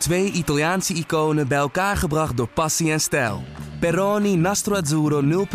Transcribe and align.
Twee 0.00 0.30
Italiaanse 0.30 0.94
iconen 0.94 1.48
bij 1.48 1.58
elkaar 1.58 1.96
gebracht 1.96 2.36
door 2.36 2.48
passie 2.48 2.92
en 2.92 3.00
stijl. 3.00 3.42
Peroni 3.80 4.36
Nastro 4.36 4.74
Azzurro 4.74 5.46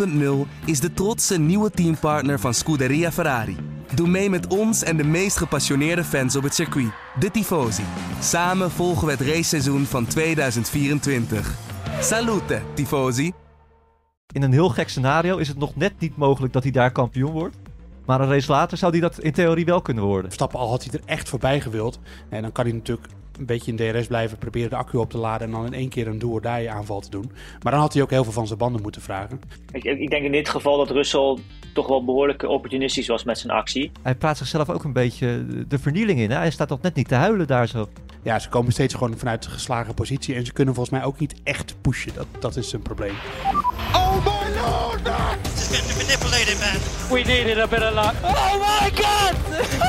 0.0 0.46 0.50
is 0.64 0.80
de 0.80 0.92
trotse 0.92 1.38
nieuwe 1.38 1.70
teampartner 1.70 2.40
van 2.40 2.54
Scuderia 2.54 3.12
Ferrari. 3.12 3.56
Doe 3.94 4.08
mee 4.08 4.30
met 4.30 4.46
ons 4.46 4.82
en 4.82 4.96
de 4.96 5.04
meest 5.04 5.36
gepassioneerde 5.36 6.04
fans 6.04 6.36
op 6.36 6.42
het 6.42 6.54
circuit, 6.54 6.90
de 7.18 7.30
Tifosi. 7.30 7.82
Samen 8.20 8.70
volgen 8.70 9.06
we 9.06 9.12
het 9.12 9.20
raceseizoen 9.20 9.84
van 9.84 10.06
2024. 10.06 11.54
Salute, 12.00 12.62
Tifosi! 12.74 13.32
In 14.32 14.42
een 14.42 14.52
heel 14.52 14.68
gek 14.68 14.88
scenario 14.88 15.36
is 15.36 15.48
het 15.48 15.58
nog 15.58 15.76
net 15.76 15.92
niet 15.98 16.16
mogelijk 16.16 16.52
dat 16.52 16.62
hij 16.62 16.72
daar 16.72 16.92
kampioen 16.92 17.32
wordt. 17.32 17.56
Maar 18.04 18.20
een 18.20 18.28
race 18.28 18.50
later 18.50 18.78
zou 18.78 18.92
hij 18.92 19.00
dat 19.00 19.18
in 19.18 19.32
theorie 19.32 19.64
wel 19.64 19.82
kunnen 19.82 20.04
worden. 20.04 20.24
Verstappen 20.24 20.58
al 20.58 20.70
had 20.70 20.84
hij 20.84 20.92
er 20.92 21.06
echt 21.06 21.28
voorbij 21.28 21.60
gewild. 21.60 21.98
En 22.28 22.42
dan 22.42 22.52
kan 22.52 22.64
hij 22.64 22.74
natuurlijk 22.74 23.06
een 23.38 23.46
beetje 23.46 23.74
in 23.74 23.92
DRS 23.92 24.06
blijven, 24.06 24.38
proberen 24.38 24.70
de 24.70 24.76
accu 24.76 24.98
op 24.98 25.10
te 25.10 25.18
laden 25.18 25.46
en 25.46 25.52
dan 25.52 25.66
in 25.66 25.74
één 25.74 25.88
keer 25.88 26.06
een 26.06 26.18
do 26.18 26.40
die 26.40 26.70
aanval 26.70 27.00
te 27.00 27.10
doen. 27.10 27.30
Maar 27.62 27.72
dan 27.72 27.80
had 27.80 27.92
hij 27.92 28.02
ook 28.02 28.10
heel 28.10 28.24
veel 28.24 28.32
van 28.32 28.46
zijn 28.46 28.58
banden 28.58 28.82
moeten 28.82 29.02
vragen. 29.02 29.40
Ik, 29.72 29.84
ik 29.84 30.10
denk 30.10 30.24
in 30.24 30.32
dit 30.32 30.48
geval 30.48 30.76
dat 30.76 30.90
Russell 30.90 31.38
toch 31.72 31.86
wel 31.86 32.04
behoorlijk 32.04 32.42
opportunistisch 32.42 33.06
was 33.06 33.24
met 33.24 33.38
zijn 33.38 33.52
actie. 33.52 33.90
Hij 34.02 34.14
praat 34.14 34.36
zichzelf 34.36 34.70
ook 34.70 34.84
een 34.84 34.92
beetje 34.92 35.46
de 35.68 35.78
vernieling 35.78 36.18
in. 36.18 36.30
Hè? 36.30 36.36
Hij 36.36 36.50
staat 36.50 36.68
nog 36.68 36.80
net 36.80 36.94
niet 36.94 37.08
te 37.08 37.14
huilen 37.14 37.46
daar 37.46 37.68
zo. 37.68 37.88
Ja, 38.22 38.38
ze 38.38 38.48
komen 38.48 38.72
steeds 38.72 38.94
gewoon 38.94 39.18
vanuit 39.18 39.42
de 39.42 39.50
geslagen 39.50 39.94
positie 39.94 40.34
en 40.34 40.46
ze 40.46 40.52
kunnen 40.52 40.74
volgens 40.74 40.98
mij 40.98 41.06
ook 41.06 41.18
niet 41.18 41.34
echt 41.42 41.76
pushen. 41.80 42.14
Dat, 42.14 42.26
dat 42.38 42.56
is 42.56 42.72
een 42.72 42.82
probleem. 42.82 43.14
Oh 43.92 44.24
my 44.24 44.60
lord! 44.60 45.55
Getting 45.76 46.06
manipulated, 46.06 46.58
man. 46.58 46.78
We 47.10 47.22
needed 47.22 47.58
a 47.58 47.66
bit 47.66 47.82
of 47.82 47.94
luck. 47.94 48.14
Oh 48.22 48.54
my 48.58 48.90
god! 48.90 49.34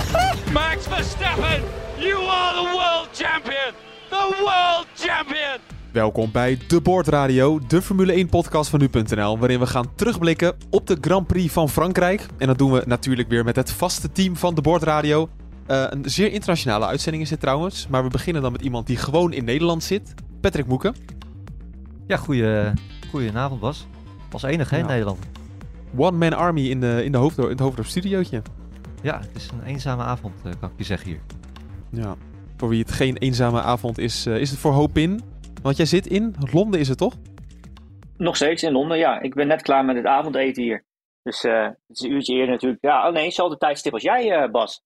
Max 0.60 0.88
Verstappen, 0.88 1.62
you 1.98 2.18
are 2.30 2.54
the 2.56 2.70
world 2.78 3.08
champion! 3.14 3.74
The 4.10 4.36
world 4.40 4.86
champion! 4.96 5.60
Welkom 5.92 6.32
bij 6.32 6.58
De 6.68 6.82
Board 6.82 7.08
Radio, 7.08 7.60
de 7.68 7.82
Formule 7.82 8.14
1 8.14 8.30
podcast 8.30 8.70
van 8.70 8.80
nu.nl, 8.80 9.40
waarin 9.40 9.60
we 9.60 9.66
gaan 9.66 9.96
terugblikken 9.96 10.56
op 10.70 10.88
de 10.88 10.98
Grand 11.02 11.28
Prix 11.28 11.54
van 11.54 11.70
Frankrijk. 11.70 12.26
En 12.38 12.48
dat 12.48 12.58
doen 12.58 12.72
we 12.72 12.84
natuurlijk 12.86 13.30
weer 13.30 13.44
met 13.44 13.56
het 13.56 13.72
vaste 13.72 14.12
team 14.12 14.36
van 14.36 14.56
De 14.56 14.62
Board 14.62 14.84
Radio. 14.84 15.30
Uh, 15.68 15.86
een 15.90 16.10
zeer 16.10 16.32
internationale 16.32 16.86
uitzending 16.86 17.24
is 17.24 17.30
dit 17.30 17.40
trouwens, 17.40 17.88
maar 17.88 18.04
we 18.04 18.10
beginnen 18.10 18.42
dan 18.42 18.52
met 18.52 18.62
iemand 18.62 18.88
die 18.88 18.98
gewoon 18.98 19.34
in 19.34 19.46
Nederland 19.46 19.84
zit. 19.84 20.14
Patrick 20.42 20.66
Moeken. 20.66 20.96
Ja, 22.08 22.18
goeie, 22.18 22.72
goedenavond 23.10 23.60
Bas. 23.60 23.88
Als 24.32 24.44
enige 24.44 24.76
hè, 24.76 24.82
in 24.82 24.88
Nederland. 24.88 25.37
One 25.96 26.18
Man 26.18 26.34
Army 26.34 26.70
in 26.70 26.80
de, 26.80 27.04
in 27.04 27.12
de, 27.12 27.18
hoofd, 27.18 27.38
in 27.38 27.48
het 27.48 27.60
hoofdstudiootje. 27.60 28.42
Ja, 29.02 29.20
het 29.20 29.36
is 29.36 29.50
een 29.52 29.64
eenzame 29.64 30.04
avond, 30.04 30.34
uh, 30.46 30.52
kan 30.60 30.70
ik 30.70 30.78
je 30.78 30.84
zeggen 30.84 31.08
hier. 31.08 31.20
Ja, 31.92 32.16
voor 32.58 32.70
wie 32.70 32.80
het 32.80 32.92
geen 32.92 33.18
eenzame 33.18 33.62
avond 33.62 33.98
is, 33.98 34.28
uh, 34.28 34.38
is 34.40 34.50
het 34.50 34.60
voor 34.60 34.72
hoop 34.72 34.98
in. 34.98 35.22
Want 35.62 35.78
jij 35.78 35.86
zit 35.86 36.08
in 36.08 36.36
Londen, 36.52 36.80
is 36.80 36.88
het 36.88 36.98
toch? 36.98 37.14
Nog 38.18 38.36
steeds 38.36 38.64
in 38.64 38.72
Londen, 38.72 38.98
ja. 38.98 39.22
Ik 39.22 39.34
ben 39.34 39.48
net 39.48 39.62
klaar 39.62 39.86
met 39.86 39.96
het 39.96 40.06
avondeten 40.06 40.64
hier. 40.64 40.86
Dus 41.24 41.44
uh, 41.44 41.64
het 41.64 41.98
is 41.98 42.00
een 42.00 42.12
uurtje 42.12 42.34
eerder 42.34 42.52
natuurlijk. 42.52 42.82
Ja, 42.82 43.08
oh 43.08 43.14
nee, 43.14 43.26
hetzelfde 43.26 43.58
tijdstip 43.58 43.94
als 43.94 44.02
jij, 44.02 44.44
uh, 44.44 44.52
Bas. 44.52 44.84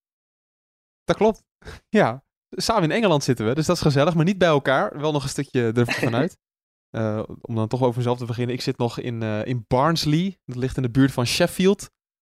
Dat 1.03 1.15
klopt. 1.15 1.43
Ja, 1.89 2.23
samen 2.49 2.83
in 2.83 2.91
Engeland 2.91 3.23
zitten 3.23 3.45
we, 3.45 3.55
dus 3.55 3.65
dat 3.65 3.75
is 3.75 3.81
gezellig, 3.81 4.15
maar 4.15 4.25
niet 4.25 4.37
bij 4.37 4.47
elkaar. 4.47 4.99
Wel 4.99 5.11
nog 5.11 5.23
een 5.23 5.29
stukje 5.29 5.71
ervan 5.71 6.15
uit. 6.15 6.37
Uh, 6.91 7.23
om 7.41 7.55
dan 7.55 7.67
toch 7.67 7.81
over 7.81 7.97
mezelf 7.97 8.17
te 8.17 8.25
beginnen. 8.25 8.55
Ik 8.55 8.61
zit 8.61 8.77
nog 8.77 8.99
in, 8.99 9.21
in 9.23 9.65
Barnsley. 9.67 10.37
Dat 10.45 10.57
ligt 10.57 10.77
in 10.77 10.83
de 10.83 10.89
buurt 10.89 11.11
van 11.11 11.25
Sheffield. 11.25 11.89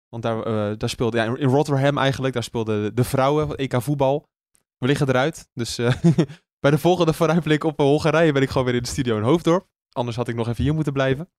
Want 0.09 0.23
daar, 0.23 0.77
daar 0.77 0.89
speelde, 0.89 1.17
ja, 1.17 1.23
in 1.23 1.49
Rotterdam 1.49 1.97
eigenlijk, 1.97 2.33
daar 2.33 2.43
speelden 2.43 2.95
de 2.95 3.03
vrouwen, 3.03 3.55
EK 3.55 3.81
voetbal. 3.81 4.29
We 4.77 4.87
liggen 4.87 5.07
eruit, 5.07 5.49
dus 5.53 5.75
bij 6.63 6.71
de 6.71 6.77
volgende 6.77 7.13
vooruitblik 7.13 7.63
op 7.63 7.77
Hongarije 7.77 8.31
ben 8.31 8.41
ik 8.41 8.49
gewoon 8.49 8.65
weer 8.65 8.75
in 8.75 8.83
de 8.83 8.89
studio 8.89 9.17
in 9.17 9.23
Hoofddorp. 9.23 9.67
Anders 9.91 10.15
had 10.15 10.27
ik 10.27 10.35
nog 10.35 10.47
even 10.47 10.63
hier 10.63 10.73
moeten 10.73 10.93
blijven. 10.93 11.29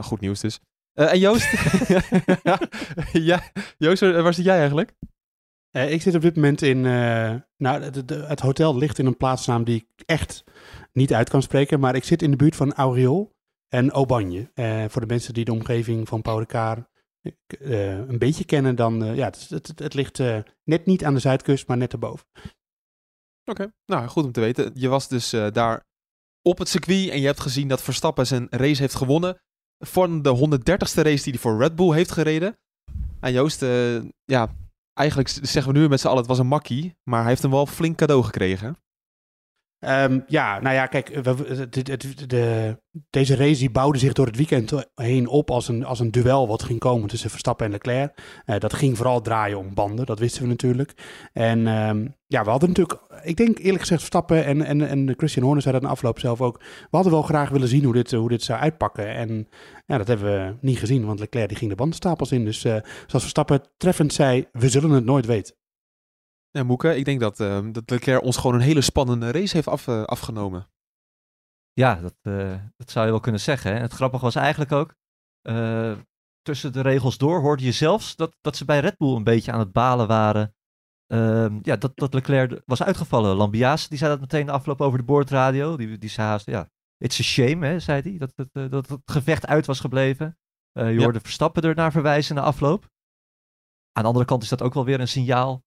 Goed 0.00 0.20
nieuws 0.20 0.40
dus. 0.40 0.60
En 0.92 1.18
Joost? 1.18 1.52
ja, 3.30 3.42
Joost, 3.78 4.00
waar 4.00 4.34
zit 4.34 4.44
jij 4.44 4.58
eigenlijk? 4.58 4.94
Uh, 5.72 5.92
ik 5.92 6.02
zit 6.02 6.14
op 6.14 6.20
dit 6.20 6.34
moment 6.34 6.62
in. 6.62 6.80
nou, 7.56 7.90
de, 7.90 8.04
de, 8.04 8.14
het 8.14 8.40
hotel 8.40 8.76
ligt 8.76 8.98
in 8.98 9.06
een 9.06 9.16
plaatsnaam 9.16 9.64
die 9.64 9.76
ik 9.76 10.04
echt 10.06 10.44
niet 10.92 11.14
uit 11.14 11.28
kan 11.28 11.42
spreken. 11.42 11.80
Maar 11.80 11.94
ik 11.94 12.04
zit 12.04 12.22
in 12.22 12.30
de 12.30 12.36
buurt 12.36 12.56
van 12.56 12.72
Auriol 12.72 13.34
en 13.68 13.90
Aubagne. 13.90 14.50
voor 14.88 15.00
de 15.00 15.06
mensen 15.06 15.34
die 15.34 15.44
de 15.44 15.52
omgeving 15.52 16.08
van 16.08 16.22
Paul 16.22 16.38
Ricard 16.38 16.88
een 17.58 18.18
beetje 18.18 18.44
kennen, 18.44 18.76
dan. 18.76 19.14
ja, 19.14 19.24
het, 19.24 19.46
het, 19.48 19.72
het 19.78 19.94
ligt 19.94 20.18
net 20.64 20.86
niet 20.86 21.04
aan 21.04 21.14
de 21.14 21.20
zuidkust, 21.20 21.66
maar 21.68 21.76
net 21.76 21.92
erboven. 21.92 22.26
Oké, 23.44 23.72
nou 23.86 24.08
goed 24.08 24.24
om 24.24 24.32
te 24.32 24.40
weten. 24.40 24.70
Je 24.74 24.88
was 24.88 25.08
dus 25.08 25.30
daar 25.30 25.86
op 26.42 26.58
het 26.58 26.68
circuit 26.68 27.08
en 27.08 27.20
je 27.20 27.26
hebt 27.26 27.40
gezien 27.40 27.68
dat 27.68 27.82
Verstappen 27.82 28.26
zijn 28.26 28.46
race 28.50 28.80
heeft 28.80 28.94
gewonnen. 28.94 29.40
Van 29.78 30.22
de 30.22 30.58
130ste 30.60 31.02
race 31.02 31.22
die 31.22 31.32
hij 31.32 31.38
voor 31.38 31.58
Red 31.58 31.76
Bull 31.76 31.94
heeft 31.94 32.12
gereden. 32.12 32.58
En 33.20 33.32
Joost, 33.32 33.60
ja, 34.24 34.54
eigenlijk 34.96 35.28
zeggen 35.28 35.72
we 35.72 35.78
nu 35.78 35.88
met 35.88 36.00
z'n 36.00 36.06
allen 36.06 36.18
het 36.18 36.28
was 36.28 36.38
een 36.38 36.46
makkie. 36.46 36.96
Maar 37.02 37.20
hij 37.20 37.28
heeft 37.28 37.42
hem 37.42 37.50
wel 37.50 37.66
flink 37.66 37.96
cadeau 37.96 38.22
gekregen. 38.22 38.76
Um, 39.88 40.24
ja, 40.26 40.60
nou 40.60 40.74
ja, 40.74 40.86
kijk, 40.86 41.24
de, 41.24 41.68
de, 41.70 42.26
de, 42.26 42.76
deze 43.10 43.36
race 43.36 43.58
die 43.58 43.70
bouwde 43.70 43.98
zich 43.98 44.12
door 44.12 44.26
het 44.26 44.36
weekend 44.36 44.72
heen 44.94 45.28
op 45.28 45.50
als 45.50 45.68
een, 45.68 45.84
als 45.84 46.00
een 46.00 46.10
duel 46.10 46.48
wat 46.48 46.62
ging 46.62 46.78
komen 46.78 47.08
tussen 47.08 47.30
Verstappen 47.30 47.66
en 47.66 47.72
Leclerc. 47.72 48.42
Uh, 48.46 48.58
dat 48.58 48.74
ging 48.74 48.96
vooral 48.96 49.20
draaien 49.20 49.58
om 49.58 49.74
banden, 49.74 50.06
dat 50.06 50.18
wisten 50.18 50.42
we 50.42 50.48
natuurlijk. 50.48 50.92
En 51.32 51.66
um, 51.66 52.14
ja, 52.26 52.44
we 52.44 52.50
hadden 52.50 52.68
natuurlijk, 52.68 53.00
ik 53.22 53.36
denk 53.36 53.58
eerlijk 53.58 53.80
gezegd, 53.80 54.00
Verstappen 54.00 54.44
en, 54.44 54.62
en, 54.62 54.88
en 54.88 55.14
Christian 55.16 55.44
Horner 55.44 55.62
zei 55.62 55.74
dat 55.74 55.82
in 55.82 55.88
afloop 55.88 56.18
zelf 56.18 56.40
ook. 56.40 56.58
We 56.58 56.96
hadden 56.96 57.12
wel 57.12 57.22
graag 57.22 57.48
willen 57.48 57.68
zien 57.68 57.84
hoe 57.84 57.92
dit, 57.92 58.12
hoe 58.12 58.28
dit 58.28 58.42
zou 58.42 58.60
uitpakken. 58.60 59.14
En 59.14 59.48
ja, 59.86 59.98
dat 59.98 60.06
hebben 60.06 60.26
we 60.26 60.56
niet 60.60 60.78
gezien, 60.78 61.06
want 61.06 61.20
Leclerc 61.20 61.48
die 61.48 61.58
ging 61.58 61.70
de 61.70 61.76
bandenstapels 61.76 62.32
in. 62.32 62.44
Dus 62.44 62.64
uh, 62.64 62.72
zoals 63.06 63.22
Verstappen 63.22 63.60
treffend 63.76 64.12
zei, 64.12 64.46
we 64.52 64.68
zullen 64.68 64.90
het 64.90 65.04
nooit 65.04 65.26
weten. 65.26 65.54
Ja, 66.56 66.64
Moeke, 66.64 66.96
ik 66.96 67.04
denk 67.04 67.20
dat, 67.20 67.40
uh, 67.40 67.72
dat 67.72 67.90
Leclerc 67.90 68.22
ons 68.22 68.36
gewoon 68.36 68.54
een 68.54 68.60
hele 68.60 68.80
spannende 68.80 69.30
race 69.30 69.56
heeft 69.56 69.68
af, 69.68 69.86
uh, 69.86 70.02
afgenomen. 70.02 70.66
Ja, 71.72 71.94
dat, 71.94 72.14
uh, 72.22 72.62
dat 72.76 72.90
zou 72.90 73.04
je 73.04 73.10
wel 73.10 73.20
kunnen 73.20 73.40
zeggen. 73.40 73.72
Hè? 73.72 73.78
Het 73.78 73.92
grappige 73.92 74.24
was 74.24 74.34
eigenlijk 74.34 74.72
ook, 74.72 74.94
tussen 76.42 76.72
de 76.72 76.80
regels 76.80 77.18
door 77.18 77.40
hoorde 77.40 77.64
je 77.64 77.72
zelfs 77.72 78.16
dat, 78.16 78.36
dat 78.40 78.56
ze 78.56 78.64
bij 78.64 78.80
Red 78.80 78.96
Bull 78.96 79.14
een 79.14 79.24
beetje 79.24 79.52
aan 79.52 79.58
het 79.58 79.72
balen 79.72 80.06
waren. 80.06 80.54
Ehm, 81.06 81.58
ja, 81.62 81.76
dat, 81.76 81.96
dat 81.96 82.14
Leclerc 82.14 82.62
was 82.64 82.82
uitgevallen. 82.82 83.36
Lambias, 83.36 83.88
die 83.88 83.98
zei 83.98 84.10
dat 84.10 84.20
meteen 84.20 84.46
de 84.46 84.52
afloop 84.52 84.80
over 84.80 84.98
de 84.98 85.04
boordradio. 85.04 85.76
Die, 85.76 85.98
die 85.98 86.10
zei 86.10 86.28
haast, 86.28 86.46
ja, 86.46 86.70
it's 86.98 87.20
a 87.20 87.22
shame, 87.22 87.66
hè, 87.66 87.80
zei 87.80 88.02
hij, 88.02 88.18
dat, 88.18 88.32
dat, 88.34 88.70
dat 88.70 88.88
het 88.88 89.00
gevecht 89.04 89.46
uit 89.46 89.66
was 89.66 89.80
gebleven. 89.80 90.38
je 90.72 90.82
ja. 90.82 91.02
hoorde 91.02 91.20
Verstappen 91.20 91.62
er 91.62 91.74
naar 91.74 91.92
verwijzen 91.92 92.34
na 92.34 92.42
afloop. 92.42 92.88
Aan 93.92 94.02
de 94.02 94.08
andere 94.08 94.24
kant 94.24 94.42
is 94.42 94.48
dat 94.48 94.62
ook 94.62 94.74
wel 94.74 94.84
weer 94.84 95.00
een 95.00 95.08
signaal 95.08 95.65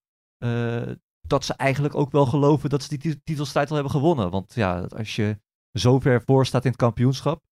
dat 1.28 1.46
ze 1.46 1.54
eigenlijk 1.54 1.96
ook 1.96 2.12
wel 2.12 2.26
geloven 2.26 2.70
dat 2.70 2.84
ze 2.84 2.98
die 2.98 3.24
titelstrijd 3.24 3.70
al 3.70 3.76
hebben 3.76 3.94
gewonnen. 3.94 4.32
Want 4.32 4.54
ja, 4.54 4.82
als 4.82 5.16
je 5.16 5.40
zo 5.72 6.00
ver 6.00 6.22
voor 6.26 6.46
staat 6.46 6.64
in 6.64 6.72
het 6.72 6.80
kampioenschap 6.80 7.44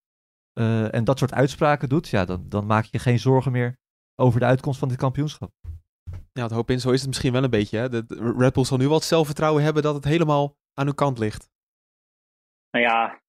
uh, 0.58 0.94
en 0.94 1.04
dat 1.04 1.18
soort 1.18 1.32
uitspraken 1.32 1.88
doet, 1.88 2.08
ja, 2.08 2.24
dan, 2.24 2.48
dan 2.48 2.66
maak 2.66 2.84
je 2.84 2.88
je 2.92 2.98
geen 2.98 3.18
zorgen 3.18 3.52
meer 3.52 3.78
over 4.14 4.40
de 4.40 4.46
uitkomst 4.46 4.78
van 4.78 4.88
dit 4.88 4.96
kampioenschap. 4.96 5.52
Ja, 6.32 6.42
het 6.42 6.52
hoop 6.52 6.70
in, 6.70 6.80
zo 6.80 6.90
is 6.90 6.98
het 6.98 7.08
misschien 7.08 7.32
wel 7.32 7.44
een 7.44 7.50
beetje. 7.50 7.78
Hè? 7.78 7.88
De 7.88 8.34
Red 8.38 8.52
Bull 8.52 8.64
zal 8.64 8.78
nu 8.78 8.84
wel 8.84 8.94
het 8.94 9.04
zelfvertrouwen 9.04 9.62
hebben 9.62 9.82
dat 9.82 9.94
het 9.94 10.04
helemaal 10.04 10.56
aan 10.74 10.86
hun 10.86 10.94
kant 10.94 11.18
ligt. 11.18 11.50
Nou 12.70 12.84
ja, 12.84 13.22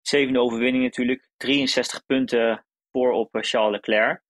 zevende 0.00 0.40
overwinning 0.40 0.84
natuurlijk. 0.84 1.30
63 1.36 2.04
punten 2.04 2.66
voor 2.90 3.12
op 3.12 3.28
Charles 3.32 3.72
Leclerc. 3.72 4.22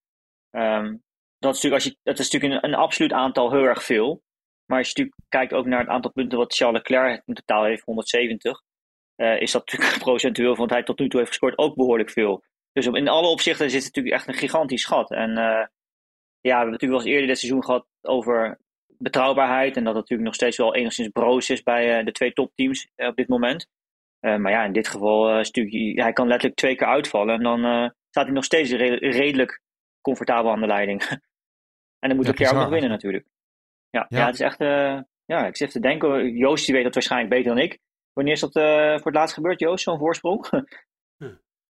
Um, 0.51 1.05
dat 1.39 1.55
is 1.55 1.63
natuurlijk, 1.63 1.75
als 1.75 1.85
je, 1.85 1.99
dat 2.03 2.19
is 2.19 2.31
natuurlijk 2.31 2.65
een, 2.65 2.71
een 2.71 2.79
absoluut 2.79 3.13
aantal 3.13 3.51
heel 3.51 3.65
erg 3.65 3.85
veel. 3.85 4.23
Maar 4.67 4.79
als 4.79 4.87
je 4.89 4.95
natuurlijk 4.95 5.29
kijkt 5.29 5.53
ook 5.53 5.67
naar 5.67 5.81
het 5.81 5.89
aantal 5.89 6.11
punten 6.11 6.39
wat 6.39 6.55
Charles 6.55 6.77
Leclerc 6.77 7.23
in 7.27 7.35
totaal 7.35 7.65
heeft, 7.65 7.85
170, 7.85 8.63
uh, 9.17 9.41
is 9.41 9.53
dat 9.53 9.67
natuurlijk 9.67 10.03
procentueel 10.09 10.55
van 10.55 10.67
wat 10.67 10.75
hij 10.75 10.83
tot 10.83 10.99
nu 10.99 11.09
toe 11.09 11.19
heeft 11.19 11.33
gescoord 11.33 11.59
ook 11.59 11.75
behoorlijk 11.75 12.11
veel. 12.11 12.45
Dus 12.73 12.87
in 12.87 13.09
alle 13.09 13.29
opzichten 13.29 13.71
zit 13.71 13.85
het 13.85 13.95
natuurlijk 13.95 14.15
echt 14.15 14.29
een 14.29 14.41
gigantisch 14.41 14.85
gat. 14.85 15.11
En 15.11 15.31
uh, 15.31 15.37
ja, 15.37 15.67
we 16.41 16.57
hebben 16.57 16.71
natuurlijk 16.71 16.81
wel 16.81 17.01
eens 17.01 17.11
eerder 17.11 17.27
dit 17.27 17.39
seizoen 17.39 17.65
gehad 17.65 17.87
over 18.03 18.59
betrouwbaarheid. 18.87 19.77
En 19.77 19.85
dat 19.85 19.95
het 19.95 20.03
natuurlijk 20.03 20.29
nog 20.29 20.35
steeds 20.35 20.57
wel 20.57 20.75
enigszins 20.75 21.09
broos 21.09 21.51
is 21.51 21.63
bij 21.63 21.99
uh, 21.99 22.05
de 22.05 22.13
twee 22.13 22.33
topteams 22.33 22.89
op 22.97 23.17
dit 23.17 23.29
moment. 23.29 23.69
maar 24.21 24.51
ja, 24.51 24.65
in 24.65 24.73
dit 24.73 24.89
geval 24.89 25.39
is 25.39 25.51
natuurlijk, 25.51 26.01
hij 26.01 26.13
kan 26.13 26.27
letterlijk 26.27 26.59
twee 26.59 26.77
keer 26.77 26.87
uitvallen. 26.87 27.35
En 27.35 27.43
dan 27.43 27.93
staat 28.09 28.25
hij 28.25 28.35
nog 28.35 28.45
steeds 28.45 28.71
re 28.71 28.97
redelijk 28.97 29.61
comfortabel 30.01 30.51
aan 30.51 30.61
de 30.61 30.67
leiding. 30.67 31.03
en 32.03 32.09
dan 32.09 32.17
moet 32.17 32.25
ja, 32.25 32.31
Leclerc 32.31 32.53
ook 32.53 32.61
nog 32.61 32.69
winnen 32.69 32.91
natuurlijk. 32.91 33.27
Ja, 33.91 34.07
ja. 34.09 34.19
ja, 34.19 34.27
het 34.27 34.35
is 34.35 34.41
echt. 34.41 34.61
Uh, 34.61 35.01
ja, 35.25 35.47
ik 35.47 35.57
zit 35.57 35.71
te 35.71 35.81
denken. 35.81 36.37
Joost 36.37 36.67
die 36.67 36.75
weet 36.75 36.85
dat 36.85 36.95
waarschijnlijk 36.95 37.31
beter 37.31 37.55
dan 37.55 37.63
ik. 37.63 37.79
Wanneer 38.13 38.35
is 38.35 38.41
dat 38.41 38.57
uh, 38.57 38.65
voor 38.93 39.07
het 39.07 39.15
laatst 39.15 39.35
gebeurd, 39.35 39.61
Joost, 39.61 39.85
zo'n 39.85 39.99
voorsprong? 39.99 40.45
is 40.49 40.49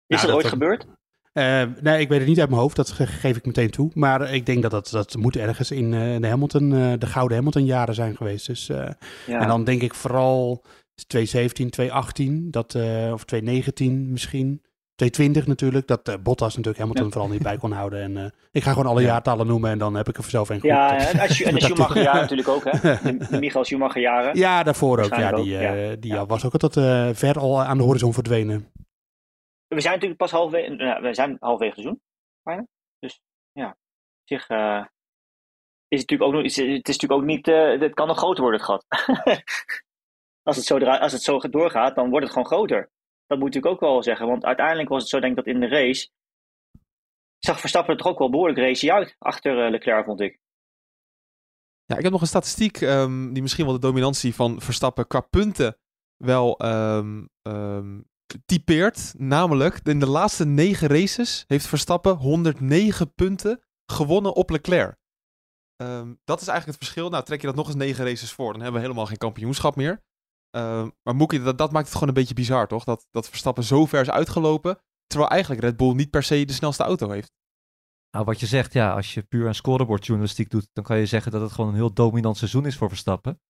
nou, 0.07 0.27
dat, 0.27 0.31
ooit 0.31 0.43
dat, 0.43 0.53
gebeurd? 0.53 0.87
Uh, 1.33 1.63
nee, 1.81 2.01
ik 2.01 2.09
weet 2.09 2.19
het 2.19 2.29
niet 2.29 2.41
uit 2.41 2.49
mijn 2.49 2.61
hoofd, 2.61 2.77
dat 2.77 2.91
geef 2.91 3.37
ik 3.37 3.47
meteen 3.47 3.71
toe. 3.71 3.91
Maar 3.95 4.35
ik 4.35 4.47
denk 4.47 4.63
dat 4.63 4.71
dat, 4.71 4.91
dat 4.91 5.17
moet 5.17 5.37
ergens 5.37 5.71
in 5.71 5.91
de 6.21 6.27
Hamilton, 6.29 6.71
de 6.99 7.07
gouden 7.07 7.37
Hamilton-jaren 7.37 7.95
zijn 7.95 8.17
geweest. 8.17 8.47
Dus, 8.47 8.67
ja. 8.67 8.97
En 9.27 9.49
dan 9.49 9.65
denk 9.65 9.83
ik 9.83 9.95
vooral 9.95 10.65
2017, 11.07 11.71
2018, 11.71 12.51
dat, 12.51 12.75
eh, 12.75 13.11
of 13.13 13.25
2019 13.25 14.13
misschien. 14.13 14.63
220 15.01 15.47
natuurlijk, 15.47 15.87
dat 15.87 16.09
eh, 16.09 16.15
Bottas 16.23 16.57
natuurlijk 16.57 16.79
Hamilton 16.79 17.13
vooral 17.13 17.31
niet 17.31 17.43
bij 17.43 17.57
kon 17.57 17.73
houden. 17.73 18.03
En 18.03 18.17
eh, 18.17 18.31
ik 18.51 18.63
ga 18.63 18.71
gewoon 18.73 18.87
alle 18.91 19.01
Ja. 19.01 19.07
jaartallen 19.07 19.47
noemen 19.47 19.71
en 19.71 19.79
dan 19.79 19.95
heb 19.95 20.09
ik 20.09 20.17
er 20.17 20.25
zelf 20.25 20.49
een 20.49 20.61
goed. 20.61 20.69
Ja, 20.69 20.97
en, 20.99 21.19
en 21.19 21.55
de 21.55 21.61
Schumacher 21.61 22.03
jaren 22.11 22.21
natuurlijk 22.21 22.49
ook, 22.49 22.65
hè? 22.65 22.71
De, 23.03 23.27
de 23.31 23.39
Michael 23.39 23.65
Schumacher 23.65 24.01
jaren. 24.01 24.37
Ja, 24.37 24.63
daarvoor 24.63 24.99
ook. 24.99 25.15
Ja, 25.15 25.33
die, 25.33 25.57
ook, 25.57 25.61
eh, 25.63 25.91
ja. 25.91 25.97
die 25.97 26.13
Ja. 26.13 26.27
was 26.27 26.45
ook 26.45 26.55
eh, 26.55 27.09
ver 27.13 27.39
al 27.39 27.63
aan 27.63 27.77
de 27.79 27.85
horizon 27.85 28.13
verdwenen. 28.13 28.73
We 29.67 29.81
zijn 29.81 29.93
natuurlijk 29.95 30.21
pas 30.21 30.31
halverwege, 30.31 30.71
nou, 30.71 31.03
we 31.03 31.15
zijn 31.15 31.37
halverwege 31.41 31.75
het 31.75 31.81
seizoen, 31.83 32.03
bijna. 32.43 32.67
Dus 32.99 33.21
ja, 33.53 33.69
op 33.69 33.77
zich 34.25 34.49
eh, 34.49 34.85
is 35.89 36.01
het 36.01 36.11
natuurlijk 36.11 36.23
ook 36.23 36.33
nog, 36.33 36.43
is, 36.43 36.57
het 36.57 36.89
is 36.89 36.99
natuurlijk 36.99 37.21
ook 37.21 37.27
niet, 37.27 37.49
eh, 37.49 37.81
het 37.81 37.95
kan 37.95 38.07
nog 38.07 38.17
groter 38.19 38.43
worden, 38.43 38.61
het 38.61 38.69
gat. 38.69 38.85
als, 40.49 40.57
het 40.57 40.65
zo 40.65 40.79
als 40.79 41.13
het 41.13 41.23
zo 41.23 41.39
doorgaat, 41.39 41.95
dan 41.95 42.11
wordt 42.11 42.25
het 42.25 42.33
gewoon 42.33 42.49
groter. 42.49 42.91
Dat 43.31 43.39
moet 43.39 43.55
ik 43.55 43.67
ook 43.67 43.81
wel 43.81 44.03
zeggen, 44.03 44.27
want 44.27 44.45
uiteindelijk 44.45 44.89
was 44.89 45.01
het 45.01 45.11
zo, 45.11 45.21
denk 45.21 45.39
ik, 45.39 45.45
dat 45.45 45.55
in 45.55 45.61
de 45.61 45.69
race 45.69 46.11
zag 47.39 47.61
Verstappen 47.61 47.93
er 47.93 47.99
toch 47.99 48.13
ook 48.13 48.19
wel 48.19 48.31
behoorlijk 48.31 48.59
race 48.59 48.93
uit 48.93 49.17
achter 49.19 49.65
eh, 49.65 49.71
Leclerc, 49.71 50.05
vond 50.05 50.21
ik. 50.21 50.39
Ja, 51.85 51.97
ik 51.97 52.03
heb 52.03 52.13
nog 52.13 52.21
een 52.21 52.27
statistiek 52.27 52.81
ehm, 52.81 53.33
die 53.33 53.43
misschien 53.43 53.65
wel 53.65 53.75
de 53.75 53.81
dominantie 53.81 54.35
van 54.35 54.61
Verstappen 54.61 55.07
qua 55.07 55.21
punten 55.21 55.79
wel 56.17 56.59
ehm, 56.59 57.25
typeert. 58.45 59.15
Namelijk, 59.19 59.81
in 59.83 60.01
de 60.01 60.09
laatste 60.09 60.47
negen 60.47 60.89
races 60.89 61.45
heeft 61.47 61.67
Verstappen 61.67 62.17
109 62.17 63.15
punten 63.15 63.63
gewonnen 63.87 64.35
op 64.35 64.51
Leclerc. 64.51 64.99
Dat 66.25 66.41
is 66.41 66.49
eigenlijk 66.49 66.67
het 66.67 66.77
verschil. 66.77 67.11
Nou, 67.11 67.25
trek 67.25 67.41
je 67.41 67.47
dat 67.47 67.57
nog 67.57 67.67
eens 67.67 67.77
negen 67.77 68.05
races 68.05 68.33
voor, 68.33 68.53
dan 68.53 68.63
hebben 68.63 68.81
we 68.81 68.87
helemaal 68.87 69.07
geen 69.07 69.17
kampioenschap 69.17 69.77
meer. 69.77 70.03
Ehm, 70.51 70.89
maar 71.03 71.15
Moekie, 71.15 71.43
dat, 71.43 71.59
dat 71.59 71.73
maakt 71.73 71.85
het 71.85 71.95
gewoon 71.95 72.09
een 72.09 72.15
beetje 72.15 72.35
bizar, 72.35 72.69
toch? 72.69 72.85
Dat, 72.85 73.07
dat 73.11 73.29
Verstappen 73.29 73.65
zo 73.65 73.87
ver 73.87 74.01
is 74.01 74.11
uitgelopen, 74.11 74.79
terwijl 75.07 75.31
eigenlijk 75.31 75.63
Red 75.63 75.77
Bull 75.77 75.95
niet 75.95 76.11
per 76.11 76.23
se 76.23 76.45
de 76.45 76.53
snelste 76.53 76.83
auto 76.83 77.11
heeft. 77.11 77.33
Nou, 78.11 78.25
wat 78.25 78.41
je 78.41 78.47
zegt, 78.47 78.73
ja, 78.73 78.95
als 78.95 79.15
je 79.15 79.23
puur 79.23 79.47
aan 79.47 79.55
scorebordjournalistiek 79.55 80.51
doet, 80.51 80.69
dan 80.73 80.85
kan 80.85 80.99
je 80.99 81.07
zeggen 81.07 81.33
dat 81.33 81.41
het 81.41 81.53
gewoon 81.53 81.71
een 81.71 81.77
heel 81.77 81.93
dominant 81.93 82.37
seizoen 82.37 82.67
is 82.67 82.77
voor 82.77 82.89
Verstappen. 82.89 83.41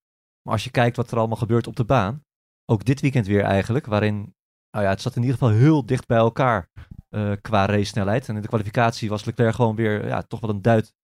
Maar 0.43 0.53
als 0.53 0.65
je 0.65 0.71
kijkt 0.71 0.97
wat 0.97 1.11
er 1.11 1.19
allemaal 1.19 1.37
gebeurt 1.37 1.67
op 1.67 1.77
de 1.77 1.85
baan, 1.85 2.25
ook 2.65 2.85
dit 2.85 3.01
weekend 3.01 3.27
weer 3.27 3.43
eigenlijk, 3.43 3.87
waarin, 3.87 4.35
nou 4.71 4.85
ja, 4.85 4.91
het 4.91 5.01
zat 5.01 5.17
in 5.17 5.23
ieder 5.23 5.39
geval 5.39 5.55
heel 5.55 5.87
dicht 5.87 6.07
bij 6.07 6.19
elkaar 6.19 6.71
eh, 7.09 7.33
qua 7.41 7.67
race 7.67 7.85
snelheid. 7.85 8.29
En 8.29 8.37
in 8.37 8.43
de 8.43 8.49
kwalificatie 8.49 9.09
was 9.09 9.25
Leclerc 9.25 9.55
gewoon 9.55 9.77
weer, 9.77 10.07
ja, 10.07 10.23
toch 10.23 10.41
wel 10.41 10.51
een 10.51 10.63
duit, 10.63 10.95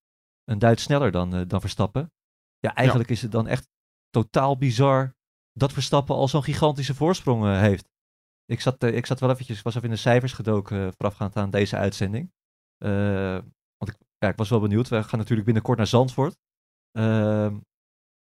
een 0.45 0.59
duit 0.59 0.81
sneller 0.81 1.11
dan, 1.11 1.35
eh, 1.35 1.43
dan 1.47 1.61
Verstappen. 1.61 2.13
Ja, 2.59 2.75
eigenlijk 2.75 3.11
is 3.11 3.23
het 3.23 3.33
dan 3.33 3.47
echt 3.47 3.69
totaal 4.11 4.59
bizar 4.59 5.16
dat 5.57 5.73
Verstappen 5.73 6.15
al 6.15 6.29
zo'n 6.29 6.43
gigantische 6.43 6.95
voorsprong 6.95 7.45
eh, 7.45 7.61
heeft. 7.61 7.89
Ik 8.45 8.61
zat, 8.61 8.83
eh, 8.83 8.97
ik 8.97 9.07
zat 9.07 9.21
wel 9.21 9.31
eventjes, 9.31 9.59
ik 9.59 9.65
was 9.65 9.75
even 9.75 9.89
in 9.89 9.95
de 9.95 10.01
cijfers 10.01 10.33
gedoken 10.33 10.87
eh, 10.87 10.93
voorafgaand 10.97 11.37
aan 11.37 11.51
deze 11.51 11.77
uitzending. 11.77 12.33
Want 13.77 13.93
ik, 13.93 13.97
ja, 14.19 14.29
ik 14.29 14.37
was 14.37 14.49
wel 14.49 14.61
benieuwd. 14.61 14.89
We 14.89 15.03
gaan 15.03 15.19
natuurlijk 15.19 15.45
binnenkort 15.45 15.79
naar 15.79 15.87
Zandvoort. 15.87 16.37
Ehm, 16.93 17.57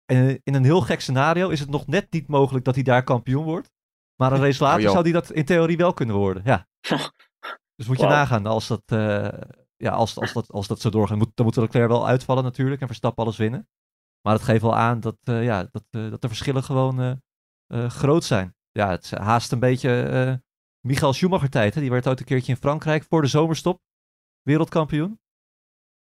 en 0.05 0.39
in 0.43 0.53
een 0.53 0.63
heel 0.63 0.81
gek 0.81 1.01
scenario 1.01 1.49
is 1.49 1.59
het 1.59 1.69
nog 1.69 1.87
net 1.87 2.11
niet 2.11 2.27
mogelijk 2.27 2.65
dat 2.65 2.75
hij 2.75 2.83
daar 2.83 3.03
kampioen 3.03 3.43
wordt. 3.43 3.71
Maar 4.15 4.31
een 4.31 4.41
race 4.45 4.63
later 4.63 4.89
zou 4.89 5.01
hij 5.01 5.11
dat 5.11 5.31
in 5.31 5.45
theorie 5.45 5.77
wel 5.77 5.93
kunnen 5.93 6.15
worden. 6.15 6.43
Ja. 6.45 6.67
Dus 7.75 7.87
moet 7.87 7.99
je 7.99 8.05
nagaan 8.05 8.45
als 8.45 8.67
dat, 8.67 8.81
ja, 9.75 9.91
als, 9.91 10.17
als, 10.17 10.33
dat, 10.33 10.51
als 10.51 10.67
dat 10.67 10.81
zo 10.81 10.89
doorgaat. 10.89 11.17
Moet, 11.17 11.31
dan 11.33 11.45
moet 11.45 11.55
Leclerc 11.55 11.87
wel 11.87 12.07
uitvallen 12.07 12.43
natuurlijk 12.43 12.81
en 12.81 12.87
Verstappen 12.87 13.23
alles 13.23 13.37
winnen. 13.37 13.67
Maar 14.23 14.33
het 14.33 14.43
geeft 14.43 14.61
wel 14.61 14.75
aan 14.75 14.99
dat, 14.99 15.17
eh, 15.23 15.43
ja, 15.43 15.63
dat, 15.71 15.83
eh, 15.89 16.09
dat 16.09 16.21
de 16.21 16.27
verschillen 16.27 16.63
gewoon 16.63 17.21
eh, 17.67 17.89
groot 17.89 18.23
zijn. 18.23 18.55
Ja, 18.71 18.89
het 18.89 19.03
is 19.03 19.11
haast 19.11 19.51
een 19.51 19.59
beetje 19.59 20.41
Michael 20.87 21.13
Schumacher 21.13 21.49
tijd. 21.49 21.73
Hè? 21.73 21.81
Die 21.81 21.89
werd 21.89 22.07
ooit 22.07 22.19
een 22.19 22.25
keertje 22.25 22.51
in 22.51 22.57
Frankrijk 22.57 23.03
voor 23.03 23.21
de 23.21 23.27
zomerstop 23.27 23.81
wereldkampioen. 24.41 25.19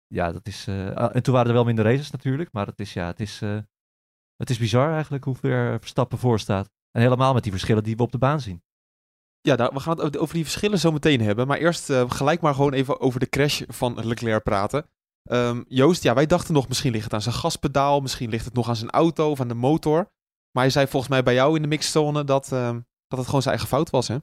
Ja, 0.08 0.32
dat 0.32 0.48
is. 0.48 0.68
ah, 0.68 1.16
en 1.16 1.24
toen 1.24 1.34
waren 1.34 1.48
er 1.48 1.54
wel 1.54 1.64
minder 1.64 1.86
races 1.86 2.12
natuurlijk. 2.12 2.52
Maar 2.52 2.68
het 2.68 2.80
is, 2.80 2.94
ja, 2.94 3.08
het 3.08 3.20
is, 3.20 3.40
het 4.36 4.50
is 4.50 4.58
bizar 4.58 4.92
eigenlijk 4.94 5.24
hoe 5.24 5.36
ver 5.36 5.80
Verstappen 5.80 6.18
voor 6.18 6.40
staat. 6.40 6.70
En 6.92 7.02
helemaal 7.02 7.34
met 7.34 7.44
die 7.44 7.52
verschillen 7.52 7.84
die 7.84 7.96
we 7.96 8.04
op 8.04 8.12
de 8.12 8.18
baan 8.18 8.42
zien. 8.42 8.64
Ja, 9.42 9.56
nou, 9.56 9.72
we 9.74 9.80
gaan 9.80 10.00
het 10.00 10.18
over 10.18 10.34
die 10.36 10.44
verschillen 10.44 10.80
zo 10.80 10.92
meteen 10.92 11.22
hebben. 11.22 11.48
Maar 11.48 11.58
eerst 11.58 11.92
gelijk 11.94 12.42
maar 12.42 12.56
gewoon 12.56 12.74
even 12.74 13.00
over 13.00 13.20
de 13.20 13.30
crash 13.30 13.62
van 13.68 14.06
Leclerc 14.06 14.44
praten. 14.44 14.90
Ehm, 15.30 15.64
Joost, 15.68 16.04
ja, 16.04 16.14
wij 16.14 16.26
dachten 16.26 16.54
nog 16.54 16.68
misschien 16.68 16.92
ligt 16.92 17.04
het 17.04 17.14
aan 17.14 17.22
zijn 17.22 17.36
gaspedaal. 17.36 18.02
Misschien 18.02 18.30
ligt 18.30 18.46
het 18.46 18.54
nog 18.54 18.70
aan 18.70 18.76
zijn 18.76 18.90
auto 18.90 19.30
of 19.30 19.40
aan 19.40 19.48
de 19.48 19.54
motor. 19.54 19.96
Maar 20.52 20.64
hij 20.64 20.70
zei 20.70 20.88
volgens 20.88 21.12
mij 21.12 21.24
bij 21.24 21.34
jou 21.34 21.56
in 21.56 21.62
de 21.62 21.68
mixzone 21.68 22.24
dat, 22.24 22.52
ehm, 22.52 22.80
dat 23.08 23.20
het 23.20 23.28
gewoon 23.28 23.42
zijn 23.42 23.56
eigen 23.56 23.68
fout 23.68 23.90
was, 23.90 24.08
hè? 24.08 24.18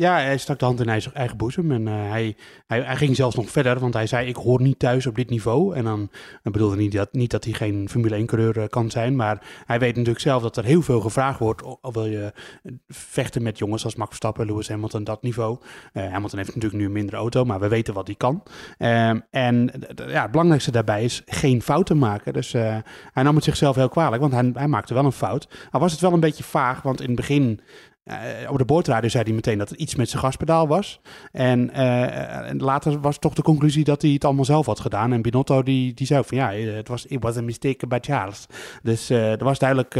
Ja, 0.00 0.14
hij 0.14 0.38
stak 0.38 0.58
de 0.58 0.64
hand 0.64 0.80
in 0.80 0.88
eigen, 0.88 1.14
eigen 1.14 1.36
boezem 1.36 1.72
en 1.72 1.88
eh, 1.88 1.94
hij, 1.94 2.36
hij, 2.66 2.80
hij 2.80 2.96
ging 2.96 3.16
zelfs 3.16 3.36
nog 3.36 3.50
verder, 3.50 3.78
want 3.78 3.94
hij 3.94 4.06
zei 4.06 4.28
ik 4.28 4.36
hoor 4.36 4.62
niet 4.62 4.78
thuis 4.78 5.06
op 5.06 5.14
dit 5.14 5.30
niveau. 5.30 5.74
En 5.74 5.84
dan 5.84 6.10
bedoelde 6.42 6.76
niet 6.76 6.92
dat, 6.92 7.12
niet 7.12 7.30
dat 7.30 7.44
hij 7.44 7.52
geen 7.52 7.88
Formule 7.88 8.22
1-coureur 8.22 8.68
kan 8.68 8.90
zijn, 8.90 9.16
maar 9.16 9.46
hij 9.66 9.78
weet 9.78 9.96
natuurlijk 9.96 10.20
zelf 10.20 10.42
dat 10.42 10.56
er 10.56 10.64
heel 10.64 10.82
veel 10.82 11.00
gevraagd 11.00 11.38
wordt. 11.38 11.62
Of 11.62 11.94
wil 11.94 12.06
je 12.06 12.32
eh, 12.62 12.72
vechten 12.88 13.42
met 13.42 13.58
jongens 13.58 13.84
als 13.84 13.94
Max 13.94 14.08
Verstappen, 14.08 14.46
Lewis 14.46 14.68
Hamilton, 14.68 15.04
dat 15.04 15.22
niveau. 15.22 15.58
Eh, 15.92 16.02
Hamilton 16.02 16.38
heeft 16.38 16.54
natuurlijk 16.54 16.80
nu 16.80 16.86
een 16.86 16.92
mindere 16.92 17.16
auto, 17.16 17.44
maar 17.44 17.60
we 17.60 17.68
weten 17.68 17.94
wat 17.94 18.06
hij 18.06 18.16
kan. 18.16 18.42
Ehm, 18.78 19.20
en 19.30 19.72
ja, 20.06 20.22
het 20.22 20.30
belangrijkste 20.30 20.70
daarbij 20.70 21.04
is 21.04 21.22
geen 21.26 21.62
fouten 21.62 21.98
maken. 21.98 22.32
Dus 22.32 22.54
eh, 22.54 22.76
hij 23.12 23.22
nam 23.22 23.34
het 23.34 23.44
zichzelf 23.44 23.76
heel 23.76 23.88
kwalijk, 23.88 24.20
want 24.20 24.32
hij, 24.32 24.50
hij 24.54 24.68
maakte 24.68 24.94
wel 24.94 25.04
een 25.04 25.12
fout. 25.12 25.48
Al 25.70 25.80
was 25.80 25.92
het 25.92 26.00
wel 26.00 26.12
een 26.12 26.20
beetje 26.20 26.44
vaag, 26.44 26.82
want 26.82 27.00
in 27.00 27.06
het 27.06 27.16
begin 27.16 27.60
eh, 28.02 28.50
op 28.50 28.58
de 28.58 28.64
boordradio 28.64 29.08
zei 29.08 29.24
hij 29.24 29.32
meteen 29.32 29.58
dat 29.58 29.68
het 29.68 29.78
iets 29.78 29.94
met 29.94 30.08
zijn 30.08 30.22
gaspedaal 30.22 30.68
was. 30.68 31.00
En, 31.32 31.70
eh, 31.70 32.48
en 32.48 32.58
later 32.58 33.00
was 33.00 33.18
toch 33.18 33.34
de 33.34 33.42
conclusie 33.42 33.84
dat 33.84 34.02
hij 34.02 34.10
het 34.10 34.24
allemaal 34.24 34.44
zelf 34.44 34.66
had 34.66 34.80
gedaan. 34.80 35.12
En 35.12 35.22
Binotto 35.22 35.62
die, 35.62 35.94
die 35.94 36.06
zei 36.06 36.24
van 36.24 36.38
ja, 36.38 36.52
het 36.52 36.88
was 36.88 37.06
it 37.06 37.22
was 37.22 37.36
a 37.36 37.42
mistake 37.42 37.86
by 37.86 37.98
Charles. 38.00 38.46
Dus 38.82 39.10
eh, 39.10 39.32
er 39.32 39.44
was 39.44 39.58
duidelijk 39.58 39.98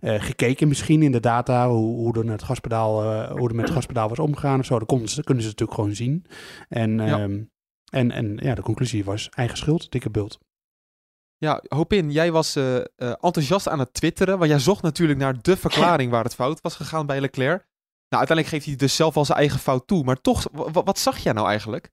gekeken 0.00 0.68
misschien 0.68 1.02
in 1.02 1.12
de 1.12 1.20
data 1.20 1.68
hoe, 1.68 1.96
hoe 1.96 2.18
er 2.18 2.24
met 2.24 2.32
het 2.32 2.42
gaspedaal, 2.42 3.02
hoe 3.36 3.48
er 3.48 3.54
met 3.54 3.64
het 3.64 3.74
gaspedaal 3.74 4.08
was 4.08 4.18
omgegaan 4.18 4.58
of 4.58 4.64
zo. 4.64 4.78
Dat 4.78 4.88
konden 4.88 5.08
ze, 5.08 5.22
kunnen 5.24 5.42
ze 5.42 5.48
natuurlijk 5.48 5.78
gewoon 5.78 5.94
zien. 5.94 6.26
En, 6.68 6.98
Ja. 6.98 7.18
ehm, 7.18 7.42
en, 7.90 8.10
en 8.10 8.38
ja, 8.42 8.54
de 8.54 8.62
conclusie 8.62 9.04
was 9.04 9.28
eigen 9.28 9.56
schuld, 9.56 9.90
dikke 9.90 10.10
bult. 10.10 10.38
Ja, 11.44 11.62
Hopin, 11.68 12.10
jij 12.10 12.32
was 12.32 12.56
eh, 12.56 12.76
eh, 12.76 12.84
enthousiast 12.96 13.68
aan 13.68 13.78
het 13.78 13.94
twitteren. 13.94 14.38
Want 14.38 14.50
jij 14.50 14.58
zocht 14.58 14.82
natuurlijk 14.82 15.18
naar 15.18 15.42
de 15.42 15.56
verklaring 15.56 16.10
waar 16.10 16.24
het 16.24 16.34
fout 16.34 16.60
was 16.60 16.76
gegaan 16.76 17.06
bij 17.06 17.20
Leclerc. 17.20 17.58
Nou, 18.08 18.22
uiteindelijk 18.26 18.48
geeft 18.48 18.66
hij 18.66 18.76
dus 18.76 18.96
zelf 18.96 19.16
al 19.16 19.24
zijn 19.24 19.38
eigen 19.38 19.58
fout 19.58 19.86
toe. 19.86 20.04
Maar 20.04 20.20
toch, 20.20 20.48
wa- 20.52 20.70
wa- 20.70 20.82
wat 20.82 20.98
zag 20.98 21.18
jij 21.18 21.32
nou 21.32 21.48
eigenlijk 21.48 21.90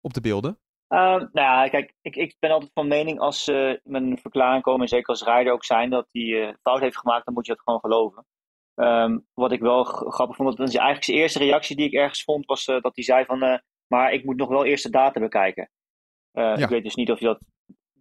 op 0.00 0.12
de 0.14 0.20
beelden? 0.20 0.58
Ehm, 0.88 1.18
nou 1.18 1.30
ja, 1.32 1.68
kijk, 1.68 1.94
ik, 2.00 2.16
ik 2.16 2.36
ben 2.38 2.50
altijd 2.50 2.70
van 2.74 2.88
mening 2.88 3.18
als 3.20 3.44
ze 3.44 3.80
met 3.84 4.02
een 4.02 4.18
verklaring 4.18 4.62
komen, 4.62 4.80
en 4.82 4.88
zeker 4.88 5.06
als 5.08 5.22
rijder 5.22 5.52
ook 5.52 5.64
zijn, 5.64 5.90
dat 5.90 6.08
hij 6.12 6.48
eh, 6.48 6.54
fout 6.62 6.80
heeft 6.80 6.98
gemaakt, 6.98 7.24
dan 7.24 7.34
moet 7.34 7.46
je 7.46 7.52
dat 7.52 7.62
gewoon 7.62 7.80
geloven. 7.80 8.26
Ehm, 8.74 9.18
wat 9.34 9.52
ik 9.52 9.60
wel 9.60 9.84
grappig 9.84 10.36
vond, 10.36 10.56
dat 10.56 10.68
is 10.68 10.74
eigenlijk 10.74 11.04
zijn 11.04 11.16
eerste 11.18 11.38
reactie 11.38 11.76
die 11.76 11.86
ik 11.86 11.92
ergens 11.92 12.22
vond, 12.24 12.46
was 12.46 12.64
dat 12.64 12.90
hij 12.94 13.04
zei 13.04 13.24
van, 13.24 13.60
maar 13.86 14.12
ik 14.12 14.24
moet 14.24 14.36
nog 14.36 14.48
wel 14.48 14.64
eerst 14.64 14.84
de 14.84 14.90
data 14.90 15.20
bekijken. 15.20 15.70
Ja. 16.32 16.56
Ik 16.56 16.68
weet 16.68 16.82
dus 16.84 16.94
niet 16.94 17.10
of 17.10 17.18
hij 17.18 17.28
dat 17.28 17.44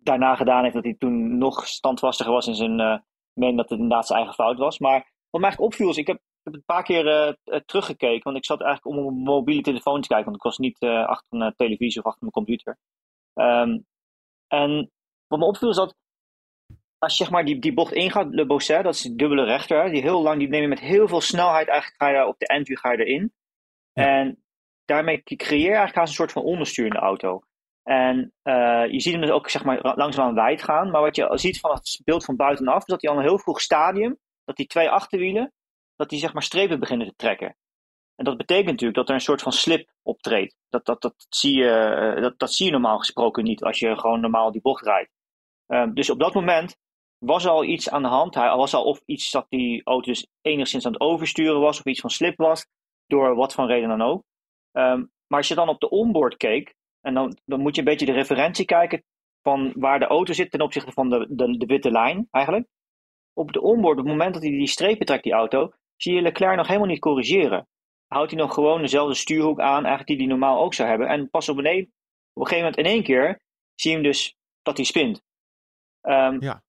daarna 0.03 0.35
gedaan 0.35 0.61
heeft, 0.63 0.75
dat 0.75 0.83
hij 0.83 0.95
toen 0.97 1.37
nog 1.37 1.67
standvastiger 1.67 2.31
was 2.31 2.47
in 2.47 2.55
zijn 2.55 2.79
eh 2.79 2.97
mening 3.33 3.57
dat 3.57 3.69
het 3.69 3.79
inderdaad 3.79 4.07
zijn 4.07 4.19
eigen 4.19 4.35
fout 4.35 4.57
was. 4.57 4.79
Maar 4.79 4.99
wat 5.29 5.41
mij 5.41 5.49
eigenlijk 5.49 5.71
opviel 5.71 5.89
is, 5.89 5.97
ik 5.97 6.07
heb, 6.07 6.15
ik 6.15 6.43
heb 6.43 6.53
een 6.53 6.63
paar 6.65 6.83
keer 6.83 7.07
eh, 7.07 7.27
eh, 7.27 7.61
teruggekeken, 7.65 8.23
want 8.23 8.37
ik 8.37 8.45
zat 8.45 8.61
eigenlijk 8.61 8.97
om 8.97 9.05
op 9.05 9.11
mijn 9.11 9.23
mobiele 9.23 9.61
telefoon 9.61 10.01
te 10.01 10.07
kijken, 10.07 10.25
want 10.25 10.37
ik 10.37 10.43
was 10.43 10.57
niet 10.57 10.83
achter 10.83 11.41
een 11.41 11.53
televisie 11.55 11.99
of 11.99 12.05
achter 12.05 12.21
mijn 12.21 12.31
computer. 12.31 12.77
Ehm, 13.33 13.79
en 14.47 14.91
wat 15.27 15.39
me 15.39 15.45
opviel 15.45 15.69
is 15.69 15.75
dat 15.75 15.95
als 16.97 17.17
je 17.17 17.23
zeg 17.23 17.33
maar 17.33 17.45
die, 17.45 17.59
die 17.59 17.73
bocht 17.73 17.93
ingaat, 17.93 18.27
Le 18.29 18.45
Bosset, 18.45 18.83
dat 18.83 18.93
is 18.93 19.01
die 19.01 19.15
dubbele 19.15 19.43
rechter, 19.43 19.89
die 19.89 20.01
heel 20.01 20.21
lang, 20.21 20.39
die 20.39 20.47
neem 20.47 20.61
je 20.61 20.67
met 20.67 20.79
heel 20.79 21.07
veel 21.07 21.21
snelheid 21.21 21.67
eigenlijk 21.67 22.01
ga 22.01 22.07
je 22.07 22.15
daar 22.15 22.27
op 22.27 22.39
de 22.39 22.47
entry 22.47 22.75
ga 22.75 22.91
je 22.91 23.05
erin. 23.05 23.33
En 23.93 24.43
daarmee 24.85 25.23
creëer 25.23 25.59
je 25.59 25.65
eigenlijk 25.65 25.95
haast 25.95 26.09
een 26.09 26.15
soort 26.15 26.31
van 26.31 26.43
onderstuur 26.43 26.85
in 26.85 26.91
de 26.91 26.97
auto. 26.97 27.43
En 27.83 28.33
eh, 28.41 28.85
je 28.91 28.99
ziet 28.99 29.13
hem 29.13 29.21
dus 29.21 29.31
ook 29.31 29.49
zeg 29.49 29.63
maar 29.63 29.95
langzaamaan 29.95 30.33
wijd 30.33 30.63
gaan, 30.63 30.91
maar 30.91 31.01
wat 31.01 31.15
je 31.15 31.29
ziet 31.31 31.59
van 31.59 31.71
het 31.71 32.01
beeld 32.03 32.25
van 32.25 32.35
buitenaf 32.35 32.77
is 32.77 32.85
dat 32.85 33.01
hij 33.01 33.11
al 33.11 33.17
een 33.17 33.23
heel 33.23 33.39
vroeg 33.39 33.61
stadium, 33.61 34.17
dat 34.43 34.55
die 34.55 34.67
twee 34.67 34.89
achterwielen, 34.89 35.53
dat 35.95 36.09
die 36.09 36.19
zeg 36.19 36.33
maar 36.33 36.43
strepen 36.43 36.79
beginnen 36.79 37.07
te 37.07 37.15
trekken. 37.15 37.55
En 38.15 38.25
dat 38.25 38.37
betekent 38.37 38.69
natuurlijk 38.69 38.97
dat 38.97 39.09
er 39.09 39.15
een 39.15 39.21
soort 39.21 39.41
van 39.41 39.51
slip 39.51 39.91
optreedt. 40.01 40.55
Dat, 40.69 40.85
dat, 40.85 41.01
dat, 41.01 41.25
zie, 41.29 41.57
je, 41.57 41.69
eh, 41.69 42.21
dat, 42.21 42.39
dat 42.39 42.53
zie 42.53 42.65
je 42.65 42.71
normaal 42.71 42.97
gesproken 42.97 43.43
niet 43.43 43.63
als 43.63 43.79
je 43.79 43.99
gewoon 43.99 44.21
normaal 44.21 44.51
die 44.51 44.61
bocht 44.61 44.85
rijdt. 44.85 45.11
Ehm, 45.67 45.93
dus 45.93 46.09
op 46.09 46.19
dat 46.19 46.33
moment 46.33 46.77
was 47.17 47.47
al 47.47 47.63
iets 47.63 47.89
aan 47.89 48.01
de 48.01 48.07
hand. 48.07 48.35
Hij 48.35 48.55
was 48.55 48.73
al 48.73 48.83
of 48.83 49.01
iets 49.05 49.31
dat 49.31 49.45
die 49.49 49.83
auto 49.83 50.11
dus 50.11 50.27
enigszins 50.41 50.85
aan 50.85 50.91
het 50.91 51.01
oversturen 51.01 51.59
was, 51.59 51.79
of 51.79 51.85
iets 51.85 51.99
van 51.99 52.09
slip 52.09 52.37
was, 52.37 52.67
door 53.05 53.35
wat 53.35 53.53
voor 53.53 53.67
reden 53.67 53.89
dan 53.89 54.01
ook. 54.01 54.23
Ehm, 54.71 55.05
maar 55.27 55.39
als 55.39 55.47
je 55.47 55.55
dan 55.55 55.69
op 55.69 55.79
de 55.79 55.89
onboard 55.89 56.37
keek, 56.37 56.75
en 57.01 57.13
dan, 57.13 57.37
dan 57.45 57.59
moet 57.59 57.75
je 57.75 57.81
een 57.81 57.87
beetje 57.87 58.05
de 58.05 58.11
referentie 58.11 58.65
kijken 58.65 59.03
van 59.41 59.73
waar 59.75 59.99
de 59.99 60.05
auto 60.05 60.33
zit 60.33 60.51
ten 60.51 60.61
opzichte 60.61 60.91
van 60.91 61.09
de, 61.09 61.27
de, 61.29 61.57
de 61.57 61.65
witte 61.65 61.91
lijn 61.91 62.27
eigenlijk. 62.31 62.67
op 63.33 63.51
de 63.51 63.61
onboard, 63.61 63.97
op 63.97 64.03
het 64.03 64.13
moment 64.13 64.33
dat 64.33 64.43
hij 64.43 64.51
die 64.51 64.67
strepen 64.67 65.05
trekt, 65.05 65.23
die 65.23 65.33
auto, 65.33 65.71
zie 65.95 66.13
je 66.13 66.21
Leclerc 66.21 66.55
nog 66.55 66.67
helemaal 66.67 66.87
niet 66.87 66.99
corrigeren. 66.99 67.67
Houdt 68.07 68.31
hij 68.31 68.39
nog 68.39 68.53
gewoon 68.53 68.81
dezelfde 68.81 69.13
stuurhoek 69.15 69.59
aan, 69.59 69.85
eigenlijk 69.85 70.07
die 70.07 70.17
hij 70.17 70.25
normaal 70.25 70.61
ook 70.61 70.73
zou 70.73 70.89
hebben. 70.89 71.07
En 71.07 71.29
pas 71.29 71.49
op, 71.49 71.57
een, 71.57 71.65
op 72.33 72.41
een 72.41 72.47
gegeven 72.47 72.57
moment 72.57 72.77
in 72.77 72.85
één 72.85 73.03
keer 73.03 73.41
zie 73.75 73.91
je 73.91 73.97
hem 73.97 74.05
dus 74.05 74.35
dat 74.61 74.77
hij 74.77 74.85
spint. 74.85 75.21
Ehm, 76.01 76.37
Ja. 76.39 76.63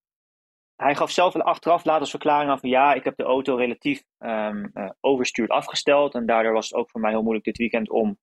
Hij 0.77 0.95
gaf 0.95 1.11
zelf 1.11 1.37
achteraf 1.37 1.85
later 1.85 2.01
als 2.01 2.11
verklaring 2.11 2.51
aan 2.51 2.59
van 2.59 2.69
ja, 2.69 2.95
ik 2.95 3.05
heb 3.05 3.17
de 3.17 3.23
auto 3.23 3.57
relatief 3.57 4.03
ehm, 4.19 4.65
eh, 4.73 4.91
overstuurd 5.01 5.51
afgesteld. 5.51 6.15
En 6.15 6.27
daardoor 6.27 6.53
was 6.53 6.69
het 6.69 6.79
ook 6.79 6.91
voor 6.91 7.01
mij 7.01 7.11
heel 7.11 7.23
moeilijk 7.23 7.45
dit 7.45 7.57
weekend 7.57 7.91
om 7.91 8.19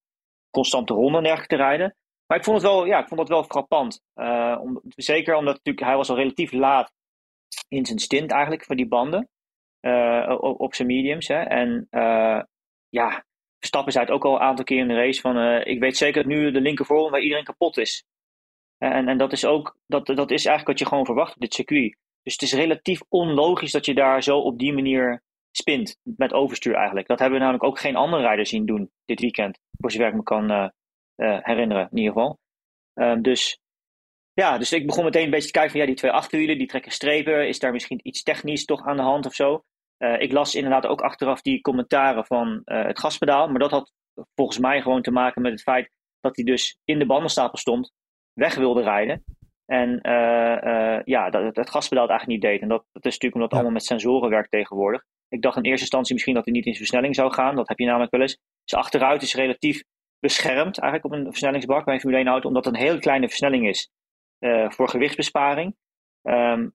constante 0.50 0.94
ronden 0.94 1.26
en 1.26 1.48
te 1.48 1.56
rijden. 1.56 1.96
Maar 2.26 2.38
ik 2.38 2.44
vond 2.44 2.62
het 2.62 2.72
wel, 2.72 2.86
ja, 2.86 3.00
ik 3.00 3.08
vond 3.08 3.20
het 3.20 3.30
wel 3.30 3.44
frappant. 3.44 4.02
Eh, 4.14 4.58
om, 4.62 4.82
zeker 4.96 5.36
omdat 5.36 5.56
natuurlijk, 5.56 5.86
hij 5.86 5.96
was 5.96 6.10
al 6.10 6.16
relatief 6.16 6.52
laat 6.52 6.92
in 7.68 7.86
zijn 7.86 8.00
stint 8.00 8.32
eigenlijk 8.32 8.66
voor 8.66 8.76
die 8.76 8.88
banden. 8.88 9.30
eh, 9.80 10.36
op, 10.40 10.76
zijn 10.76 10.88
mediums. 10.88 11.28
Hè. 11.28 11.42
En 11.42 11.88
eh, 11.90 12.42
ja, 12.90 13.26
Verstappen 13.60 13.92
zei 13.92 14.06
het 14.06 14.14
ook 14.14 14.26
al 14.26 14.34
een 14.34 14.42
aantal 14.42 14.66
keer 14.66 14.80
in 14.80 14.88
de 14.88 14.96
race 14.96 15.22
van 15.22 15.38
ik 15.66 15.80
weet 15.80 15.98
zeker 15.98 16.24
dat 16.24 16.32
nu 16.32 16.52
de 16.52 16.62
linker 16.62 16.86
voorhoorn 16.86 17.12
bij 17.12 17.22
iedereen 17.22 17.44
kapot 17.44 17.78
is. 17.78 18.06
En, 18.78 19.08
en 19.08 19.18
dat 19.18 19.32
is 19.32 19.46
ook, 19.46 19.78
dat, 19.88 20.06
dat 20.06 20.32
is 20.32 20.46
eigenlijk 20.46 20.68
wat 20.68 20.80
je 20.80 20.86
gewoon 20.86 21.06
verwacht 21.06 21.34
op 21.34 21.42
dit 21.42 21.54
circuit. 21.54 21.98
Dus 22.24 22.34
het 22.34 22.42
is 22.42 22.54
relatief 22.54 23.02
onlogisch 23.10 23.72
dat 23.72 23.86
je 23.86 23.94
daar 23.94 24.24
zo 24.24 24.38
op 24.38 24.60
die 24.60 24.74
manier 24.74 25.24
spint. 25.52 25.98
Met 26.04 26.34
overstuur 26.34 26.76
eigenlijk. 26.76 27.08
Dat 27.08 27.20
hebben 27.20 27.38
we 27.38 27.44
namelijk 27.44 27.70
ook 27.70 27.80
geen 27.80 27.96
andere 27.96 28.22
rijders 28.22 28.50
zien 28.50 28.66
doen 28.66 28.92
dit 29.06 29.20
weekend. 29.20 29.60
Voor 29.78 29.92
zover 29.92 30.08
ik 30.08 30.14
me 30.14 30.24
kan 30.24 30.52
eh, 30.52 30.70
eh, 31.16 31.38
herinneren 31.44 31.88
in 31.92 31.98
ieder 31.98 32.14
geval. 32.14 32.40
Ehm, 32.94 33.22
dus 33.22 33.60
ja, 34.34 34.58
dus 34.58 34.72
ik 34.72 34.86
begon 34.86 35.04
meteen 35.04 35.24
een 35.24 35.30
beetje 35.30 35.46
te 35.46 35.52
kijken 35.52 35.72
van 35.72 35.80
ja, 35.80 35.86
die 35.86 35.96
twee 35.96 36.12
achterwielen, 36.12 36.58
die 36.58 36.68
trekken 36.68 36.92
strepen. 36.92 37.48
Is 37.48 37.60
daar 37.60 37.72
misschien 37.72 38.00
iets 38.04 38.24
technisch 38.24 38.66
toch 38.66 38.86
aan 38.86 38.98
de 38.98 39.04
hand 39.04 39.26
of 39.26 39.34
zo? 39.34 39.64
Eh, 39.98 40.22
ik 40.22 40.32
las 40.32 40.56
inderdaad 40.56 40.86
ook 40.86 41.02
achteraf 41.02 41.42
die 41.42 41.62
commentaren 41.62 42.26
van 42.26 42.62
het 42.66 43.00
gaspedaal. 43.00 43.48
Maar 43.48 43.60
dat 43.60 43.72
had 43.72 43.92
volgens 44.36 44.60
mij 44.60 44.82
gewoon 44.82 45.02
te 45.02 45.12
maken 45.12 45.42
met 45.42 45.52
het 45.52 45.62
feit 45.62 45.92
dat 46.20 46.36
hij 46.36 46.46
dus 46.46 46.78
in 46.84 47.00
de 47.00 47.06
bandenstapel 47.06 47.58
stond, 47.58 47.92
weg 48.34 48.56
wilde 48.56 48.82
rijden. 48.82 49.24
En 49.66 50.00
ja, 51.06 51.30
dat 51.30 51.56
het 51.56 51.70
gaspedaal 51.70 52.04
het 52.04 52.12
eigenlijk 52.12 52.42
niet 52.42 52.52
deed. 52.52 52.62
En 52.62 52.68
dat, 52.68 52.86
dat 52.92 53.06
is 53.06 53.14
natuurlijk 53.14 53.34
omdat 53.34 53.50
het 53.50 53.52
Ja. 53.52 53.58
allemaal 53.58 53.72
met 53.72 53.84
sensoren 53.84 54.30
werkt 54.30 54.52
tegenwoordig. 54.52 55.04
Ik 55.30 55.42
dacht 55.42 55.58
in 55.58 55.64
eerste 55.64 55.82
instantie 55.82 56.14
misschien 56.14 56.36
dat 56.36 56.46
hij 56.46 56.54
niet 56.54 56.66
in 56.66 56.74
zijn 56.74 56.86
versnelling 56.86 57.16
zou 57.16 57.34
gaan. 57.34 57.56
Dat 57.56 57.68
heb 57.68 57.80
je 57.80 57.86
namelijk 57.86 58.12
wel 58.12 58.22
eens. 58.22 58.38
Dus 58.64 58.80
achteruit 58.80 59.22
is 59.22 59.36
relatief 59.36 59.84
beschermd 60.20 60.80
eigenlijk 60.80 61.14
op 61.14 61.20
een 61.20 61.26
versnellingsbak 61.26 61.86
bij 61.86 61.94
een 61.94 62.00
Formule 62.00 62.22
1 62.22 62.32
auto. 62.32 62.48
Omdat 62.48 62.66
het 62.66 62.74
een 62.74 62.80
hele 62.80 63.00
kleine 63.00 63.28
versnelling 63.28 63.68
is 63.68 63.90
eh, 64.40 64.70
voor 64.72 64.90
gewichtsbesparing. 64.90 65.76
Ehm, 66.22 66.70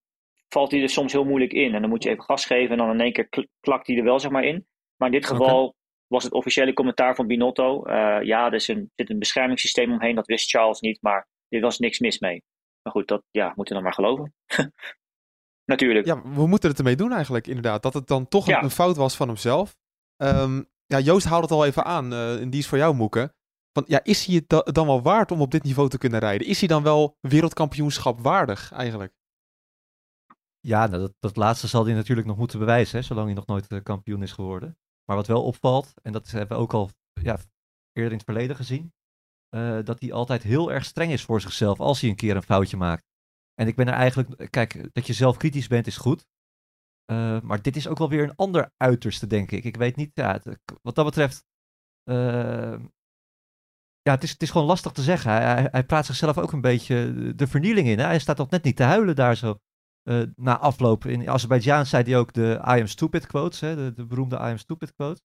valt 0.49 0.71
hij 0.71 0.83
er 0.83 0.89
soms 0.89 1.13
heel 1.13 1.25
moeilijk 1.25 1.53
in. 1.53 1.75
En 1.75 1.81
dan 1.81 1.91
moet 1.91 2.03
je 2.03 2.11
even 2.11 2.25
gas 2.25 2.47
geven 2.47 2.71
en 2.71 2.79
dan 2.79 2.91
in 2.91 3.01
één 3.01 3.13
keer 3.13 3.29
kl- 3.29 3.47
klakt 3.61 3.87
hij 3.87 3.97
er 3.97 4.05
wel 4.05 4.21
zeg 4.21 4.31
maar 4.31 4.45
in. 4.45 4.67
Maar 4.97 5.09
in 5.09 5.15
dit 5.15 5.27
geval 5.27 5.75
was 6.07 6.25
het 6.25 6.33
officiële 6.33 6.73
commentaar 6.73 7.15
van 7.15 7.27
Binotto. 7.27 7.83
eh, 7.85 8.23
ja, 8.23 8.47
er 8.53 8.71
een, 8.71 8.91
zit 8.95 9.11
een 9.11 9.19
beschermingssysteem 9.19 9.93
omheen. 9.93 10.15
Dat 10.15 10.27
wist 10.27 10.51
Charles 10.51 10.81
niet, 10.81 10.99
maar 11.03 11.29
er 11.49 11.61
was 11.61 11.79
niks 11.79 11.99
mis 11.99 12.19
mee. 12.19 12.43
Maar 12.83 12.93
goed, 12.93 13.09
dat 13.09 13.23
ja, 13.31 13.47
moeten 13.55 13.77
we 13.77 13.83
dan 13.83 13.83
maar 13.83 13.93
geloven. 13.93 14.35
Natuurlijk. 15.65 16.07
Ja, 16.07 16.23
we 16.23 16.47
moeten 16.47 16.69
het 16.71 16.79
ermee 16.79 16.97
doen 16.97 17.13
eigenlijk, 17.13 17.47
inderdaad. 17.47 17.83
Dat 17.83 17.95
het 17.95 18.07
dan 18.07 18.29
toch 18.29 18.47
een, 18.47 18.53
Ja. 18.53 18.63
een 18.63 18.71
fout 18.71 18.97
was 18.97 19.17
van 19.17 19.29
hemzelf. 19.29 19.77
Ehm, 20.17 20.63
ja, 20.87 20.99
Joost 21.01 21.27
haalde 21.27 21.43
het 21.43 21.51
al 21.51 21.65
even 21.65 21.85
aan, 21.85 22.13
eh, 22.13 22.41
en 22.41 22.51
die 22.51 22.61
is 22.61 22.67
voor 22.69 22.79
jou, 22.79 22.95
Moeke. 22.95 23.35
Want 23.73 23.89
ja, 23.89 24.01
is 24.05 24.27
hij 24.27 24.35
het 24.35 24.49
da- 24.49 24.61
dan 24.73 24.87
wel 24.87 25.03
waard 25.03 25.31
om 25.31 25.41
op 25.41 25.51
dit 25.51 25.63
niveau 25.63 25.89
te 25.89 25.99
kunnen 25.99 26.21
rijden? 26.21 26.47
Is 26.47 26.59
hij 26.59 26.69
dan 26.69 26.83
wel 26.83 27.17
wereldkampioenschap 27.21 28.21
waardig, 28.21 28.73
eigenlijk? 28.73 29.13
Ja, 30.61 30.87
nou, 30.87 31.01
dat, 31.01 31.15
dat 31.21 31.37
laatste 31.37 31.67
zal 31.67 31.85
hij 31.85 31.95
natuurlijk 31.95 32.27
nog 32.27 32.37
moeten 32.37 32.59
bewijzen, 32.59 32.99
hè, 32.99 33.05
zolang 33.05 33.27
hij 33.27 33.35
nog 33.35 33.47
nooit 33.47 33.67
eh, 33.67 33.83
kampioen 33.83 34.23
is 34.23 34.33
geworden. 34.33 34.79
Maar 35.05 35.17
wat 35.17 35.27
wel 35.27 35.45
opvalt, 35.45 35.93
en 36.03 36.13
dat 36.13 36.31
hebben 36.31 36.57
we 36.57 36.63
ook 36.63 36.73
al 36.75 36.91
ja, 37.23 37.39
eerder 37.93 38.13
in 38.13 38.19
het 38.19 38.25
verleden 38.25 38.57
gezien, 38.57 38.93
eh, 39.49 39.79
dat 39.85 40.01
hij 40.01 40.13
altijd 40.13 40.43
heel 40.43 40.73
erg 40.73 40.85
streng 40.85 41.13
is 41.13 41.23
voor 41.23 41.41
zichzelf 41.41 41.81
als 41.81 42.01
hij 42.01 42.11
een 42.11 42.17
keer 42.17 42.37
een 42.37 42.43
foutje 42.43 42.77
maakt. 42.77 43.05
En 43.55 43.67
ik 43.67 43.77
ben 43.77 43.87
er 43.87 43.93
eigenlijk, 43.95 44.51
kijk, 44.51 44.89
dat 44.95 45.07
je 45.07 45.13
zelf 45.13 45.37
kritisch 45.37 45.67
bent 45.67 45.87
is 45.87 45.97
goed. 45.97 46.27
Eh, 47.05 47.41
maar 47.41 47.63
dit 47.63 47.77
is 47.77 47.89
ook 47.89 47.99
wel 47.99 48.09
weer 48.09 48.23
een 48.23 48.37
ander 48.37 48.73
uiterste, 48.77 49.27
denk 49.27 49.51
ik. 49.51 49.65
Ik 49.65 49.77
weet 49.77 49.97
niet, 49.97 50.11
ja, 50.15 50.33
het- 50.33 50.59
wat 50.83 50.95
dat 50.95 51.05
betreft, 51.05 51.45
eh, 52.03 52.79
ja, 54.01 54.13
het 54.13 54.23
is, 54.23 54.31
het 54.31 54.43
is 54.43 54.51
gewoon 54.51 54.67
lastig 54.67 54.93
te 54.93 55.03
zeggen. 55.03 55.31
Hij, 55.31 55.43
hij, 55.45 55.69
hij 55.71 55.85
praat 55.85 56.07
zichzelf 56.07 56.39
ook 56.39 56.53
een 56.53 56.61
beetje 56.61 57.33
de- 57.35 57.47
vernieling 57.47 57.89
in. 57.89 57.99
Hè? 57.99 58.05
Hij 58.05 58.19
staat 58.19 58.37
toch 58.37 58.51
net 58.51 58.65
niet 58.65 58.77
te 58.77 58.83
huilen 58.83 59.17
daar 59.17 59.37
zo. 59.37 59.59
eh, 60.03 60.23
na 60.37 60.59
afloop. 60.59 61.05
In 61.05 61.29
Azerbeidzjan 61.29 61.87
zei 61.87 62.03
hij 62.05 62.19
ook 62.19 62.33
de 62.33 62.55
I 62.67 62.81
am 62.81 62.87
stupid 62.87 63.27
quotes, 63.27 63.61
hè? 63.61 63.75
De, 63.77 63.93
de 63.93 64.07
beroemde 64.07 64.37
I 64.37 64.39
am 64.39 64.59
stupid 64.59 64.95
quote. 64.95 65.21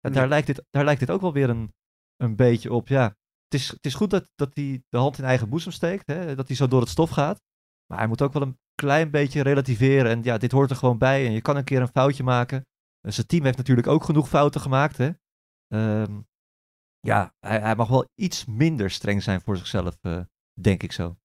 Ja, 0.00 0.10
daar, 0.10 0.28
lijkt 0.28 0.46
dit, 0.46 0.64
daar 0.70 0.84
lijkt 0.84 1.00
dit 1.00 1.10
ook 1.10 1.20
wel 1.20 1.32
weer 1.32 1.50
een, 1.50 1.72
een 2.16 2.36
beetje 2.36 2.72
op. 2.72 2.88
Ja, 2.88 3.04
het 3.44 3.54
is, 3.60 3.68
het 3.68 3.86
is 3.86 3.94
goed 3.94 4.10
dat, 4.10 4.30
dat 4.34 4.50
hij 4.54 4.82
de 4.88 4.98
hand 4.98 5.18
in 5.18 5.24
eigen 5.24 5.48
boezem 5.48 5.72
steekt, 5.72 6.06
hè? 6.06 6.34
dat 6.34 6.46
hij 6.46 6.56
zo 6.56 6.66
door 6.68 6.80
het 6.80 6.88
stof 6.88 7.10
gaat. 7.10 7.42
Maar 7.88 7.98
hij 7.98 8.06
moet 8.06 8.22
ook 8.22 8.32
wel 8.32 8.42
een 8.42 8.58
klein 8.74 9.10
beetje 9.10 9.42
relativeren. 9.42 10.10
En 10.10 10.22
ja, 10.22 10.38
dit 10.38 10.52
hoort 10.52 10.70
er 10.70 10.76
gewoon 10.76 10.98
bij. 10.98 11.26
En 11.26 11.32
je 11.32 11.40
kan 11.40 11.56
een 11.56 11.64
keer 11.64 11.80
een 11.80 11.88
foutje 11.88 12.22
maken. 12.22 12.66
En 13.00 13.12
zijn 13.12 13.26
team 13.26 13.44
heeft 13.44 13.56
natuurlijk 13.56 13.86
ook 13.86 14.04
genoeg 14.04 14.28
fouten 14.28 14.60
gemaakt. 14.60 14.96
Hè? 14.96 15.10
Ehm, 15.68 16.20
ja, 17.00 17.34
hij, 17.40 17.60
hij 17.60 17.76
mag 17.76 17.88
wel 17.88 18.08
iets 18.14 18.44
minder 18.44 18.90
streng 18.90 19.22
zijn 19.22 19.40
voor 19.40 19.56
zichzelf, 19.56 19.98
eh, 20.00 20.20
denk 20.60 20.82
ik 20.82 20.92
zo. 20.92 21.16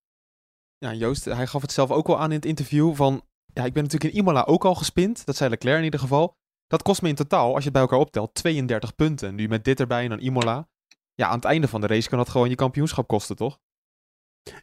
Ja, 0.77 0.93
Joost, 0.93 1.25
hij 1.25 1.47
gaf 1.47 1.61
het 1.61 1.71
zelf 1.71 1.91
ook 1.91 2.07
al 2.07 2.19
aan 2.19 2.29
in 2.29 2.35
het 2.35 2.45
interview 2.45 2.95
van... 2.95 3.23
Ja, 3.45 3.65
ik 3.65 3.73
ben 3.73 3.83
natuurlijk 3.83 4.13
in 4.13 4.19
Imola 4.19 4.41
ook 4.41 4.65
al 4.65 4.75
gespind. 4.75 5.25
Dat 5.25 5.35
zei 5.35 5.49
Leclerc 5.49 5.77
in 5.77 5.83
ieder 5.83 5.99
geval. 5.99 6.37
Dat 6.67 6.81
kost 6.81 7.01
me 7.01 7.09
in 7.09 7.15
totaal, 7.15 7.47
als 7.47 7.57
je 7.57 7.63
het 7.63 7.73
bij 7.73 7.81
elkaar 7.81 7.99
optelt, 7.99 8.33
32 8.33 8.95
punten. 8.95 9.35
Nu 9.35 9.47
met 9.47 9.63
dit 9.63 9.79
erbij 9.79 10.03
en 10.03 10.09
dan 10.09 10.19
Imola. 10.19 10.69
Ja, 11.13 11.27
aan 11.27 11.35
het 11.35 11.45
einde 11.45 11.67
van 11.67 11.81
de 11.81 11.87
race 11.87 12.09
kan 12.09 12.17
dat 12.17 12.29
gewoon 12.29 12.49
je 12.49 12.55
kampioenschap 12.55 13.07
kosten, 13.07 13.35
toch? 13.35 13.59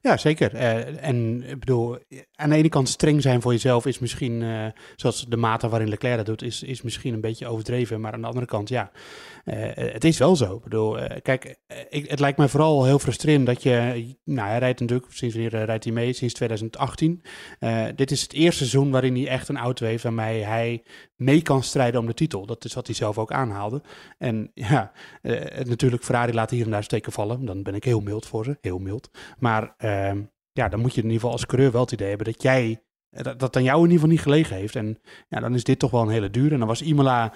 Ja, 0.03 0.17
zeker. 0.17 0.55
Eh, 0.55 1.07
en 1.09 1.43
ik 1.43 1.59
bedoel, 1.59 1.99
aan 2.35 2.51
de 2.51 2.57
ene 2.57 2.69
kant 2.69 2.89
streng 2.89 3.23
zijn 3.23 3.43
voor 3.43 3.53
jezelf 3.53 3.87
is 3.87 3.99
misschien, 3.99 4.43
eh, 4.43 4.67
zoals 4.97 5.27
de 5.29 5.37
mate 5.37 5.69
waarin 5.69 5.89
Leclerc 5.89 6.17
dat 6.17 6.27
doet, 6.27 6.43
is, 6.43 6.63
is 6.63 6.83
misschien 6.83 7.15
een 7.15 7.21
beetje 7.21 7.47
overdreven. 7.47 8.01
Maar 8.01 8.13
aan 8.13 8.21
de 8.21 8.27
andere 8.27 8.47
kant, 8.47 8.69
ja, 8.69 8.91
eh, 9.45 9.93
het 9.93 10.05
is 10.05 10.19
wel 10.19 10.37
zo. 10.37 10.57
Ik 10.57 10.63
bedoel, 10.63 10.99
kijk, 11.23 11.57
ik, 11.89 12.11
het 12.11 12.21
lijkt 12.21 12.39
mij 12.39 12.49
vooral 12.49 12.85
heel 12.85 12.99
frustrerend 12.99 13.47
dat 13.47 13.63
je, 13.63 14.15
nou, 14.25 14.49
hij 14.49 14.59
rijdt 14.59 14.81
natuurlijk, 14.81 15.13
sinds 15.13 15.35
wanneer 15.35 15.65
rijdt 15.65 15.85
hij 15.85 15.93
mee? 15.93 16.13
Sinds 16.13 16.35
2018. 16.35 17.23
Eh, 17.59 17.85
dit 17.95 18.11
is 18.11 18.23
het 18.23 18.33
eerste 18.33 18.59
seizoen 18.59 18.91
waarin 18.91 19.15
hij 19.15 19.29
echt 19.29 19.49
een 19.49 19.57
auto 19.57 19.87
heeft 19.87 20.03
waarmee 20.03 20.45
hij 20.45 20.83
mee 21.21 21.43
kan 21.43 21.63
strijden 21.63 22.01
om 22.01 22.07
de 22.07 22.15
titel. 22.15 22.47
Dat 22.47 22.65
is 22.65 22.75
wat 22.75 22.87
hij 22.87 22.97
zelf 22.97 23.19
ook 23.19 23.33
aanhaalde. 23.33 23.83
En 24.19 24.51
ja, 24.55 24.93
eh, 25.23 25.65
natuurlijk, 25.65 26.05
Ferrari 26.05 26.33
laat 26.33 26.51
hier 26.51 26.65
en 26.65 26.71
daar 26.71 26.85
steken 26.85 27.13
vallen. 27.13 27.45
Dan 27.45 27.63
ben 27.63 27.75
ik 27.75 27.85
heel 27.85 28.01
mild 28.01 28.27
voor 28.27 28.45
ze, 28.45 28.59
heel 28.61 28.79
mild. 28.79 29.11
Maar 29.39 29.75
ehm, 29.77 30.23
ja, 30.53 30.69
dan 30.69 30.81
moet 30.81 30.95
je 30.95 31.01
in 31.01 31.07
ieder 31.07 31.21
geval 31.21 31.33
als 31.33 31.47
coureur 31.47 31.73
wel 31.73 31.81
het 31.81 31.93
idee 31.93 32.09
hebben 32.09 32.27
dat 32.27 32.43
jij, 32.43 32.83
eh, 33.11 33.23
dat, 33.23 33.39
dat 33.39 33.57
aan 33.57 33.63
jou 33.63 33.77
in 33.77 33.83
ieder 33.83 33.99
geval 33.99 34.13
niet 34.13 34.23
gelegen 34.23 34.57
heeft. 34.57 34.77
En 34.77 35.01
ja, 35.29 35.41
dan 35.41 35.55
is 35.55 35.65
dit 35.65 35.79
toch 35.79 35.91
wel 35.91 36.03
een 36.03 36.09
hele 36.09 36.31
duur. 36.31 36.53
En 36.53 36.59
dan 36.59 36.69
was 36.69 36.83
Imola, 36.83 37.33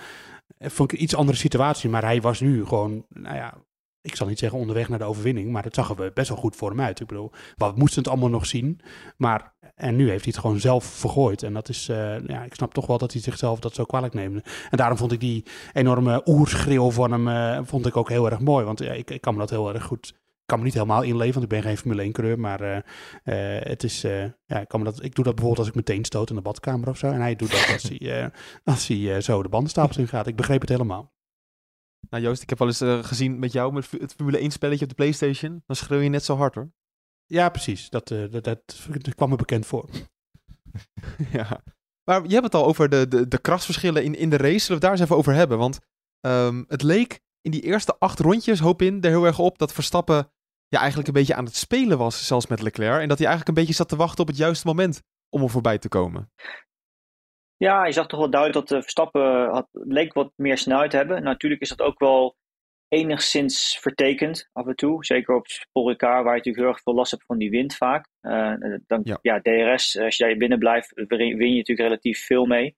eh, 0.59 0.71
vond 0.71 0.93
ik 0.93 0.99
een 0.99 1.05
iets 1.05 1.15
andere 1.15 1.39
situatie, 1.39 1.91
maar 1.91 2.03
hij 2.03 2.21
was 2.21 2.41
nu 2.41 2.67
gewoon, 2.67 3.07
nou 3.09 3.37
ja, 3.37 3.55
ik 4.01 4.17
zal 4.17 4.27
niet 4.27 4.39
zeggen 4.39 4.59
onderweg 4.59 4.89
naar 4.89 4.99
de 4.99 5.05
overwinning, 5.05 5.51
maar 5.51 5.65
het 5.65 5.75
zag 5.75 5.99
er 5.99 6.13
best 6.13 6.29
wel 6.29 6.39
goed 6.39 6.57
voor 6.57 6.71
hem 6.71 6.81
uit. 6.81 7.01
Ik 7.01 7.07
bedoel, 7.07 7.33
we 7.57 7.73
moesten 7.75 8.03
het 8.03 8.11
allemaal 8.11 8.29
nog 8.29 8.47
zien, 8.47 8.81
maar 9.17 9.54
en 9.75 9.97
nu 9.97 10.09
heeft 10.09 10.25
hij 10.25 10.33
het 10.33 10.41
gewoon 10.41 10.61
zelf 10.61 10.85
vergooid. 10.85 11.43
En 11.43 11.53
dat 11.53 11.69
is, 11.69 11.89
eh, 11.89 12.27
ja, 12.27 12.43
ik 12.45 12.55
snap 12.55 12.75
toch 12.75 12.87
wel 12.87 12.99
dat 12.99 13.13
hij 13.13 13.21
zichzelf 13.21 13.59
dat 13.61 13.75
zo 13.75 13.85
kwalijk 13.85 14.15
neemde. 14.15 14.43
En 14.71 14.77
daarom 14.77 14.99
vond 14.99 15.13
ik 15.13 15.21
die 15.21 15.45
enorme 15.73 16.23
oerschreeuw 16.25 16.91
van 16.91 17.13
hem, 17.13 17.29
eh, 17.29 17.61
vond 17.65 17.87
ik 17.87 17.97
ook 17.97 18.09
heel 18.09 18.31
erg 18.31 18.41
mooi. 18.41 18.65
Want 18.65 18.81
ik, 18.81 19.11
ik 19.11 19.21
kan 19.21 19.33
me 19.33 19.39
dat 19.39 19.51
heel 19.51 19.75
erg 19.75 19.85
goed 19.85 20.23
ik 20.45 20.51
kan 20.51 20.59
me 20.59 20.65
niet 20.65 20.75
helemaal 20.75 21.03
inleven, 21.03 21.33
want 21.33 21.45
ik 21.45 21.51
ben 21.51 21.63
geen 21.63 21.77
Formule 21.77 22.03
1 22.03 22.13
coureur. 22.13 22.39
Maar 22.39 22.61
eh, 22.61 22.83
het 23.71 23.83
is, 23.83 24.01
ja, 24.47 24.61
ik, 24.61 24.69
kan 24.69 24.81
me 24.81 24.85
dat, 24.85 25.03
ik 25.03 25.15
doe 25.15 25.25
dat 25.25 25.35
bijvoorbeeld 25.35 25.59
als 25.59 25.69
ik 25.69 25.75
meteen 25.75 26.05
stoot 26.05 26.31
in 26.31 26.37
de 26.37 26.43
badkamer 26.43 26.89
of 26.89 26.99
zo. 26.99 27.07
En 27.07 27.21
hij 27.21 27.37
doet 27.37 27.51
dat 27.51 27.69
als 27.73 27.83
hij, 27.83 28.31
als 28.65 28.89
hij 28.89 29.21
zo 29.21 29.43
de 29.43 29.49
bandenstapels 29.49 29.97
in 29.97 30.09
gaat. 30.09 30.27
Ik 30.27 30.37
begreep 30.37 30.61
het 30.61 30.69
helemaal. 30.69 31.13
Nou 32.11 32.23
Joost, 32.23 32.43
ik 32.43 32.49
heb 32.49 32.59
wel 32.59 32.69
eens 32.69 33.07
gezien 33.07 33.39
met 33.39 33.53
jou 33.53 33.73
met 33.73 33.91
het 33.91 34.15
Formule 34.15 34.39
1 34.39 34.51
spelletje 34.51 34.85
op 34.85 34.91
de 34.91 34.97
Playstation. 34.97 35.63
Dan 35.67 35.77
schreeuw 35.77 36.01
je 36.01 36.09
net 36.09 36.25
zo 36.25 36.37
hard 36.37 36.55
hoor. 36.55 36.71
Ja, 37.27 37.49
precies. 37.49 37.91
Dat, 37.91 38.11
eh, 38.11 38.31
dat, 38.31 38.45
dat, 38.45 38.61
dat 38.89 39.15
kwam 39.15 39.29
me 39.29 39.37
bekend 39.37 39.67
voor. 39.67 39.89
ja. 41.33 41.61
Maar 42.05 42.23
je 42.23 42.33
hebt 42.33 42.45
het 42.45 42.55
al 42.55 42.65
over 42.65 42.89
de, 42.89 43.09
de, 43.09 43.29
de 43.29 43.39
krasverschillen 43.39 44.05
in, 44.05 44.15
in 44.15 44.31
de 44.31 44.37
race. 44.37 44.59
Zullen 44.59 44.67
we 44.67 44.73
het 44.73 44.83
daar 44.83 44.93
eens 44.93 45.01
even 45.01 45.17
over 45.17 45.35
hebben? 45.35 45.59
Want 45.59 45.81
ehm, 46.21 46.65
het 46.69 46.83
leek 46.83 47.21
in 47.41 47.51
die 47.51 47.63
eerste 47.63 47.97
acht 47.99 48.19
rondjes, 48.19 48.61
hoop 48.61 48.83
in, 48.83 49.01
er 49.01 49.11
heel 49.11 49.25
erg 49.25 49.39
op 49.39 49.59
dat 49.59 49.73
Verstappen 49.73 50.31
ja, 50.69 50.79
eigenlijk 50.79 51.09
een 51.09 51.15
beetje 51.15 51.35
aan 51.35 51.45
het 51.45 51.57
spelen 51.57 51.99
was, 51.99 52.27
zelfs 52.27 52.47
met 52.47 52.63
Leclerc. 52.63 53.01
En 53.01 53.09
dat 53.09 53.19
hij 53.19 53.27
eigenlijk 53.27 53.49
een 53.49 53.65
beetje 53.65 53.79
zat 53.79 53.89
te 53.89 53.97
wachten 53.97 54.21
op 54.21 54.27
het 54.27 54.37
juiste 54.37 54.67
moment 54.67 55.03
om 55.29 55.43
er 55.43 55.51
voorbij 55.51 55.79
te 55.79 55.89
komen. 55.89 56.33
Ja, 57.57 57.85
je 57.85 57.93
zag 57.93 58.07
toch 58.07 58.21
wel 58.21 58.31
duidelijk 58.31 58.67
dat 58.67 58.77
de 58.77 58.83
Verstappen 58.83 59.51
had, 59.51 59.69
leek 59.73 60.13
wat 60.13 60.33
meer 60.37 60.59
snelheid 60.59 60.91
te 60.91 60.97
hebben. 60.97 61.23
Natuurlijk 61.23 61.63
is 61.63 61.69
dat 61.69 61.81
ook 61.81 61.99
wel 61.99 62.37
enigszins 62.95 63.79
vertekend 63.81 64.49
af 64.53 64.67
en 64.67 64.77
toe. 64.77 65.05
Zeker 65.05 65.35
op 65.35 65.47
Sporicard, 65.47 66.25
waar 66.25 66.33
je 66.33 66.37
natuurlijk 66.37 66.57
heel 66.57 66.67
erg 66.67 66.83
veel 66.83 66.95
last 66.95 67.11
hebt 67.11 67.25
van 67.25 67.39
die 67.39 67.51
wind 67.51 67.77
vaak. 67.77 68.09
Uh, 68.23 68.55
dan, 68.87 69.01
Ja. 69.05 69.19
ja. 69.23 69.41
DRS, 69.41 69.99
als 69.99 70.17
jij 70.17 70.37
binnen 70.37 70.59
blijft, 70.59 70.93
win 70.95 71.29
je 71.29 71.57
natuurlijk 71.57 71.89
relatief 71.89 72.25
veel 72.25 72.47
mee. 72.47 72.77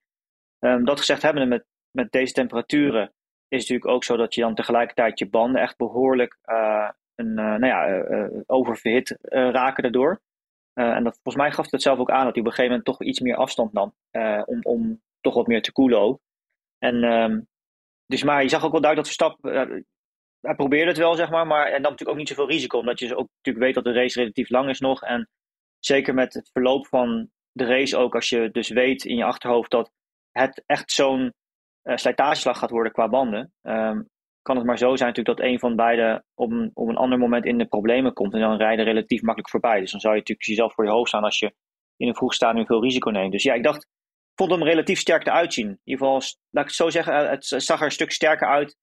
Um, 0.59 0.85
dat 0.85 0.99
gezegd 0.99 1.21
hebbende, 1.21 1.47
met, 1.47 1.65
met 1.91 2.11
deze 2.11 2.33
temperaturen 2.33 3.03
is 3.47 3.59
het 3.59 3.69
natuurlijk 3.69 3.87
ook 3.87 4.03
zo 4.03 4.17
dat 4.17 4.35
je 4.35 4.41
dan 4.41 4.55
tegelijkertijd 4.55 5.19
je 5.19 5.29
banden 5.29 5.61
echt 5.61 5.77
behoorlijk 5.77 6.37
uh, 6.45 6.89
een, 7.15 7.33
nou 7.33 7.65
ja, 7.65 8.03
oververhit 8.45 9.17
raken 9.29 9.83
daardoor. 9.83 10.21
en 10.73 11.03
dat, 11.03 11.13
volgens 11.13 11.35
mij 11.35 11.51
gaf 11.51 11.71
het 11.71 11.81
zelf 11.81 11.99
ook 11.99 12.11
aan 12.11 12.25
dat 12.25 12.33
hij 12.33 12.41
op 12.41 12.47
een 12.47 12.53
gegeven 12.53 12.69
moment 12.69 12.85
toch 12.85 13.01
iets 13.01 13.19
meer 13.19 13.35
afstand 13.35 13.73
nam. 13.73 13.93
om, 14.45 14.59
om 14.61 15.01
toch 15.21 15.33
wat 15.33 15.47
meer 15.47 15.61
te 15.61 15.71
koelen 15.71 15.99
ook. 15.99 16.19
En 16.77 17.03
um, 17.03 17.47
dus 18.07 18.23
maar 18.23 18.43
je 18.43 18.49
zag 18.49 18.65
ook 18.65 18.71
wel 18.71 18.81
duidelijk 18.81 19.09
dat 19.09 19.17
Verstappen, 19.17 19.85
hij 20.41 20.55
probeerde 20.55 20.89
het 20.89 20.97
wel 20.97 21.15
zeg 21.15 21.29
maar, 21.29 21.47
maar 21.47 21.65
en 21.65 21.71
dan 21.71 21.81
natuurlijk 21.81 22.09
ook 22.09 22.17
niet 22.17 22.27
zoveel 22.27 22.49
risico. 22.49 22.79
Omdat 22.79 22.99
je 22.99 23.15
ook 23.15 23.29
natuurlijk 23.35 23.65
weet 23.65 23.75
dat 23.75 23.83
de 23.83 23.99
race 23.99 24.19
relatief 24.19 24.49
lang 24.49 24.69
is 24.69 24.79
nog. 24.79 25.03
En 25.03 25.29
zeker 25.79 26.13
met 26.13 26.33
het 26.33 26.49
verloop 26.51 26.87
van 26.87 27.29
de 27.51 27.65
race 27.65 27.97
ook, 27.97 28.15
als 28.15 28.29
je 28.29 28.51
dus 28.51 28.69
weet 28.69 29.05
in 29.05 29.15
je 29.15 29.23
achterhoofd 29.23 29.71
dat 29.71 29.91
het 30.31 30.63
echt 30.65 30.91
zo'n 30.91 31.33
uh, 31.83 31.95
slijtageslag 31.95 32.57
gaat 32.57 32.69
worden 32.69 32.91
qua 32.91 33.09
banden. 33.09 33.51
Um, 33.61 34.07
kan 34.41 34.55
het 34.55 34.65
maar 34.65 34.77
zo 34.77 34.95
zijn 34.95 35.09
natuurlijk 35.09 35.37
dat 35.37 35.47
een 35.47 35.59
van 35.59 35.75
beiden 35.75 36.25
op 36.35 36.51
een, 36.51 36.71
op 36.73 36.87
een 36.87 36.97
ander 36.97 37.19
moment 37.19 37.45
in 37.45 37.57
de 37.57 37.65
problemen 37.65 38.13
komt. 38.13 38.33
En 38.33 38.39
dan 38.39 38.57
rijden 38.57 38.85
relatief 38.85 39.21
makkelijk 39.21 39.49
voorbij. 39.49 39.79
Dus 39.79 39.91
dan 39.91 39.99
zou 39.99 40.13
je 40.13 40.19
natuurlijk 40.19 40.47
jezelf 40.47 40.73
voor 40.73 40.85
je 40.85 40.91
hoofd 40.91 41.07
staan 41.07 41.23
als 41.23 41.39
je 41.39 41.53
in 41.95 42.07
een 42.07 42.15
vroeg 42.15 42.33
stadium 42.33 42.65
veel 42.65 42.81
risico 42.81 43.09
neemt. 43.09 43.31
Dus 43.31 43.43
ja, 43.43 43.53
ik 43.53 43.63
dacht, 43.63 43.87
vond 44.35 44.51
hem 44.51 44.63
relatief 44.63 44.99
sterk 44.99 45.25
eruit 45.27 45.53
zien. 45.53 45.67
In 45.67 45.79
ieder 45.83 46.05
geval, 46.05 46.21
laat 46.49 46.63
ik 46.63 46.69
het 46.69 46.75
zo 46.77 46.89
zeggen, 46.89 47.29
het 47.29 47.45
zag 47.45 47.79
er 47.79 47.85
een 47.85 47.91
stuk 47.91 48.11
sterker 48.11 48.47
uit 48.47 48.75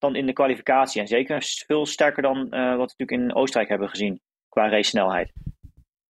dan 0.00 0.16
in 0.16 0.26
de 0.26 0.32
kwalificatie. 0.32 1.00
En 1.00 1.06
zeker 1.06 1.42
veel 1.66 1.86
sterker 1.86 2.22
dan 2.22 2.36
uh, 2.36 2.76
wat 2.76 2.92
we 2.92 2.94
natuurlijk 2.98 3.10
in 3.10 3.34
Oostenrijk 3.34 3.68
hebben 3.68 3.88
gezien 3.88 4.20
qua 4.48 4.68
race 4.68 4.88
snelheid. 4.88 5.32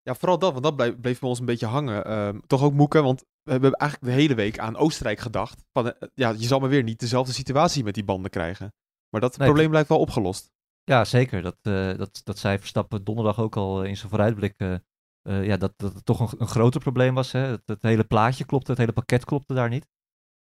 Ja, 0.03 0.15
vooral 0.15 0.39
dat, 0.39 0.53
want 0.53 0.65
dat 0.65 0.77
bleef, 0.77 1.01
bleef 1.01 1.19
bij 1.19 1.29
ons 1.29 1.39
een 1.39 1.47
beetje 1.47 1.67
hangen. 1.67 2.11
Uh, 2.11 2.41
toch 2.47 2.63
ook 2.63 2.73
moeken, 2.73 3.03
want 3.03 3.25
we 3.43 3.53
hebben 3.53 3.73
eigenlijk 3.73 4.13
de 4.13 4.21
hele 4.21 4.35
week 4.35 4.59
aan 4.59 4.77
Oostenrijk 4.77 5.19
gedacht. 5.19 5.65
Van, 5.73 5.87
uh, 5.87 5.93
ja, 6.15 6.31
je 6.31 6.47
zal 6.47 6.59
maar 6.59 6.69
weer 6.69 6.83
niet 6.83 7.01
dezelfde 7.01 7.33
situatie 7.33 7.85
met 7.85 7.95
die 7.95 8.05
banden 8.05 8.31
krijgen. 8.31 8.73
Maar 9.11 9.21
dat 9.21 9.37
nee, 9.37 9.47
probleem 9.47 9.71
blijft 9.71 9.89
wel 9.89 9.99
opgelost. 9.99 10.51
Ja, 10.85 11.05
zeker. 11.05 11.43
Dat, 11.43 11.57
uh, 11.63 11.97
dat, 11.97 12.21
dat 12.25 12.39
zei 12.39 12.59
Verstappen 12.59 13.05
donderdag 13.05 13.41
ook 13.41 13.57
al 13.57 13.83
in 13.83 13.97
zijn 13.97 14.11
vooruitblik. 14.11 14.55
Uh, 14.59 15.45
ja, 15.47 15.57
dat, 15.57 15.73
dat 15.77 15.95
het 15.95 16.05
toch 16.05 16.21
een, 16.21 16.41
een 16.41 16.47
groter 16.47 16.81
probleem 16.81 17.15
was. 17.15 17.33
Hè? 17.33 17.41
Het, 17.41 17.63
het, 17.67 17.83
hele 17.83 18.05
plaatje 18.05 18.45
klopte, 18.45 18.71
het 18.71 18.81
hele 18.81 18.93
pakket 18.93 19.25
klopte 19.25 19.55
daar 19.55 19.69
niet. 19.69 19.89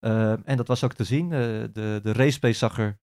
Uh, 0.06 0.48
en 0.48 0.58
dat 0.58 0.68
was 0.68 0.84
ook 0.84 0.94
te 0.94 1.04
zien. 1.04 1.30
de, 1.30 2.00
de 2.04 2.13
race 2.13 2.39
pace 2.39 2.58
zag 2.58 2.77
er 2.77 3.00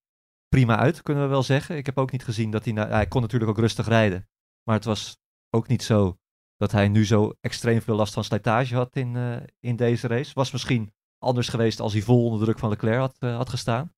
prima 0.52 0.76
uit, 0.76 1.02
kunnen 1.02 1.22
we 1.22 1.28
wel 1.28 1.42
zeggen. 1.42 1.76
Ik 1.76 1.86
heb 1.86 1.98
ook 1.98 2.12
niet 2.12 2.24
gezien 2.24 2.50
dat 2.50 2.64
hij... 2.64 2.72
Nou, 2.72 2.88
hij 2.88 3.06
kon 3.06 3.20
natuurlijk 3.20 3.50
ook 3.50 3.58
rustig 3.58 3.86
rijden. 3.88 4.28
Maar 4.62 4.74
het 4.74 4.84
was 4.84 5.18
ook 5.50 5.68
niet 5.68 5.82
zo 5.82 6.18
dat 6.56 6.72
hij 6.72 6.88
nu 6.88 7.06
zo 7.06 7.32
extreem 7.40 7.80
veel 7.80 7.96
last 7.96 8.14
van 8.14 8.24
slijtage 8.24 8.74
had 8.74 8.96
in, 8.96 9.14
uh, 9.14 9.36
in 9.60 9.76
deze 9.76 10.06
race. 10.06 10.34
Was 10.34 10.52
misschien 10.52 10.92
anders 11.18 11.48
geweest 11.48 11.80
als 11.80 11.92
hij 11.92 12.02
vol 12.02 12.24
onder 12.24 12.40
druk 12.40 12.58
van 12.58 12.68
Leclerc 12.68 12.98
had, 12.98 13.16
uh, 13.20 13.36
had 13.36 13.48
gestaan. 13.48 13.94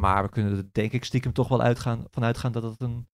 Maar 0.00 0.22
we 0.22 0.28
kunnen 0.28 0.56
er 0.56 0.72
denk 0.72 0.92
ik 0.92 1.04
stiekem 1.04 1.32
toch 1.32 1.48
wel 1.48 1.62
uitgaan, 1.62 2.04
van 2.10 2.24
uitgaan 2.24 2.52
dat 2.52 2.62
het 2.62 2.80
een 2.80 3.08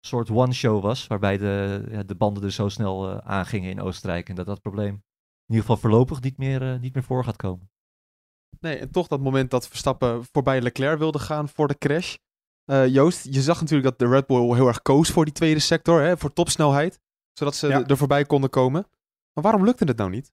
soort 0.00 0.30
one-show 0.30 0.82
was. 0.82 1.06
Waarbij 1.06 1.36
de, 1.36 1.86
ja, 1.90 2.02
de 2.02 2.14
banden 2.14 2.42
er 2.42 2.52
zo 2.52 2.68
snel 2.68 3.10
uh, 3.10 3.18
aangingen 3.18 3.70
in 3.70 3.80
Oostenrijk. 3.80 4.28
En 4.28 4.34
dat 4.34 4.46
dat 4.46 4.60
probleem 4.60 4.94
in 4.94 5.54
ieder 5.54 5.60
geval 5.60 5.76
voorlopig 5.76 6.20
niet 6.20 6.38
meer, 6.38 6.78
niet 6.78 6.94
meer 6.94 7.04
voor 7.04 7.24
gaat 7.24 7.36
komen. 7.36 7.70
Nee, 8.60 8.76
en 8.76 8.90
toch 8.90 9.06
dat 9.06 9.20
moment 9.20 9.50
dat 9.50 9.68
Verstappen 9.68 10.24
voorbij 10.32 10.60
Leclerc 10.60 10.98
wilde 10.98 11.18
gaan 11.18 11.48
voor 11.48 11.68
de 11.68 11.78
crash. 11.78 12.16
Uh, 12.70 12.86
Joost, 12.86 13.24
je 13.24 13.42
zag 13.42 13.60
natuurlijk 13.60 13.88
dat 13.88 13.98
de 13.98 14.14
Red 14.14 14.26
Bull 14.26 14.54
heel 14.54 14.66
erg 14.66 14.82
koos 14.82 15.10
voor 15.10 15.24
die 15.24 15.34
tweede 15.34 15.60
sector, 15.60 16.02
hè, 16.02 16.16
voor 16.16 16.32
topsnelheid. 16.32 17.00
Zodat 17.32 17.54
ze 17.54 17.68
ja. 17.68 17.86
er 17.86 17.96
voorbij 17.96 18.24
konden 18.24 18.50
komen. 18.50 18.86
Maar 19.32 19.44
waarom 19.44 19.64
lukte 19.64 19.84
het 19.84 19.96
nou 19.96 20.10
niet? 20.10 20.32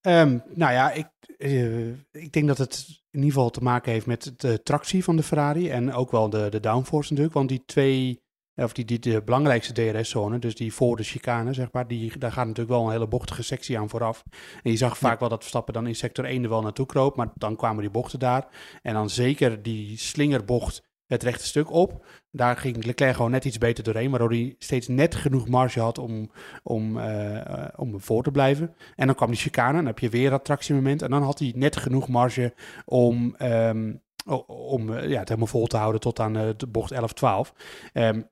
Um, 0.00 0.42
nou 0.54 0.72
ja, 0.72 0.90
ik, 0.90 1.08
uh, 1.38 1.88
ik 2.10 2.32
denk 2.32 2.46
dat 2.46 2.58
het 2.58 2.86
in 2.88 3.20
ieder 3.20 3.32
geval 3.32 3.50
te 3.50 3.62
maken 3.62 3.92
heeft 3.92 4.06
met 4.06 4.32
de 4.36 4.62
tractie 4.62 5.04
van 5.04 5.16
de 5.16 5.22
Ferrari. 5.22 5.70
En 5.70 5.92
ook 5.92 6.10
wel 6.10 6.30
de, 6.30 6.48
de 6.50 6.60
downforce 6.60 7.08
natuurlijk. 7.08 7.36
Want 7.36 7.48
die 7.48 7.62
twee 7.66 8.22
of 8.64 8.72
die, 8.72 8.84
die 8.84 8.98
de 8.98 9.22
belangrijkste 9.22 9.72
DRS-zone, 9.72 10.38
dus 10.38 10.54
die 10.54 10.74
voor 10.74 10.96
de 10.96 11.02
chicane, 11.02 11.52
zeg 11.52 11.72
maar, 11.72 11.88
die, 11.88 12.18
daar 12.18 12.32
gaat 12.32 12.46
natuurlijk 12.46 12.76
wel 12.76 12.84
een 12.84 12.92
hele 12.92 13.08
bochtige 13.08 13.42
sectie 13.42 13.78
aan 13.78 13.88
vooraf. 13.88 14.24
En 14.62 14.70
je 14.70 14.76
zag 14.76 14.98
vaak 14.98 15.20
wel 15.20 15.28
dat 15.28 15.38
Verstappen 15.38 15.74
dan 15.74 15.86
in 15.86 15.94
sector 15.94 16.24
1 16.24 16.42
er 16.42 16.48
wel 16.48 16.62
naartoe 16.62 16.86
kroop, 16.86 17.16
maar 17.16 17.30
dan 17.34 17.56
kwamen 17.56 17.80
die 17.80 17.90
bochten 17.90 18.18
daar. 18.18 18.46
En 18.82 18.94
dan 18.94 19.10
zeker 19.10 19.62
die 19.62 19.98
slingerbocht 19.98 20.86
het 21.06 21.22
rechte 21.22 21.46
stuk 21.46 21.70
op. 21.70 22.06
Daar 22.30 22.56
ging 22.56 22.84
Leclerc 22.84 23.14
gewoon 23.14 23.30
net 23.30 23.44
iets 23.44 23.58
beter 23.58 23.84
doorheen, 23.84 24.10
waardoor 24.10 24.30
hij 24.30 24.54
steeds 24.58 24.88
net 24.88 25.14
genoeg 25.14 25.48
marge 25.48 25.80
had 25.80 25.98
om, 25.98 26.30
om, 26.62 26.98
uh, 26.98 27.68
om 27.76 28.00
voor 28.00 28.22
te 28.22 28.30
blijven. 28.30 28.74
En 28.96 29.06
dan 29.06 29.14
kwam 29.16 29.30
die 29.30 29.38
chicane, 29.38 29.72
dan 29.72 29.86
heb 29.86 29.98
je 29.98 30.08
weer 30.08 30.30
dat 30.30 30.44
tractiemoment. 30.44 31.02
En 31.02 31.10
dan 31.10 31.22
had 31.22 31.38
hij 31.38 31.52
net 31.56 31.76
genoeg 31.76 32.08
marge 32.08 32.54
om, 32.84 33.36
um, 33.42 34.02
om 34.46 34.88
uh, 34.88 35.08
ja, 35.08 35.18
het 35.18 35.28
helemaal 35.28 35.48
vol 35.48 35.66
te 35.66 35.76
houden 35.76 36.00
tot 36.00 36.20
aan 36.20 36.32
de 36.32 36.66
bocht 36.68 36.90
11, 36.90 37.12
12. 37.12 37.54
Um, 37.92 38.28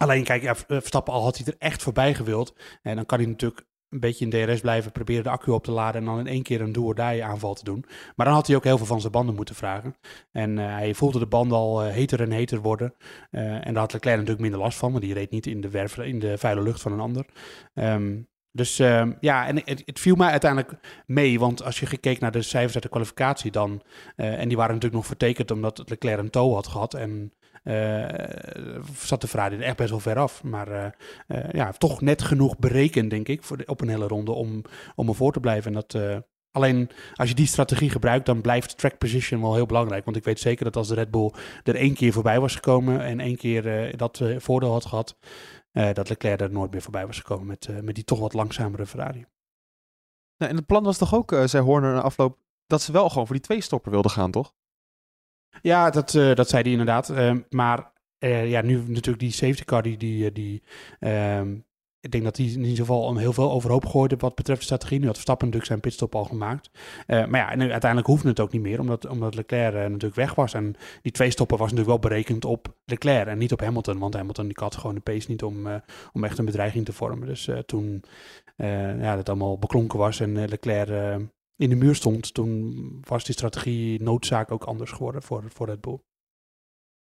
Alleen, 0.00 0.24
kijk, 0.24 0.42
ja, 0.42 0.54
Verstappen 0.54 1.12
al 1.12 1.22
had 1.22 1.36
hij 1.36 1.46
er 1.46 1.54
echt 1.58 1.82
voorbij 1.82 2.14
gewild. 2.14 2.54
En 2.82 2.96
dan 2.96 3.06
kan 3.06 3.18
hij 3.18 3.28
natuurlijk 3.28 3.66
een 3.88 4.00
beetje 4.00 4.28
in 4.28 4.46
DRS 4.46 4.60
blijven, 4.60 4.92
proberen 4.92 5.22
de 5.22 5.30
accu 5.30 5.50
op 5.50 5.64
te 5.64 5.70
laden 5.70 6.00
en 6.00 6.06
dan 6.06 6.18
in 6.18 6.26
één 6.26 6.42
keer 6.42 6.60
een 6.60 6.72
do-or-die 6.72 7.24
aanval 7.24 7.54
te 7.54 7.64
doen. 7.64 7.84
Maar 8.16 8.26
dan 8.26 8.34
had 8.34 8.46
hij 8.46 8.56
ook 8.56 8.64
heel 8.64 8.76
veel 8.76 8.86
van 8.86 9.00
zijn 9.00 9.12
banden 9.12 9.34
moeten 9.34 9.54
vragen. 9.54 9.96
En 10.32 10.56
hij 10.56 10.94
voelde 10.94 11.18
de 11.18 11.26
banden 11.26 11.58
al 11.58 11.80
heter 11.80 12.20
en 12.20 12.30
heter 12.30 12.60
worden. 12.60 12.94
En 13.30 13.72
daar 13.72 13.82
had 13.82 13.92
Leclerc 13.92 14.16
natuurlijk 14.16 14.42
minder 14.42 14.60
last 14.60 14.78
van, 14.78 14.90
want 14.90 15.02
die 15.02 15.14
reed 15.14 15.30
niet 15.30 15.46
in 15.46 15.60
de, 15.60 15.70
werf, 15.70 15.98
in 15.98 16.18
de 16.18 16.38
vuile 16.38 16.62
lucht 16.62 16.80
van 16.80 16.92
een 16.92 17.00
ander. 17.00 17.26
Um, 17.74 18.28
dus 18.52 18.80
uh, 18.80 19.06
ja, 19.20 19.46
en 19.46 19.56
het, 19.56 19.82
het, 19.84 20.00
viel 20.00 20.14
mij 20.14 20.30
uiteindelijk 20.30 21.02
mee, 21.06 21.38
want 21.38 21.62
als 21.62 21.80
je 21.80 21.86
gekeken 21.86 22.22
naar 22.22 22.32
de 22.32 22.42
cijfers 22.42 22.74
uit 22.74 22.82
de 22.82 22.88
kwalificatie 22.88 23.50
dan, 23.50 23.82
en 24.16 24.48
die 24.48 24.56
waren 24.56 24.74
natuurlijk 24.74 25.02
nog 25.02 25.06
vertekend 25.06 25.50
omdat 25.50 25.82
Leclerc 25.88 26.18
een 26.18 26.30
toe 26.30 26.54
had 26.54 26.66
gehad 26.66 26.94
en 26.94 27.32
uh, 27.64 28.08
zat 28.96 29.20
de 29.20 29.28
Ferrari 29.28 29.56
er 29.56 29.62
echt 29.62 29.76
best 29.76 29.90
wel 29.90 30.00
ver 30.00 30.18
af. 30.18 30.42
Maar 30.42 30.68
uh, 30.68 30.86
uh, 31.28 31.50
ja, 31.50 31.72
toch 31.72 32.00
net 32.00 32.22
genoeg 32.22 32.58
berekend, 32.58 33.10
denk 33.10 33.28
ik, 33.28 33.42
voor 33.42 33.56
de, 33.56 33.66
op 33.66 33.80
een 33.80 33.88
hele 33.88 34.06
ronde 34.06 34.32
om, 34.32 34.62
om 34.94 35.08
ervoor 35.08 35.32
te 35.32 35.40
blijven. 35.40 35.74
En 35.74 35.84
dat, 35.86 36.22
alleen 36.50 36.90
als 37.14 37.28
je 37.28 37.34
die 37.34 37.46
strategie 37.46 37.90
gebruikt, 37.90 38.26
dan 38.26 38.40
blijft 38.40 38.78
track 38.78 38.98
position 38.98 39.40
wel 39.40 39.54
heel 39.54 39.66
belangrijk. 39.66 40.04
Want 40.04 40.16
ik 40.16 40.24
weet 40.24 40.40
zeker 40.40 40.64
dat 40.64 40.76
als 40.76 40.88
de 40.88 40.94
Red 40.94 41.10
Bull 41.10 41.32
er 41.62 41.76
één 41.76 41.94
keer 41.94 42.12
voorbij 42.12 42.40
was 42.40 42.54
gekomen 42.54 43.00
en 43.00 43.20
één 43.20 43.36
keer 43.36 43.96
dat 43.96 44.22
voordeel 44.36 44.72
had 44.72 44.86
gehad, 44.86 45.16
dat 45.72 46.08
Leclerc 46.08 46.40
er 46.40 46.50
nooit 46.50 46.70
meer 46.70 46.82
voorbij 46.82 47.06
was 47.06 47.18
gekomen 47.18 47.46
met, 47.46 47.82
met 47.82 47.94
die 47.94 48.04
toch 48.04 48.18
wat 48.18 48.32
langzamere 48.32 48.86
Ferrari. 48.86 49.26
Nou, 50.36 50.50
en 50.50 50.56
het 50.56 50.66
plan 50.66 50.82
was 50.82 50.98
toch 50.98 51.14
ook, 51.14 51.34
zei 51.44 51.64
Horner 51.64 51.94
na 51.94 52.00
afloop, 52.00 52.38
dat 52.66 52.82
ze 52.82 52.92
wel 52.92 53.08
gewoon 53.08 53.26
voor 53.26 53.36
die 53.36 53.44
twee 53.44 53.60
stopper 53.60 53.90
wilden 53.90 54.10
gaan, 54.10 54.30
toch? 54.30 54.54
Ja, 55.62 55.90
dat, 55.90 56.14
uh, 56.14 56.34
dat 56.34 56.48
zei 56.48 56.62
hij 56.62 56.70
inderdaad. 56.70 57.10
Uh, 57.10 57.34
maar 57.48 57.92
uh, 58.18 58.50
ja, 58.50 58.62
nu 58.62 58.82
natuurlijk 58.86 59.18
die 59.18 59.32
safety 59.32 59.64
car, 59.64 59.82
die, 59.82 59.96
die, 59.96 60.32
die 60.32 60.62
um, 61.00 61.68
ik 62.00 62.10
denk 62.10 62.24
dat 62.24 62.36
hij 62.36 62.46
in 62.46 62.64
ieder 62.64 62.76
geval 62.76 63.16
heel 63.16 63.32
veel 63.32 63.50
overhoop 63.50 63.86
gooide 63.86 64.16
wat 64.16 64.34
betreft 64.34 64.58
de 64.58 64.64
strategie. 64.64 64.98
Nu 64.98 65.04
had 65.04 65.14
Verstappen 65.14 65.46
natuurlijk 65.46 65.72
zijn 65.72 65.82
pitstop 65.82 66.14
al 66.14 66.24
gemaakt. 66.24 66.70
maar 67.06 67.36
ja, 67.36 67.50
en 67.50 67.60
uiteindelijk 67.60 68.06
hoefde 68.06 68.28
het 68.28 68.40
ook 68.40 68.52
niet 68.52 68.62
meer, 68.62 68.80
omdat, 68.80 69.06
omdat 69.06 69.34
Leclerc 69.34 69.74
natuurlijk 69.74 70.14
weg 70.14 70.34
was. 70.34 70.54
En 70.54 70.76
die 71.02 71.12
twee 71.12 71.30
stoppen 71.30 71.58
was 71.58 71.70
natuurlijk 71.70 72.00
wel 72.00 72.10
berekend 72.10 72.44
op 72.44 72.74
Leclerc 72.84 73.26
en 73.26 73.38
niet 73.38 73.52
op 73.52 73.60
Hamilton. 73.60 73.98
Want 73.98 74.14
Hamilton 74.14 74.44
die 74.44 74.56
had 74.60 74.76
gewoon 74.76 74.94
de 74.94 75.00
pace 75.00 75.30
niet 75.30 75.42
om, 75.42 75.66
om 76.12 76.24
echt 76.24 76.38
een 76.38 76.44
bedreiging 76.44 76.84
te 76.84 76.92
vormen. 76.92 77.26
Dus 77.26 77.48
toen 77.66 78.04
ja, 79.00 79.16
dat 79.16 79.28
allemaal 79.28 79.58
beklonken 79.58 79.98
was 79.98 80.20
en 80.20 80.48
Leclerc 80.48 81.20
in 81.60 81.68
de 81.68 81.76
muur 81.76 81.94
stond, 81.94 82.34
toen 82.34 82.98
was 83.08 83.24
die 83.24 83.34
strategie 83.34 84.02
noodzaak 84.02 84.50
ook 84.50 84.64
anders 84.64 84.90
geworden 84.90 85.22
voor, 85.22 85.44
voor 85.48 85.66
Red 85.66 85.80
Bull. 85.80 85.98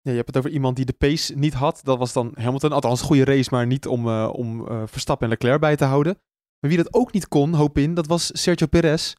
Ja, 0.01 0.11
je 0.11 0.17
hebt 0.17 0.27
het 0.27 0.37
over 0.37 0.51
iemand 0.51 0.77
die 0.77 0.85
de 0.85 0.93
pace 0.93 1.35
niet 1.35 1.55
had. 1.55 1.81
Dat 1.83 1.99
was 1.99 2.13
dan 2.13 2.33
Hamilton. 2.35 2.73
Althans, 2.73 3.01
een 3.01 3.07
goede 3.07 3.25
race, 3.25 3.49
maar 3.51 3.67
niet 3.67 3.87
om, 3.87 4.07
uh, 4.07 4.31
om 4.33 4.61
uh, 4.61 4.83
Verstappen 4.87 5.27
en 5.27 5.33
Leclerc 5.33 5.61
bij 5.61 5.77
te 5.77 5.85
houden. 5.85 6.19
Maar 6.61 6.71
wie 6.71 6.83
dat 6.83 6.95
ook 6.95 7.13
niet 7.13 7.29
kon, 7.29 7.55
hoop 7.55 7.79
in, 7.79 7.95
dat 7.95 8.07
was 8.07 8.31
Sergio 8.33 8.67
Perez. 8.67 9.15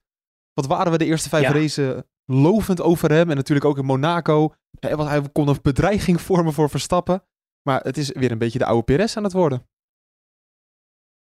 Wat 0.53 0.65
waren 0.65 0.91
we 0.91 0.97
de 0.97 1.05
eerste 1.05 1.29
vijf 1.29 1.43
ja. 1.43 1.51
races 1.51 2.03
lovend 2.25 2.81
over 2.81 3.11
hem. 3.11 3.29
En 3.29 3.35
natuurlijk 3.35 3.65
ook 3.65 3.77
in 3.77 3.85
Monaco. 3.85 4.53
Hij 4.79 5.29
kon 5.31 5.47
een 5.47 5.57
bedreiging 5.61 6.21
vormen 6.27 6.53
voor 6.53 6.69
Verstappen. 6.69 7.23
Maar 7.61 7.81
het 7.81 7.97
is 7.97 8.11
weer 8.11 8.31
een 8.31 8.37
beetje 8.37 8.59
de 8.59 8.65
oude 8.65 8.83
Perez 8.83 9.17
aan 9.17 9.23
het 9.23 9.33
worden. 9.33 9.67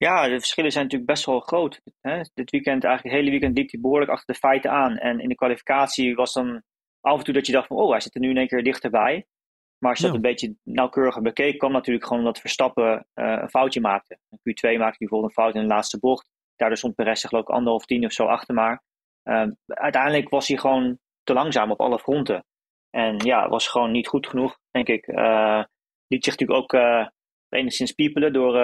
Ja, 0.03 0.29
de 0.29 0.39
verschillen 0.39 0.73
zijn 0.73 0.85
natuurlijk 0.85 1.11
best 1.11 1.27
wel 1.27 1.41
groot. 1.41 1.81
Hè? 2.01 2.21
Dit 2.35 2.51
weekend, 2.51 2.85
eigenlijk 2.85 3.03
het 3.03 3.25
hele 3.25 3.31
weekend, 3.31 3.57
liep 3.57 3.71
hij 3.71 3.81
behoorlijk 3.81 4.11
achter 4.11 4.35
de 4.35 4.41
feiten 4.41 4.71
aan. 4.71 4.97
En 4.97 5.21
in 5.21 5.29
de 5.29 5.35
kwalificatie 5.35 6.15
was 6.15 6.33
dan 6.33 6.63
af 7.01 7.19
en 7.19 7.25
toe 7.25 7.35
dat 7.35 7.47
je 7.47 7.53
dacht 7.53 7.67
van, 7.67 7.77
oh, 7.77 7.91
hij 7.91 8.01
zit 8.01 8.15
er 8.15 8.21
nu 8.21 8.31
in 8.31 8.37
één 8.37 8.47
keer 8.47 8.63
dichterbij. 8.63 9.27
Maar 9.79 9.91
als 9.91 9.99
je 9.99 10.07
ja. 10.07 10.13
dat 10.13 10.23
een 10.23 10.31
beetje 10.31 10.55
nauwkeuriger 10.63 11.23
bekeek, 11.23 11.59
kwam 11.59 11.73
natuurlijk 11.73 12.07
gewoon 12.07 12.25
dat 12.25 12.39
Verstappen 12.39 13.07
uh, 13.15 13.39
een 13.41 13.49
foutje 13.49 13.81
maakte. 13.81 14.19
In 14.29 14.39
Q2 14.39 14.79
maakte 14.79 14.85
hij 14.85 14.95
bijvoorbeeld 14.99 15.37
een 15.37 15.43
fout 15.43 15.55
in 15.55 15.61
de 15.61 15.75
laatste 15.75 15.99
bocht. 15.99 16.29
Daardoor 16.57 16.79
stond 16.79 16.95
Perez 16.95 17.27
geloof 17.27 17.43
ik 17.45 17.51
anderhalf 17.51 17.85
tien 17.85 18.05
of 18.05 18.13
zo 18.13 18.27
achter 18.27 18.55
maar. 18.55 18.83
Uh, 19.25 19.47
uiteindelijk 19.67 20.29
was 20.29 20.49
hij 20.49 20.59
gewoon 20.59 20.99
te 21.23 21.33
langzaam 21.33 21.71
op 21.71 21.81
alle 21.81 21.99
fronten. 21.99 22.45
En 22.91 23.17
ja, 23.17 23.49
was 23.49 23.69
gewoon 23.69 23.91
niet 23.91 24.09
goed 24.09 24.27
genoeg, 24.27 24.59
denk 24.71 24.89
ik. 24.89 25.07
Uh, 25.07 25.65
liet 26.07 26.25
zich 26.25 26.39
natuurlijk 26.39 26.61
ook 26.63 26.73
uh, 26.73 27.07
enigszins 27.49 27.93
piepelen 27.93 28.33
door, 28.33 28.55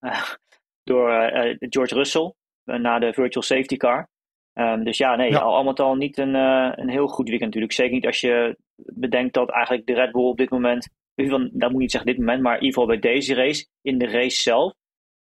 door 0.88 1.30
George 1.58 1.94
Russell 1.94 2.34
na 2.64 2.98
de 2.98 3.12
virtual 3.12 3.44
safety 3.44 3.76
car. 3.76 4.08
Um, 4.54 4.84
dus 4.84 4.98
ja, 4.98 5.16
nee, 5.16 5.36
al, 5.36 5.56
al 5.56 5.64
met 5.64 5.80
al 5.80 5.94
niet 5.94 6.18
een, 6.18 6.34
een 6.34 6.88
heel 6.88 7.06
goed 7.06 7.28
weekend 7.28 7.44
natuurlijk. 7.44 7.72
Zeker 7.72 7.92
niet 7.92 8.06
als 8.06 8.20
je 8.20 8.58
bedenkt 8.76 9.34
dat 9.34 9.50
eigenlijk 9.50 9.86
de 9.86 9.94
Red 9.94 10.12
Bull 10.12 10.24
op 10.24 10.36
dit 10.36 10.50
moment, 10.50 10.84
in 11.14 11.24
ieder 11.24 11.38
geval, 11.38 11.58
dat 11.58 11.70
moet 11.70 11.80
niet 11.80 11.90
zeggen 11.90 12.10
dit 12.10 12.18
moment, 12.18 12.42
maar 12.42 12.54
in 12.54 12.62
ieder 12.62 12.80
geval 12.80 12.98
bij 12.98 13.10
deze 13.12 13.34
race, 13.34 13.66
in 13.80 13.98
de 13.98 14.06
race 14.06 14.42
zelf, 14.42 14.74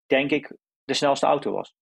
denk 0.05 0.31
ik 0.31 0.57
de 0.83 0.93
snelste 0.93 1.25
auto 1.25 1.51
was. 1.51 1.73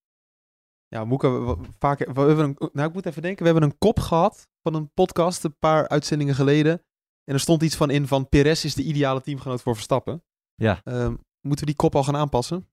Ja, 0.87 1.05
Moeke, 1.05 1.29
we, 1.29 1.57
vaak, 1.79 1.99
we 1.99 2.21
hebben 2.21 2.45
een, 2.45 2.69
nou 2.73 2.87
ik 2.87 2.93
moet 2.93 3.05
even 3.05 3.21
denken, 3.21 3.45
we 3.45 3.51
hebben 3.51 3.69
een 3.69 3.77
kop 3.77 3.99
gehad 3.99 4.47
van 4.61 4.73
een 4.73 4.91
podcast 4.93 5.43
een 5.43 5.57
paar 5.59 5.87
uitzendingen 5.87 6.35
geleden. 6.35 6.83
En 7.23 7.33
er 7.33 7.39
stond 7.39 7.63
iets 7.63 7.75
van 7.75 7.89
in 7.89 8.07
van 8.07 8.29
Perez 8.29 8.63
is 8.63 8.75
de 8.75 8.83
ideale 8.83 9.21
teamgenoot 9.21 9.61
voor 9.61 9.73
Verstappen. 9.73 10.23
Ja. 10.55 10.81
Um, 10.83 11.23
moeten 11.41 11.65
we 11.65 11.71
die 11.71 11.75
kop 11.75 11.95
al 11.95 12.03
gaan 12.03 12.15
aanpassen? 12.15 12.69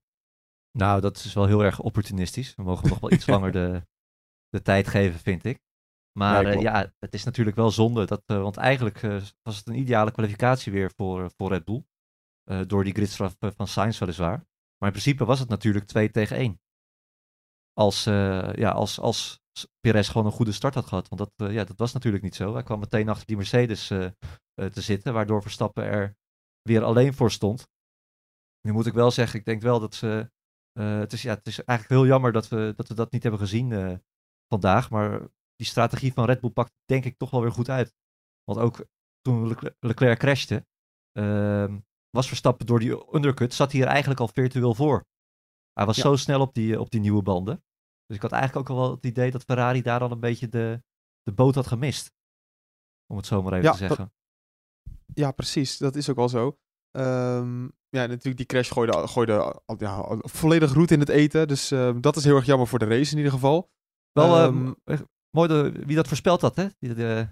Nou, 0.77 1.01
dat 1.01 1.17
is 1.17 1.33
wel 1.33 1.45
heel 1.45 1.63
erg 1.63 1.79
opportunistisch. 1.79 2.55
We 2.55 2.63
mogen 2.63 2.89
nog 2.89 2.99
wel 2.99 3.11
iets 3.11 3.27
langer 3.35 3.51
de, 3.51 3.81
de 4.49 4.61
tijd 4.61 4.87
geven, 4.87 5.19
vind 5.19 5.43
ik. 5.43 5.65
Maar 6.17 6.43
ja, 6.43 6.53
uh, 6.53 6.61
ja, 6.61 6.93
het 6.99 7.13
is 7.13 7.23
natuurlijk 7.23 7.55
wel 7.55 7.71
zonde. 7.71 8.05
Dat, 8.05 8.23
uh, 8.25 8.41
want 8.41 8.57
eigenlijk 8.57 9.01
uh, 9.01 9.21
was 9.41 9.57
het 9.57 9.67
een 9.67 9.79
ideale 9.79 10.11
kwalificatie 10.11 10.71
weer 10.71 10.91
voor, 10.95 11.31
voor 11.37 11.49
Red 11.49 11.65
Bull. 11.65 11.83
door 12.67 12.83
die 12.83 12.93
gridstraf 12.93 13.35
van 13.39 13.67
Sainz 13.67 13.99
weliswaar. 13.99 14.37
Maar 14.77 14.89
in 14.89 15.01
principe 15.01 15.25
was 15.25 15.39
het 15.39 15.49
natuurlijk 15.49 15.85
2 15.85 16.11
tegen 16.11 16.37
1 16.37 16.61
als, 17.73 18.03
ja, 18.03 18.69
als, 18.69 18.99
als 18.99 19.39
Perez 19.79 20.11
gewoon 20.11 20.25
een 20.25 20.31
goede 20.31 20.51
start 20.51 20.73
had 20.73 20.85
gehad. 20.85 21.07
Want 21.07 21.31
dat, 21.35 21.51
ja, 21.51 21.63
dat 21.63 21.77
was 21.77 21.93
natuurlijk 21.93 22.23
niet 22.23 22.35
zo. 22.35 22.53
Hij 22.53 22.63
kwam 22.63 22.79
meteen 22.79 23.09
achter 23.09 23.25
die 23.25 23.35
Mercedes 23.35 23.87
te 23.87 24.81
zitten, 24.81 25.13
waardoor 25.13 25.41
Verstappen 25.41 25.83
er 25.83 26.17
weer 26.61 26.83
alleen 26.83 27.13
voor 27.13 27.31
stond. 27.31 27.67
Nu 28.61 28.71
moet 28.71 28.85
ik 28.85 28.93
wel 28.93 29.11
zeggen, 29.11 29.39
ik 29.39 29.45
denk 29.45 29.61
wel 29.61 29.79
dat 29.79 29.95
ze. 29.95 30.31
Het, 30.77 31.13
is, 31.13 31.21
ja, 31.21 31.33
het 31.33 31.47
is 31.47 31.63
eigenlijk 31.63 31.99
heel 31.99 32.09
jammer 32.09 32.31
dat 32.31 32.47
we 32.47 32.73
dat, 32.75 32.87
we 32.87 32.93
dat 32.93 33.11
niet 33.11 33.21
hebben 33.21 33.41
gezien 33.41 34.01
vandaag. 34.47 34.89
Maar 34.89 35.27
die 35.55 35.67
strategie 35.67 36.13
van 36.13 36.25
Red 36.25 36.39
Bull 36.41 36.51
pakt 36.51 36.73
denk 36.85 37.05
ik 37.05 37.17
toch 37.17 37.29
wel 37.29 37.41
weer 37.41 37.51
goed 37.51 37.69
uit. 37.69 37.95
Want 38.43 38.59
ook 38.59 38.85
toen 39.21 39.57
Leclerc 39.79 40.19
crashte, 40.19 40.67
ehm, 41.11 41.79
was 42.09 42.27
Verstappen 42.27 42.65
door 42.65 42.79
die 42.79 43.15
undercut, 43.15 43.53
zat 43.53 43.71
hij 43.71 43.81
er 43.81 43.87
eigenlijk 43.87 44.19
al 44.19 44.27
virtueel 44.27 44.73
voor. 44.73 45.05
Hij 45.73 45.85
was 45.85 45.95
ja. 45.95 46.01
zo 46.01 46.15
snel 46.15 46.41
op 46.41 46.53
die, 46.53 46.79
op 46.79 46.89
die 46.89 46.99
nieuwe 46.99 47.21
banden. 47.21 47.63
Dus 48.05 48.15
ik 48.15 48.21
had 48.21 48.31
eigenlijk 48.31 48.69
ook 48.69 48.77
al 48.77 48.83
wel 48.83 48.91
het 48.91 49.05
idee 49.05 49.31
dat 49.31 49.43
Ferrari 49.43 49.81
daar 49.81 50.01
al 50.01 50.11
een 50.11 50.19
beetje 50.19 50.49
de, 50.49 50.83
de 51.21 51.33
boot 51.33 51.55
had 51.55 51.67
gemist. 51.67 52.11
Om 53.05 53.17
het 53.17 53.25
zo 53.25 53.41
maar 53.41 53.53
even 53.53 53.65
ja, 53.65 53.71
te 53.71 53.77
zeggen. 53.77 54.11
Dat, 54.83 54.95
ja, 55.13 55.31
precies. 55.31 55.77
Dat 55.77 55.95
is 55.95 56.09
ook 56.09 56.15
wel 56.15 56.29
zo. 56.29 56.57
Um, 56.91 57.76
ja, 57.97 58.07
natuurlijk 58.07 58.37
die 58.37 58.45
crash 58.45 58.71
gooide, 58.71 59.07
gooide 59.07 59.61
ja, 59.77 60.05
volledig 60.17 60.73
roet 60.73 60.91
in 60.91 60.99
het 60.99 61.09
eten. 61.09 61.47
Dus 61.47 61.71
uh, 61.71 61.89
dat 62.01 62.15
is 62.15 62.23
heel 62.23 62.35
erg 62.35 62.45
jammer 62.45 62.67
voor 62.67 62.79
de 62.79 62.85
race 62.85 63.11
in 63.11 63.17
ieder 63.17 63.31
geval. 63.31 63.69
Wel 64.11 64.43
um, 64.43 64.75
uh, 64.85 64.97
mooi 65.29 65.47
de, 65.47 65.71
wie 65.85 65.95
dat 65.95 66.07
voorspeld 66.07 66.41
had, 66.41 66.55
hè? 66.55 66.65
Die, 66.79 66.93
de... 66.93 67.27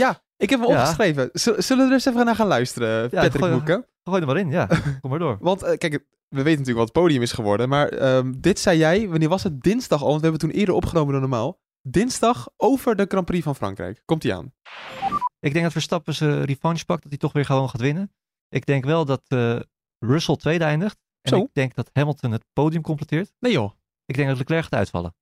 ja, 0.03 0.23
ik 0.37 0.51
heb 0.51 0.61
hem 0.61 0.69
ja. 0.69 0.81
opgeschreven. 0.81 1.31
Zullen 1.33 1.85
we 1.85 1.89
er 1.89 1.93
eens 1.93 2.05
even 2.05 2.25
naar 2.25 2.35
gaan 2.35 2.47
luisteren, 2.47 3.03
ja, 3.03 3.09
Patrick 3.23 3.43
gooi, 3.43 3.53
Moeken? 3.53 3.87
Gooi 4.05 4.21
er 4.21 4.27
maar 4.27 4.37
in, 4.37 4.51
ja. 4.51 4.67
Kom 5.01 5.11
maar 5.11 5.19
door. 5.19 5.37
Want 5.41 5.63
uh, 5.63 5.69
kijk, 5.77 5.93
we 6.29 6.43
weten 6.43 6.59
natuurlijk 6.59 6.79
wat 6.79 6.89
het 6.89 7.03
podium 7.03 7.23
is 7.23 7.33
geworden. 7.33 7.69
Maar 7.69 8.17
um, 8.17 8.41
dit 8.41 8.59
zei 8.59 8.79
jij, 8.79 9.09
wanneer 9.09 9.29
was 9.29 9.43
het? 9.43 9.63
Dinsdag 9.63 10.01
al, 10.01 10.09
want 10.09 10.21
we 10.21 10.29
hebben 10.29 10.49
toen 10.49 10.59
eerder 10.59 10.75
opgenomen 10.75 11.13
dan 11.13 11.21
normaal. 11.21 11.61
Dinsdag 11.83 12.49
over 12.57 12.97
de 12.97 13.05
Grand 13.09 13.27
Prix 13.27 13.45
van 13.45 13.57
Frankrijk. 13.57 14.03
Komt 14.05 14.23
hij 14.23 14.35
aan? 14.35 14.53
Ik 15.41 15.53
denk 15.53 15.65
dat 15.65 15.73
Verstappen 15.73 16.15
zijn 16.15 16.45
revanche 16.45 16.85
pakt, 16.85 17.03
dat 17.03 17.11
hij 17.11 17.21
toch 17.21 17.33
weer 17.33 17.45
gewoon 17.45 17.69
gaat 17.69 17.81
winnen. 17.81 18.13
Ik 18.49 18.67
denk 18.67 18.85
wel 18.85 19.05
dat 19.05 19.23
uh, 19.29 19.61
Russell 19.99 20.37
tweede 20.37 20.65
eindigt. 20.65 20.99
En 21.21 21.31
Zo? 21.31 21.43
ik 21.43 21.49
denk 21.53 21.75
dat 21.75 21.91
Hamilton 21.93 22.33
het 22.33 22.45
podium 22.53 22.83
completeert. 22.83 23.33
Nee 23.39 23.53
joh. 23.53 23.73
Ik 24.05 24.17
denk 24.17 24.29
dat 24.29 24.39
Leclerc 24.39 24.63
gaat 24.63 24.75
uitvallen. 24.75 25.15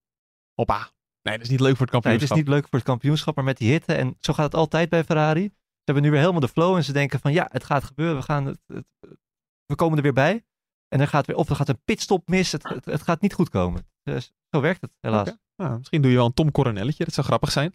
Hoppa. 0.55 0.93
Nee, 1.23 1.35
dat 1.35 1.45
is 1.45 1.51
niet 1.51 1.61
leuk 1.61 1.77
voor 1.77 1.87
het 1.87 1.91
kampioenschap. 1.91 2.05
Nee, 2.05 2.29
het 2.29 2.31
is 2.31 2.37
niet 2.37 2.49
leuk 2.49 2.69
voor 2.69 2.79
het 2.79 2.89
kampioenschap, 2.89 3.35
maar 3.35 3.45
met 3.45 3.57
die 3.57 3.71
hitte. 3.71 3.95
En 3.95 4.17
zo 4.21 4.33
gaat 4.33 4.45
het 4.45 4.55
altijd 4.55 4.89
bij 4.89 5.05
Ferrari. 5.05 5.43
Ze 5.45 5.91
hebben 5.93 6.05
nu 6.05 6.11
weer 6.11 6.21
helemaal 6.21 6.41
de 6.41 6.49
flow 6.49 6.77
en 6.77 6.85
ze 6.85 6.93
denken 6.93 7.21
van 7.21 7.33
ja, 7.33 7.49
het 7.53 7.65
gaat 7.65 7.85
gebeuren. 7.85 8.17
We, 8.17 8.23
gaan 8.23 8.47
het, 8.47 8.59
het, 8.67 8.87
we 9.67 9.75
komen 9.75 9.97
er 9.97 10.03
weer 10.03 10.13
bij. 10.13 10.45
En 10.89 11.01
er 11.01 11.09
gaat 11.09 11.27
weer, 11.27 11.37
of 11.37 11.49
er 11.49 11.57
gaat 11.57 11.69
een 11.69 11.83
pitstop 11.85 12.29
mis. 12.29 12.53
Het, 12.53 12.69
het, 12.69 12.85
het 12.85 13.03
gaat 13.03 13.21
niet 13.21 13.35
goed 13.35 13.49
komen. 13.49 13.87
Dus 14.03 14.33
zo 14.51 14.61
werkt 14.61 14.81
het, 14.81 14.91
helaas. 15.01 15.29
Okay. 15.29 15.39
Nou, 15.57 15.79
misschien 15.79 16.03
doe 16.03 16.11
je 16.11 16.17
wel 16.17 16.27
een 16.27 16.35
Tom 16.35 16.51
Coronelletje. 16.51 17.05
Dat 17.05 17.15
zou 17.15 17.27
grappig 17.27 17.53
zijn. 17.53 17.75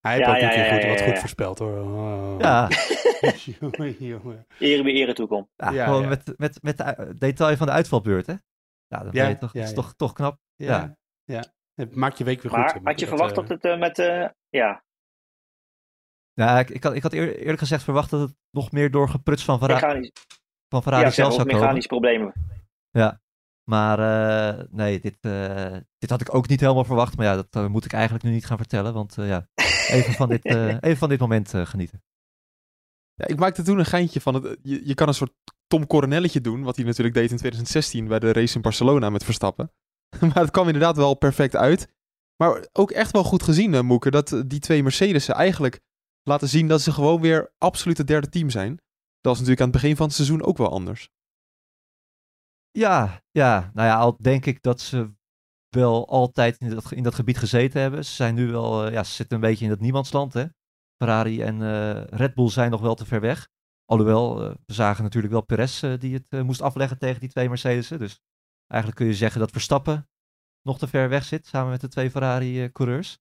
Hij 0.00 0.12
heeft 0.14 0.26
ja, 0.26 0.34
ook 0.34 0.40
ja, 0.40 0.42
een 0.42 0.50
keer 0.50 0.66
ja, 0.66 0.80
goed, 0.80 0.88
wat 0.88 1.08
goed 1.08 1.18
voorspeld 1.18 1.58
hoor. 1.58 1.80
Oh. 1.80 2.34
Ja. 2.38 2.68
jongen, 3.60 3.96
jongen. 3.98 4.46
Ere 4.58 4.82
bij 4.82 4.92
ere 4.92 5.14
toekomt. 5.14 5.48
Ja, 5.56 5.84
gewoon 5.84 6.08
Met, 6.08 6.34
met, 6.36 6.62
met 6.62 6.78
de 6.78 7.14
detail 7.18 7.56
van 7.56 7.66
de 7.66 7.72
uitvalbeurt, 7.72 8.26
hè? 8.26 8.34
Ja, 8.86 9.02
dat, 9.02 9.12
je 9.12 9.38
toch, 9.38 9.52
dat 9.52 9.62
is 9.62 9.74
toch, 9.74 9.94
toch 9.96 10.12
knap. 10.12 10.38
Ja. 10.56 10.96
ja. 11.24 11.44
Het 11.74 11.94
maakt 11.94 12.18
je 12.18 12.24
week 12.24 12.42
weer 12.42 12.52
maar, 12.52 12.70
goed. 12.70 12.80
had 12.84 13.00
je 13.00 13.06
verwacht 13.06 13.34
dat 13.34 13.48
het 13.48 13.64
uh, 13.64 13.78
met, 13.78 13.98
uh, 13.98 14.28
ja... 14.48 14.84
Ja, 16.32 16.58
ik, 16.58 16.70
ik, 16.70 16.82
had, 16.82 16.94
ik 16.94 17.02
had 17.02 17.12
eer, 17.12 17.36
eerlijk 17.36 17.58
gezegd 17.58 17.82
verwacht 17.82 18.10
dat 18.10 18.20
het 18.20 18.36
nog 18.50 18.72
meer 18.72 18.90
door 18.90 19.08
gepruts 19.08 19.44
van 19.44 19.58
Ferrari, 19.58 20.12
van 20.68 20.82
Ferrari 20.82 21.04
ja, 21.04 21.10
zelf 21.10 21.34
zou 21.34 21.46
komen. 21.46 21.60
mechanische 21.60 21.88
problemen. 21.88 22.32
Ja, 22.90 23.20
maar 23.64 23.98
uh, 23.98 24.64
nee, 24.70 25.00
dit, 25.00 25.16
uh, 25.20 25.76
dit 25.98 26.10
had 26.10 26.20
ik 26.20 26.34
ook 26.34 26.48
niet 26.48 26.60
helemaal 26.60 26.84
verwacht. 26.84 27.16
Maar 27.16 27.26
ja, 27.26 27.34
dat 27.34 27.56
uh, 27.56 27.66
moet 27.66 27.84
ik 27.84 27.92
eigenlijk 27.92 28.24
nu 28.24 28.30
niet 28.30 28.46
gaan 28.46 28.56
vertellen. 28.56 28.94
Want 28.94 29.14
ja, 29.14 29.48
even 29.88 30.12
van 30.12 30.28
dit, 30.28 30.44
even 30.80 30.96
van 30.96 31.08
dit 31.08 31.20
moment 31.20 31.52
genieten. 31.54 32.02
Ja, 33.14 33.26
ik 33.26 33.38
maakte 33.38 33.62
toen 33.62 33.78
een 33.78 33.84
geintje 33.84 34.20
van, 34.20 34.34
het, 34.34 34.58
je, 34.62 34.86
je 34.86 34.94
kan 34.94 35.08
een 35.08 35.14
soort 35.14 35.32
Tom 35.66 35.86
Coronelletje 35.86 36.40
doen. 36.40 36.62
Wat 36.62 36.76
hij 36.76 36.84
natuurlijk 36.84 37.14
deed 37.14 37.30
in 37.30 37.36
2016 37.36 38.08
bij 38.08 38.18
de 38.18 38.32
race 38.32 38.54
in 38.54 38.62
Barcelona 38.62 39.10
met 39.10 39.24
Verstappen. 39.24 39.72
maar 40.20 40.42
het 40.42 40.50
kwam 40.50 40.66
inderdaad 40.66 40.96
wel 40.96 41.14
perfect 41.14 41.56
uit. 41.56 41.88
Maar 42.36 42.66
ook 42.72 42.90
echt 42.90 43.12
wel 43.12 43.24
goed 43.24 43.42
gezien, 43.42 43.72
uh, 43.72 43.80
Moeke, 43.80 44.10
dat 44.10 44.42
die 44.46 44.58
twee 44.60 44.82
Mercedes'en 44.82 45.34
eigenlijk 45.34 45.80
laten 46.22 46.48
zien 46.48 46.68
dat 46.68 46.80
ze 46.80 46.92
gewoon 46.92 47.20
weer 47.20 47.52
absoluut 47.58 47.98
het 47.98 48.06
derde 48.06 48.28
team 48.28 48.50
zijn. 48.50 48.76
Dat 49.20 49.32
was 49.32 49.38
natuurlijk 49.38 49.60
aan 49.60 49.70
het 49.70 49.80
begin 49.80 49.96
van 49.96 50.06
het 50.06 50.14
seizoen 50.14 50.42
ook 50.42 50.56
wel 50.56 50.70
anders. 50.70 51.10
Ja, 52.72 53.22
ja, 53.30 53.70
nou 53.74 53.88
ja, 53.88 53.96
al 53.96 54.16
denk 54.20 54.46
ik 54.46 54.62
dat 54.62 54.80
ze 54.80 55.14
wel 55.68 56.08
altijd 56.08 56.58
in 56.58 56.70
dat, 56.70 56.92
in 56.92 57.02
dat 57.02 57.14
gebied 57.14 57.38
gezeten 57.38 57.80
hebben. 57.80 58.04
Ze 58.04 58.12
zijn 58.12 58.34
nu 58.34 58.50
wel, 58.50 58.86
uh, 58.86 58.92
ja, 58.92 59.04
ze 59.04 59.12
zitten 59.12 59.36
een 59.36 59.42
beetje 59.42 59.64
in 59.64 59.70
dat 59.70 59.80
niemandsland, 59.80 60.32
hè. 60.32 60.46
Ferrari 60.96 61.42
en 61.42 61.60
uh, 61.60 62.04
Red 62.04 62.34
Bull 62.34 62.48
zijn 62.48 62.70
nog 62.70 62.80
wel 62.80 62.94
te 62.94 63.06
ver 63.06 63.20
weg. 63.20 63.48
Alhoewel, 63.84 64.44
uh, 64.44 64.54
we 64.66 64.72
zagen 64.72 65.02
natuurlijk 65.02 65.32
wel 65.32 65.44
Perez 65.44 65.80
die 65.98 66.14
het 66.14 66.42
moest 66.44 66.60
afleggen 66.60 66.98
tegen 66.98 67.20
die 67.20 67.28
twee 67.28 67.48
Mercedes'en. 67.48 67.98
Dus 67.98 68.20
eigenlijk 68.66 69.00
kun 69.00 69.10
je 69.10 69.16
zeggen 69.18 69.40
dat 69.40 69.50
Verstappen 69.50 70.08
nog 70.62 70.78
te 70.78 70.88
ver 70.88 71.08
weg 71.08 71.24
zit, 71.24 71.46
samen 71.46 71.70
met 71.70 71.80
de 71.80 71.88
twee 71.88 72.10
Ferrari-coureurs. 72.10 73.18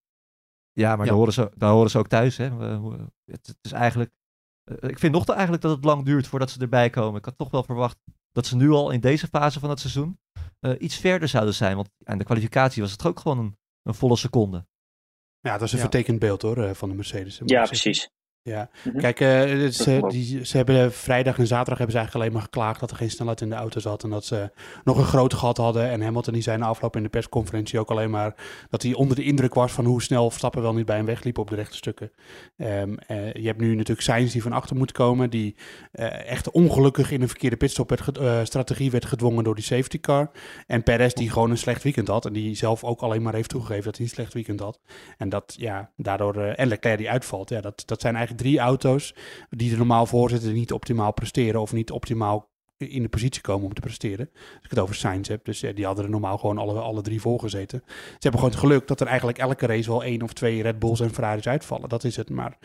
Ja, 0.72 0.96
maar 0.96 1.06
ja. 1.06 1.12
Daar, 1.12 1.20
horen 1.20 1.34
ze, 1.34 1.52
daar 1.56 1.72
horen 1.72 1.90
ze 1.90 1.98
ook 1.98 2.08
thuis. 2.08 2.38
Hè. 2.38 2.50
Het, 3.26 3.48
het 3.48 3.58
is 3.62 3.72
eigenlijk, 3.72 4.12
ik 4.80 5.00
vind 5.00 5.14
nog 5.14 5.26
te 5.26 5.32
eigenlijk 5.32 5.62
dat 5.62 5.76
het 5.76 5.86
lang 5.86 6.06
duurt 6.06 6.28
voordat 6.28 6.50
ze 6.50 6.60
erbij 6.60 6.90
komen. 6.90 7.20
Ik 7.20 7.26
had 7.26 7.38
toch 7.38 7.52
wel 7.52 7.64
verwacht 7.64 7.98
dat 8.32 8.46
ze 8.46 8.56
nu 8.56 8.70
al 8.70 8.92
in 8.92 9.00
deze 9.00 9.28
fase 9.28 9.60
van 9.60 9.70
het 9.70 9.80
seizoen 9.80 10.20
uh, 10.60 10.76
iets 10.80 10.98
verder 10.98 11.28
zouden 11.28 11.54
zijn. 11.54 11.76
Want 11.76 11.90
aan 12.04 12.18
de 12.18 12.24
kwalificatie 12.24 12.82
was 12.82 12.92
het 12.92 13.06
ook 13.06 13.20
gewoon 13.20 13.40
een, 13.40 13.58
een 13.84 13.94
volle 13.94 14.16
seconde. 14.16 14.66
Ja, 15.40 15.52
dat 15.52 15.62
is 15.62 15.72
een 15.72 15.78
ja. 15.78 15.84
vertekend 15.84 16.20
beeld 16.20 16.42
hoor, 16.42 16.76
van 16.76 16.90
de 16.90 16.96
Mercedes. 16.96 17.42
Ja, 17.46 17.66
precies. 17.66 18.10
Ja, 18.44 18.70
mm-hmm. 18.84 19.02
kijk, 19.02 19.20
uh, 19.20 19.68
ze, 19.68 20.06
die, 20.08 20.46
ze 20.46 20.58
hebben 20.58 20.94
vrijdag 20.94 21.38
en 21.38 21.48
zaterdag 21.48 21.78
hebben 21.78 21.92
ze 21.96 21.98
eigenlijk 21.98 22.16
alleen 22.16 22.34
maar 22.34 22.42
geklaagd 22.42 22.80
dat 22.80 22.92
er 22.92 22.98
geen 22.98 23.10
snelheid 23.10 23.42
in 23.42 23.50
de 23.50 23.56
auto 23.56 23.80
zat. 23.80 24.04
En 24.04 24.10
dat 24.10 24.26
ze 24.26 24.52
nog 24.84 24.98
een 24.98 25.04
groot 25.04 25.34
gat 25.34 25.58
hadden. 25.58 25.90
En 25.90 26.02
Hamilton 26.02 26.34
die 26.34 26.42
zei 26.42 26.58
na 26.58 26.66
afloop 26.66 26.96
in 26.96 27.04
de 27.04 27.10
persconferentie 27.10 27.80
ook 27.80 27.92
alleen 27.92 28.10
maar 28.10 28.36
dat 28.70 28.82
hij 28.82 28.94
onder 28.94 29.16
de 29.16 29.24
indruk 29.24 29.54
was 29.54 29.72
van 29.72 29.86
hoe 29.86 30.02
snel 30.02 30.30
Verstappen 30.30 30.62
wel 30.62 30.74
niet 30.74 30.86
bij 30.86 30.96
hem 30.96 31.06
wegliep 31.06 31.38
op 31.38 31.50
de 31.50 31.56
rechte 31.56 31.76
stukken. 31.76 32.12
Um, 32.58 32.98
uh, 33.08 33.34
je 33.34 33.46
hebt 33.46 33.60
nu 33.60 33.76
natuurlijk 33.76 34.02
Sainz 34.02 34.32
die 34.32 34.42
van 34.42 34.52
achter 34.52 34.76
moet 34.76 34.92
komen, 34.92 35.30
die 35.30 35.56
uh, 35.94 36.26
echt 36.30 36.52
ongelukkig 36.52 37.12
in 37.12 37.22
een 37.22 37.28
verkeerde 37.28 37.58
pitstop 37.58 37.90
werd 37.90 38.20
strategie 38.48 38.92
werd 38.92 39.06
gedwongen 39.06 39.44
door 39.44 39.56
die 39.56 39.64
safety 39.64 40.00
car. 40.00 40.32
En 40.68 40.84
Perez 40.84 41.14
die 41.14 41.30
gewoon 41.30 41.50
een 41.50 41.58
slecht 41.58 41.84
weekend 41.84 42.08
had 42.08 42.26
en 42.26 42.34
die 42.34 42.56
zelf 42.56 42.84
ook 42.84 43.02
alleen 43.02 43.22
maar 43.22 43.34
heeft 43.34 43.50
toegegeven 43.50 43.84
dat 43.84 43.96
hij 43.96 44.06
een 44.06 44.12
slecht 44.12 44.34
weekend 44.34 44.60
had. 44.60 44.80
En 45.18 45.30
dat, 45.30 45.56
ja, 45.58 45.90
daardoor, 45.96 46.36
en 46.36 46.68
Leclerc 46.68 46.98
die 46.98 47.10
uitvalt, 47.10 47.50
ja, 47.50 47.62
dat, 47.62 47.84
dat 47.86 48.02
zijn 48.02 48.16
eigenlijk 48.16 48.30
drie 48.36 48.60
auto's 48.60 49.16
die 49.50 49.72
er 49.72 49.78
normaal 49.78 50.06
voor 50.06 50.30
zitten 50.30 50.54
niet 50.54 50.72
optimaal 50.72 51.14
presteren 51.14 51.62
of 51.62 51.74
niet 51.74 51.92
optimaal 51.92 52.50
in 52.90 53.02
de 53.02 53.10
positie 53.10 53.42
komen 53.42 53.66
om 53.66 53.74
te 53.74 53.82
presteren. 53.82 54.30
Als 54.34 54.64
ik 54.64 54.70
het 54.70 54.80
over 54.80 54.96
Sainz 54.96 55.28
heb, 55.28 55.46
dus 55.46 55.60
ja, 55.60 55.72
die 55.72 55.86
hadden 55.86 56.04
er 56.04 56.10
normaal 56.10 56.38
gewoon 56.38 56.58
alle, 56.58 56.80
alle 56.80 57.02
drie 57.02 57.22
voor 57.22 57.40
gezeten. 57.40 57.84
Ze 57.86 57.94
hebben 58.20 58.40
gewoon 58.40 58.50
het 58.50 58.60
geluk 58.60 58.88
dat 58.88 59.02
er 59.02 59.08
eigenlijk 59.08 59.38
elke 59.38 59.66
race 59.66 59.90
wel 59.90 60.04
één 60.04 60.22
of 60.22 60.34
twee 60.34 60.62
Red 60.62 60.80
Bulls 60.80 61.00
en 61.00 61.14
Ferraris 61.14 61.48
uitvallen. 61.48 61.90
Dat 61.90 62.04
is 62.04 62.16
het, 62.16 62.30
maar 62.30 62.58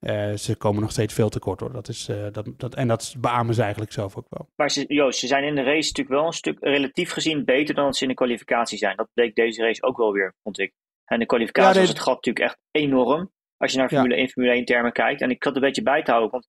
uh, 0.00 0.32
ze 0.32 0.56
komen 0.56 0.80
nog 0.80 0.90
steeds 0.90 1.14
veel 1.14 1.28
tekort 1.28 1.60
hoor. 1.60 1.72
Dat 1.72 1.88
is, 1.88 2.08
uh, 2.08 2.26
dat, 2.32 2.48
dat, 2.56 2.74
en 2.74 2.88
dat 2.88 3.14
beamen 3.18 3.54
ze 3.54 3.62
eigenlijk 3.62 3.92
zelf 3.92 4.16
ook 4.16 4.26
wel. 4.28 4.48
Maar 4.56 4.70
ze, 4.70 4.84
Joost, 4.88 5.18
ze 5.18 5.26
zijn 5.26 5.44
in 5.44 5.54
de 5.54 5.62
race 5.62 5.88
natuurlijk 5.88 6.08
wel 6.08 6.26
een 6.26 6.32
stuk 6.32 6.56
relatief 6.60 7.10
gezien 7.10 7.44
beter 7.44 7.74
dan 7.74 7.94
ze 7.94 8.02
in 8.02 8.08
de 8.08 8.14
kwalificatie 8.14 8.78
zijn. 8.78 8.96
Dat 8.96 9.08
bleek 9.14 9.34
deze 9.34 9.62
race 9.62 9.82
ook 9.82 9.96
wel 9.96 10.12
weer, 10.12 10.34
vond 10.42 10.58
ik. 10.58 10.72
En 11.04 11.18
de 11.18 11.26
kwalificatie 11.26 11.68
ja, 11.68 11.76
nee, 11.76 11.86
was 11.86 11.96
het 11.96 12.02
gat 12.02 12.14
natuurlijk 12.14 12.44
echt 12.44 12.58
enorm. 12.70 13.30
Als 13.62 13.72
je 13.72 13.78
naar 13.78 13.88
Formule 13.88 14.14
1, 14.14 14.28
Formule 14.28 14.52
1 14.52 14.64
termen 14.64 14.92
kijkt. 14.92 15.20
En 15.20 15.30
ik 15.30 15.42
had 15.42 15.54
een 15.54 15.60
beetje 15.60 15.82
bij 15.82 16.02
te 16.02 16.10
houden. 16.10 16.30
Want 16.30 16.48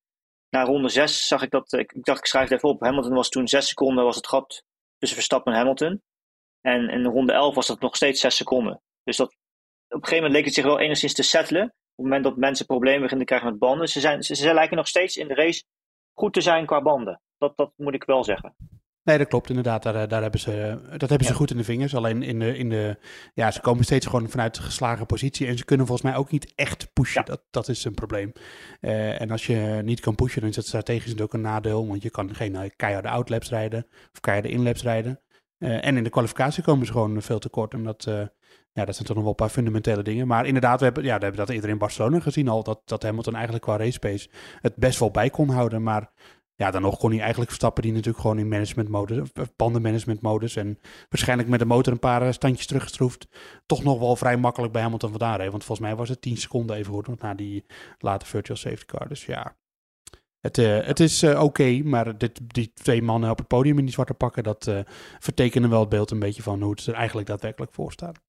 na 0.50 0.64
ronde 0.64 0.90
6 0.90 1.28
zag 1.28 1.42
ik 1.42 1.50
dat. 1.50 1.74
Ik, 1.74 1.92
ik 1.92 2.04
dacht, 2.04 2.20
ik 2.20 2.26
schrijf 2.26 2.50
het 2.50 2.58
even 2.58 2.70
op. 2.70 2.82
Hamilton 2.82 3.14
was 3.14 3.30
toen 3.30 3.48
6 3.48 3.68
seconden 3.68 4.04
was 4.04 4.16
het 4.16 4.28
gat 4.28 4.64
tussen 4.98 5.18
Verstappen 5.18 5.52
en 5.52 5.58
Hamilton. 5.58 6.02
En 6.62 6.90
in 6.90 7.06
ronde 7.06 7.34
11 7.34 7.56
was 7.56 7.68
dat 7.68 7.80
nog 7.80 7.96
steeds 7.96 8.22
6 8.22 8.36
seconden. 8.36 8.82
Dus 9.04 9.18
dat, 9.18 9.28
op 9.28 9.36
een 9.88 10.04
gegeven 10.04 10.16
moment 10.16 10.34
leek 10.34 10.46
het 10.46 10.54
zich 10.54 10.64
wel 10.64 10.80
enigszins 10.80 11.14
te 11.14 11.24
settelen. 11.24 11.64
Op 11.64 11.72
het 11.96 12.06
moment 12.06 12.24
dat 12.24 12.38
mensen 12.38 12.66
problemen 12.66 13.02
beginnen 13.02 13.26
te 13.28 13.34
krijgen 13.34 13.50
met 13.50 13.60
banden. 13.60 13.88
Ze, 13.88 14.00
zijn, 14.00 14.24
ze, 14.24 14.36
ze 14.36 14.54
lijken 14.54 14.78
nog 14.78 14.88
steeds 14.88 15.18
in 15.18 15.28
de 15.28 15.34
race 15.34 15.64
goed 16.14 16.34
te 16.34 16.42
zijn 16.42 16.66
qua 16.66 16.82
banden. 16.82 17.22
Dat, 17.38 17.58
dat 17.58 17.72
moet 17.76 17.94
ik 17.94 18.04
wel 18.04 18.24
zeggen. 18.24 18.56
Nee, 19.04 19.18
dat 19.18 19.28
klopt 19.28 19.50
inderdaad. 19.50 19.84
Daar, 19.84 20.08
daar 20.08 20.22
hebben 20.22 20.40
ze, 20.40 20.80
dat 20.98 21.10
hebben 21.10 21.28
ze 21.28 21.34
goed 21.34 21.52
in 21.52 21.58
de 21.58 21.64
vingers. 21.64 21.96
Alleen 21.96 22.24
in 22.24 22.40
de, 22.40 22.58
in 22.58 22.70
de, 22.70 22.98
ja, 23.34 23.52
ze 23.52 23.62
komen 23.62 23.84
steeds 23.84 24.06
gewoon 24.06 24.30
vanuit 24.30 24.60
geslagen 24.60 25.06
positie. 25.06 25.48
En 25.48 25.58
ze 25.58 25.66
kunnen 25.66 25.88
volgens 25.88 26.08
mij 26.10 26.18
ook 26.20 26.32
niet 26.32 26.54
echt 26.56 26.94
pushen. 26.94 27.26
Dat, 27.26 27.44
dat 27.50 27.68
is 27.68 27.86
een 27.86 27.94
probleem. 27.94 28.32
Uh, 28.82 29.22
en 29.22 29.32
als 29.32 29.46
je 29.46 29.82
niet 29.84 30.00
kan 30.00 30.16
pushen, 30.16 30.42
dan 30.42 30.50
is 30.50 30.56
dat 30.56 30.66
strategisch 30.66 31.06
natuurlijk 31.06 31.34
een 31.34 31.42
nadeel. 31.42 31.88
Want 31.88 32.02
je 32.02 32.10
kan 32.10 32.36
geen 32.36 32.72
keiharde 32.76 33.10
outlaps 33.10 33.50
rijden 33.50 33.86
of 34.14 34.20
keiharde 34.20 34.50
inlaps 34.50 34.84
rijden. 34.84 35.20
Uh, 35.60 35.86
en 35.86 35.98
in 35.98 36.04
de 36.04 36.10
kwalificatie 36.10 36.64
komen 36.64 36.86
ze 36.86 36.92
gewoon 36.92 37.22
veel 37.22 37.40
te 37.40 37.50
kort. 37.50 37.74
En 37.74 37.84
dat, 37.84 38.06
uh, 38.10 38.14
ja, 38.72 38.86
dat 38.86 38.96
zijn 38.96 39.08
toch 39.08 39.16
nog 39.16 39.24
wel 39.24 39.28
een 39.28 39.36
paar 39.36 39.50
fundamentele 39.50 40.04
dingen. 40.04 40.28
Maar 40.28 40.46
inderdaad, 40.46 40.80
we 40.80 40.86
hebben, 40.86 41.04
ja, 41.04 41.18
we 41.18 41.24
hebben 41.24 41.46
dat 41.46 41.56
eerder 41.56 41.70
in 41.70 41.78
Barcelona 41.78 42.20
gezien 42.20 42.48
al. 42.48 42.64
Dat, 42.64 42.82
dat 42.86 43.04
Hamilton 43.04 43.34
eigenlijk 43.34 43.64
qua 43.64 43.78
race 43.78 44.00
pace 44.00 44.30
het 44.62 44.76
best 44.76 45.00
wel 45.00 45.12
bij 45.12 45.30
kon 45.30 45.50
houden. 45.50 45.84
Maar 45.84 46.12
ja, 46.56 46.72
dan 46.72 46.82
nog 46.82 46.98
kon 46.98 47.10
hij 47.10 47.20
eigenlijk 47.20 47.50
Verstappen 47.50 47.84
die 47.84 47.92
natuurlijk 47.92 48.20
gewoon 48.20 48.40
in 48.40 48.48
management 48.48 48.90
modus, 48.90 49.30
bandenmanagement 49.56 50.22
modus 50.22 50.56
en 50.56 50.80
waarschijnlijk 51.10 51.50
met 51.50 51.60
de 51.60 51.66
motor 51.66 51.94
een 51.94 52.00
paar 52.00 52.22
eh, 52.22 52.32
standjes 52.32 52.68
teruggeschroefd, 52.68 53.28
toch 53.66 53.84
nog 53.84 54.00
wel 54.00 54.16
vrij 54.16 54.38
makkelijk 54.38 54.74
bij 54.74 54.82
Hamilton 54.82 55.10
vandaan 55.10 55.36
rijden. 55.36 55.52
Want 55.52 55.64
volgens 55.64 55.88
mij 55.88 55.98
was 55.98 56.10
het 56.10 56.22
10 56.22 56.38
seconden 56.38 56.76
even 56.76 56.94
goed 56.94 57.22
na 57.22 57.34
die 57.34 57.66
late 57.98 58.26
virtual 58.26 58.58
safety 58.58 58.86
car. 58.86 59.08
Dus 59.08 59.26
ja, 59.26 59.56
het, 60.40 60.58
uh, 60.58 60.86
het 60.86 61.00
is 61.00 61.24
uh, 61.24 61.44
oké, 61.44 61.82
maar 61.84 62.18
dit, 62.18 62.40
die 62.48 62.74
twee 62.74 63.02
mannen 63.02 63.30
op 63.30 63.38
het 63.38 63.48
podium 63.48 63.78
in 63.78 63.86
die 63.86 63.94
zwarte 63.94 64.14
pakken, 64.14 64.44
dat 64.44 64.68
uh, 64.68 64.80
vertekenen 65.20 65.70
wel 65.70 65.80
het 65.80 65.90
beeld 65.90 66.12
een 66.12 66.20
beetje 66.20 66.44
van 66.44 66.62
hoe 66.62 66.72
het 66.72 66.86
er 66.86 66.94
eigenlijk 66.94 67.28
daadwerkelijk 67.28 67.74
voor 67.74 67.92
staat. 67.92 68.22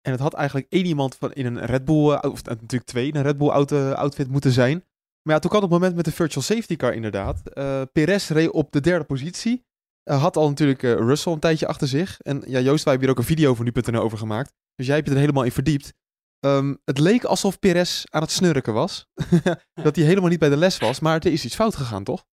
En 0.00 0.12
het 0.12 0.20
had 0.20 0.34
eigenlijk 0.34 0.66
één 0.70 0.84
iemand 0.84 1.14
van 1.14 1.32
in 1.32 1.46
een 1.46 1.64
Red 1.64 1.84
Bull, 1.84 2.14
of 2.14 2.44
natuurlijk 2.44 2.84
twee, 2.84 3.08
in 3.08 3.16
een 3.16 3.22
Red 3.22 3.38
Bull 3.38 3.48
auto, 3.48 3.90
outfit 3.90 4.28
moeten 4.28 4.52
zijn. 4.52 4.84
Maar 5.26 5.34
ja, 5.34 5.40
toen 5.40 5.50
kwam 5.50 5.62
het 5.62 5.70
moment 5.70 5.94
met 5.94 6.04
de 6.04 6.12
virtual 6.12 6.44
safety 6.44 6.76
car 6.76 6.94
inderdaad. 6.94 7.40
Uh, 7.54 7.82
Perez 7.92 8.28
reed 8.28 8.50
op 8.50 8.72
de 8.72 8.80
derde 8.80 9.04
positie. 9.04 9.64
Uh, 10.04 10.22
had 10.22 10.36
al 10.36 10.48
natuurlijk 10.48 10.82
uh, 10.82 10.92
Russell 10.92 11.32
een 11.32 11.38
tijdje 11.38 11.66
achter 11.66 11.88
zich. 11.88 12.20
En 12.20 12.42
ja, 12.46 12.60
Joost, 12.60 12.84
wij 12.84 12.92
hebben 12.92 13.00
hier 13.00 13.10
ook 13.10 13.18
een 13.18 13.36
video 13.36 13.54
van 13.54 13.64
nu.nl 13.64 14.02
over 14.02 14.18
gemaakt. 14.18 14.52
Dus 14.74 14.86
jij 14.86 14.94
hebt 14.94 15.08
je 15.08 15.14
er 15.14 15.20
helemaal 15.20 15.42
in 15.42 15.52
verdiept. 15.52 15.94
Um, 16.40 16.78
het 16.84 16.98
leek 16.98 17.24
alsof 17.24 17.58
Perez 17.58 18.04
aan 18.10 18.22
het 18.22 18.30
snurken 18.30 18.72
was. 18.72 19.06
dat 19.84 19.96
hij 19.96 20.04
helemaal 20.04 20.30
niet 20.30 20.38
bij 20.38 20.48
de 20.48 20.56
les 20.56 20.78
was. 20.78 21.00
Maar 21.00 21.18
er 21.18 21.32
is 21.32 21.44
iets 21.44 21.54
fout 21.54 21.76
gegaan, 21.76 22.04
toch? 22.04 22.24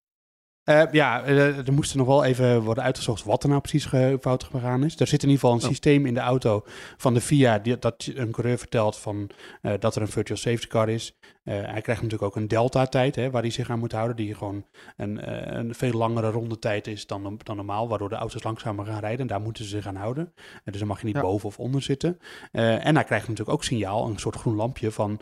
Uh, 0.65 0.84
ja, 0.91 1.28
uh, 1.28 1.67
er 1.67 1.73
moest 1.73 1.95
nog 1.95 2.08
wel 2.08 2.23
even 2.23 2.62
worden 2.62 2.84
uitgezocht 2.84 3.23
wat 3.23 3.43
er 3.43 3.49
nou 3.49 3.62
precies 3.62 3.86
ge 3.86 4.17
fout 4.21 4.43
gegaan 4.43 4.84
is. 4.84 4.99
Er 4.99 5.08
zit 5.08 5.23
in 5.23 5.30
ieder 5.30 5.41
geval 5.41 5.56
een 5.56 5.63
oh. 5.63 5.69
systeem 5.69 6.06
in 6.06 6.13
de 6.13 6.19
auto 6.19 6.63
van 6.97 7.13
de 7.13 7.21
FIA 7.21 7.60
die, 7.60 7.80
dat 7.80 8.10
een 8.13 8.32
coureur 8.32 8.58
vertelt 8.58 8.97
van, 8.97 9.30
uh, 9.62 9.73
dat 9.80 9.95
er 9.95 10.02
een 10.02 10.08
virtual 10.08 10.38
safety 10.38 10.67
car 10.67 10.89
is. 10.89 11.17
hij 11.43 11.82
krijgt 11.82 12.02
natuurlijk 12.02 12.21
ook 12.21 12.36
een 12.36 12.47
delta-tijd 12.47 13.15
waar 13.32 13.41
hij 13.41 13.52
zich 13.52 13.69
aan 13.69 13.80
moet 13.80 13.91
houden, 13.91 14.15
die 14.15 14.36
gewoon 14.36 14.65
een, 14.97 15.32
een 15.58 15.76
veel 15.76 15.91
langere 15.91 16.30
rondetijd 16.30 16.88
is 16.88 17.08
dan, 17.08 17.39
dan 17.43 17.56
normaal, 17.56 17.88
waardoor 17.88 18.10
de 18.10 18.15
auto's 18.15 18.43
langzamer 18.43 18.86
gaan 18.86 18.99
rijden. 18.99 19.19
En 19.19 19.28
daar 19.28 19.41
moeten 19.41 19.63
ze 19.63 19.69
zich 19.69 19.88
aan 19.88 19.95
houden. 19.95 20.34
dus 20.63 20.80
dan 20.80 20.88
mag 20.88 20.99
je 20.99 21.06
niet 21.06 21.15
ja. 21.15 21.21
boven 21.21 21.47
of 21.47 21.60
onder 21.60 21.82
zitten. 21.82 22.19
en 22.52 22.95
hij 22.95 23.04
krijgt 23.04 23.28
natuurlijk 23.28 23.58
ook 23.58 23.63
signaal, 23.63 24.08
een 24.08 24.19
soort 24.19 24.36
groen 24.36 24.56
lampje 24.56 24.91
van 24.91 25.19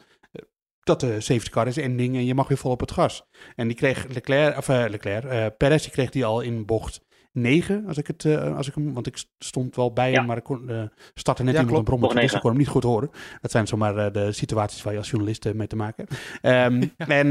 dat 0.83 0.99
de 0.99 1.21
safety 1.21 1.49
car 1.49 1.67
is 1.67 1.77
ending 1.77 2.15
en 2.15 2.25
je 2.25 2.35
mag 2.35 2.47
weer 2.47 2.57
vol 2.57 2.71
op 2.71 2.79
het 2.79 2.91
gas. 2.91 3.23
En 3.55 3.67
die 3.67 3.77
kreeg 3.77 4.07
Leclerc, 4.07 4.57
of 4.57 4.69
uh, 4.69 4.85
Leclerc, 4.89 5.23
uh, 5.23 5.45
Perez, 5.57 5.83
die 5.83 5.91
kreeg 5.91 6.09
die 6.09 6.25
al 6.25 6.41
in 6.41 6.65
bocht 6.65 7.01
9, 7.33 7.83
als 7.87 7.97
ik 7.97 8.07
het, 8.07 8.23
uh, 8.23 8.55
als 8.57 8.67
ik 8.67 8.75
hem, 8.75 8.93
want 8.93 9.07
ik 9.07 9.23
stond 9.39 9.75
wel 9.75 9.93
bij 9.93 10.11
ja. 10.11 10.17
hem, 10.17 10.25
maar 10.25 10.37
ik 10.37 10.43
kon, 10.43 10.65
uh, 10.69 10.81
startte 11.13 11.43
net 11.43 11.53
ja, 11.53 11.59
iemand 11.59 11.77
een 11.77 11.83
brommer, 11.83 12.15
dus 12.15 12.33
ik 12.33 12.39
kon 12.39 12.49
hem 12.49 12.59
niet 12.59 12.67
goed 12.67 12.83
horen. 12.83 13.09
Dat 13.41 13.51
zijn 13.51 13.67
zomaar 13.67 13.97
uh, 13.97 14.05
de 14.11 14.31
situaties 14.31 14.83
waar 14.83 14.93
je 14.93 14.99
als 14.99 15.09
journalist 15.09 15.53
mee 15.53 15.67
te 15.67 15.75
maken 15.75 16.05
hebt. 16.07 16.71
Um, 16.71 16.91
ja. 16.97 17.07
En, 17.21 17.27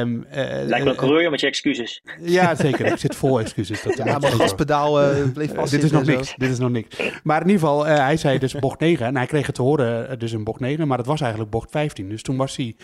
um, 0.00 0.26
Lijkt 0.68 0.84
wel 0.84 0.86
een 0.86 0.96
coureur 0.96 1.30
met 1.30 1.40
je 1.40 1.46
excuses. 1.46 2.02
Ja, 2.20 2.54
zeker. 2.54 2.86
ik 2.86 2.96
zit 2.96 3.16
vol 3.16 3.40
excuses. 3.40 3.82
Dat, 3.82 3.96
ja, 3.96 4.18
maar 4.18 4.32
gaspedaal 4.32 4.92
bleef 5.32 5.54
vast. 5.54 5.70
dit 5.70 5.82
is 5.82 5.90
nog 5.90 6.04
niks. 6.04 6.34
Dit 6.36 6.50
is 6.50 6.58
nog 6.58 6.70
niks. 6.70 6.96
Maar 7.22 7.40
in 7.40 7.46
ieder 7.46 7.60
geval, 7.60 7.86
hij 7.86 8.16
zei 8.16 8.38
dus 8.38 8.54
bocht 8.54 8.80
9 8.80 9.06
en 9.06 9.16
hij 9.16 9.26
kreeg 9.26 9.46
het 9.46 9.54
te 9.54 9.62
horen, 9.62 10.18
dus 10.18 10.32
een 10.32 10.44
bocht 10.44 10.60
9, 10.60 10.88
maar 10.88 10.98
het 10.98 11.06
was 11.06 11.20
eigenlijk 11.20 11.50
bocht 11.50 11.70
15. 11.70 12.08
Dus 12.08 12.22
toen 12.22 12.36
was 12.36 12.56
hij 12.56 12.76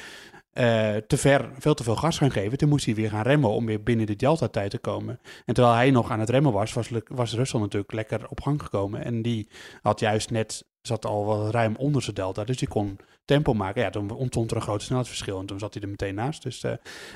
uh, 0.54 0.96
te 0.96 1.16
ver, 1.16 1.50
veel 1.58 1.74
te 1.74 1.82
veel 1.82 1.96
gas 1.96 2.18
gaan 2.18 2.30
geven. 2.30 2.58
Toen 2.58 2.68
moest 2.68 2.84
hij 2.84 2.94
weer 2.94 3.10
gaan 3.10 3.22
remmen 3.22 3.50
om 3.50 3.66
weer 3.66 3.82
binnen 3.82 4.06
de 4.06 4.16
delta-tijd 4.16 4.70
te 4.70 4.78
komen. 4.78 5.20
En 5.44 5.54
terwijl 5.54 5.76
hij 5.76 5.90
nog 5.90 6.10
aan 6.10 6.20
het 6.20 6.30
remmen 6.30 6.52
was, 6.52 6.72
was, 6.72 6.90
was 7.06 7.34
Russell 7.34 7.60
natuurlijk 7.60 7.92
lekker 7.92 8.28
op 8.28 8.40
gang 8.40 8.62
gekomen. 8.62 9.04
En 9.04 9.22
die 9.22 9.48
had 9.82 10.00
juist 10.00 10.30
net, 10.30 10.64
zat 10.82 11.06
al 11.06 11.26
wel 11.26 11.50
ruim 11.50 11.76
onder 11.76 12.02
zijn 12.02 12.14
delta, 12.14 12.44
dus 12.44 12.56
die 12.56 12.68
kon 12.68 12.98
tempo 13.24 13.54
maken. 13.54 13.82
Ja, 13.82 13.90
toen 13.90 14.10
ontstond 14.10 14.50
er 14.50 14.56
een 14.56 14.62
groot 14.62 14.82
snelheidsverschil 14.82 15.40
en 15.40 15.46
toen 15.46 15.58
zat 15.58 15.74
hij 15.74 15.82
er 15.82 15.88
meteen 15.88 16.14
naast. 16.14 16.42
Dus, 16.42 16.64
uh, 16.64 16.72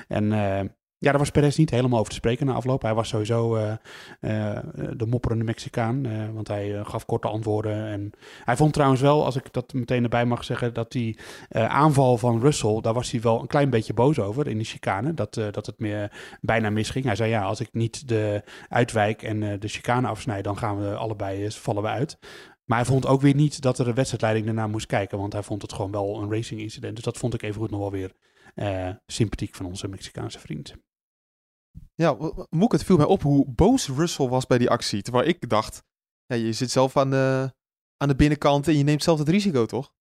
en 0.07 0.23
uh, 0.23 0.59
ja, 0.99 1.09
daar 1.09 1.19
was 1.19 1.29
Perez 1.29 1.57
niet 1.57 1.69
helemaal 1.69 1.99
over 1.99 2.11
te 2.11 2.17
spreken 2.17 2.45
na 2.45 2.53
afloop. 2.53 2.81
Hij 2.81 2.93
was 2.93 3.07
sowieso 3.07 3.57
uh, 3.57 3.71
uh, 4.21 4.59
de 4.95 5.05
mopperende 5.05 5.43
Mexicaan, 5.43 6.05
uh, 6.05 6.29
want 6.33 6.47
hij 6.47 6.83
gaf 6.83 7.05
korte 7.05 7.27
antwoorden. 7.27 7.87
En 7.87 8.11
hij 8.43 8.55
vond 8.55 8.73
trouwens 8.73 9.01
wel, 9.01 9.25
als 9.25 9.35
ik 9.35 9.53
dat 9.53 9.73
meteen 9.73 10.03
erbij 10.03 10.25
mag 10.25 10.43
zeggen, 10.43 10.73
dat 10.73 10.91
die 10.91 11.19
aanval 11.49 12.17
van 12.17 12.39
Russell, 12.39 12.81
daar 12.81 12.93
was 12.93 13.11
hij 13.11 13.21
wel 13.21 13.41
een 13.41 13.47
klein 13.47 13.69
beetje 13.69 13.93
boos 13.93 14.19
over 14.19 14.47
in 14.47 14.57
de 14.57 14.63
chicane. 14.63 15.13
Dat, 15.13 15.33
dat 15.33 15.65
het 15.65 15.79
meer 15.79 16.11
bijna 16.41 16.69
misging. 16.69 17.05
Hij 17.05 17.15
zei 17.15 17.29
ja, 17.29 17.43
als 17.43 17.59
ik 17.59 17.69
niet 17.71 18.07
de 18.07 18.43
uitwijk 18.69 19.23
en 19.23 19.59
de 19.59 19.67
chicane 19.67 20.07
afsnijd, 20.07 20.43
dan 20.43 20.57
gaan 20.57 20.79
we 20.79 20.95
allebei, 20.95 21.51
vallen 21.51 21.83
we 21.83 21.89
uit. 21.89 22.17
Maar 22.65 22.77
hij 22.77 22.87
vond 22.87 23.05
ook 23.07 23.21
weer 23.21 23.35
niet 23.35 23.61
dat 23.61 23.79
er 23.79 23.85
de 23.85 23.93
wedstrijdleiding 23.93 24.45
daarna 24.45 24.67
moest 24.67 24.85
kijken, 24.85 25.17
want 25.17 25.33
hij 25.33 25.43
vond 25.43 25.61
het 25.61 25.73
gewoon 25.73 25.91
wel 25.91 26.21
een 26.21 26.31
racing 26.31 26.61
incident. 26.61 26.95
Dus 26.95 27.05
dat 27.05 27.17
vond 27.17 27.33
ik 27.33 27.41
even 27.41 27.61
goed 27.61 27.71
nog 27.71 27.79
wel 27.79 27.91
weer 27.91 28.11
sympathiek 29.05 29.55
van 29.55 29.65
onze 29.65 29.87
Mexicaanse 29.87 30.39
vriend. 30.39 30.75
Ja, 31.93 32.17
Moek, 32.49 32.71
het 32.71 32.83
viel 32.83 32.97
mij 32.97 33.05
op 33.05 33.21
hoe 33.21 33.51
boos 33.51 33.87
Russell 33.87 34.27
was 34.27 34.47
bij 34.47 34.57
die 34.57 34.69
actie. 34.69 35.01
Terwijl 35.01 35.27
ik 35.27 35.49
dacht, 35.49 35.83
ja, 36.25 36.35
je 36.35 36.53
zit 36.53 36.71
zelf 36.71 36.97
aan 36.97 37.09
de, 37.09 37.53
aan 37.97 38.07
de 38.07 38.15
binnenkant 38.15 38.67
en 38.67 38.77
je 38.77 38.83
neemt 38.83 39.03
zelf 39.03 39.19
het 39.19 39.29
risico, 39.29 39.65
toch? 39.65 39.93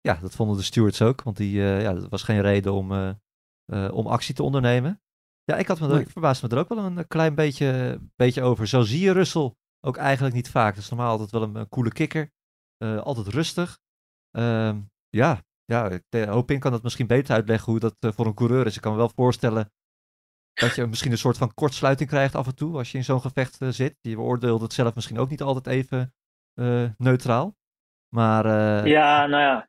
Ja, 0.00 0.14
dat 0.14 0.34
vonden 0.34 0.56
de 0.56 0.62
stewards 0.62 1.02
ook, 1.02 1.22
want 1.22 1.36
die, 1.36 1.56
uh, 1.56 1.82
ja, 1.82 1.92
dat 1.92 2.08
was 2.08 2.22
geen 2.22 2.40
reden 2.40 2.72
om, 2.72 2.92
uh, 2.92 3.10
uh, 3.72 3.92
om 3.92 4.06
actie 4.06 4.34
te 4.34 4.42
ondernemen. 4.42 5.02
Ja, 5.44 5.56
ik, 5.56 5.66
had 5.66 5.80
me, 5.80 5.86
nee. 5.86 6.00
ik 6.00 6.10
verbaasde 6.10 6.46
me 6.46 6.54
er 6.54 6.60
ook 6.60 6.68
wel 6.68 6.78
een 6.78 7.06
klein 7.06 7.34
beetje, 7.34 8.00
beetje 8.16 8.42
over. 8.42 8.66
Zo 8.66 8.82
zie 8.82 9.00
je 9.00 9.12
Russell 9.12 9.54
ook 9.80 9.96
eigenlijk 9.96 10.34
niet 10.34 10.50
vaak. 10.50 10.74
Dat 10.74 10.84
is 10.84 10.90
normaal 10.90 11.10
altijd 11.10 11.30
wel 11.30 11.42
een, 11.42 11.54
een 11.54 11.68
coole 11.68 11.92
kikker. 11.92 12.32
altijd 12.78 13.26
rustig. 13.26 13.78
Ehm, 14.30 14.80
ja, 15.08 15.44
ja, 15.64 16.00
Hopin 16.10 16.60
kan 16.60 16.72
dat 16.72 16.82
misschien 16.82 17.06
beter 17.06 17.34
uitleggen 17.34 17.72
hoe 17.72 17.80
dat 17.80 17.96
voor 18.00 18.26
een 18.26 18.34
coureur 18.34 18.66
is. 18.66 18.76
Ik 18.76 18.82
kan 18.82 18.92
me 18.92 18.98
wel 18.98 19.12
voorstellen 19.14 19.72
dat 20.54 20.74
je 20.74 20.86
misschien 20.86 21.10
een 21.10 21.18
soort 21.18 21.38
van 21.38 21.54
kortsluiting 21.54 22.08
krijgt 22.08 22.34
af 22.34 22.46
en 22.46 22.54
toe 22.54 22.76
als 22.76 22.92
je 22.92 22.98
in 22.98 23.04
zo'n 23.04 23.20
gevecht 23.20 23.60
uh, 23.60 23.68
zit. 23.68 23.96
Je 24.00 24.14
beoordeelt 24.14 24.60
het 24.60 24.72
zelf 24.72 24.94
misschien 24.94 25.18
ook 25.18 25.30
niet 25.30 25.42
altijd 25.42 25.66
even 25.66 26.14
uh, 26.54 26.90
neutraal. 26.98 27.56
Maar, 28.08 28.46
uh... 28.46 28.86
Ja, 28.86 29.26
nou 29.26 29.42
ja. 29.42 29.68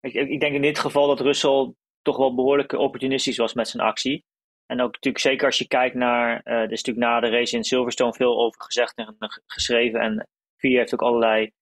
Ik, 0.00 0.14
ik, 0.14 0.40
denk 0.40 0.54
in 0.54 0.62
dit 0.62 0.78
geval 0.78 1.06
dat 1.06 1.20
Russell 1.20 1.74
toch 2.02 2.16
wel 2.16 2.34
behoorlijk 2.34 2.72
opportunistisch 2.72 3.36
was 3.36 3.54
met 3.54 3.68
zijn 3.68 3.82
actie. 3.82 4.24
En 4.66 4.80
ook 4.80 4.92
natuurlijk 4.92 5.24
zeker 5.24 5.46
als 5.46 5.58
je 5.58 5.66
kijkt 5.66 5.94
naar, 5.94 6.40
er 6.42 6.72
is 6.72 6.82
natuurlijk 6.82 7.06
na 7.06 7.20
de 7.20 7.28
race 7.28 7.56
in 7.56 7.64
Silverstone 7.64 8.12
veel 8.12 8.38
over 8.38 8.62
gezegd 8.62 8.94
en 8.94 9.16
geschreven. 9.46 10.00
En 10.00 10.28
VIA 10.56 10.78
heeft 10.78 10.94
ook 10.94 11.02
allerlei 11.02 11.52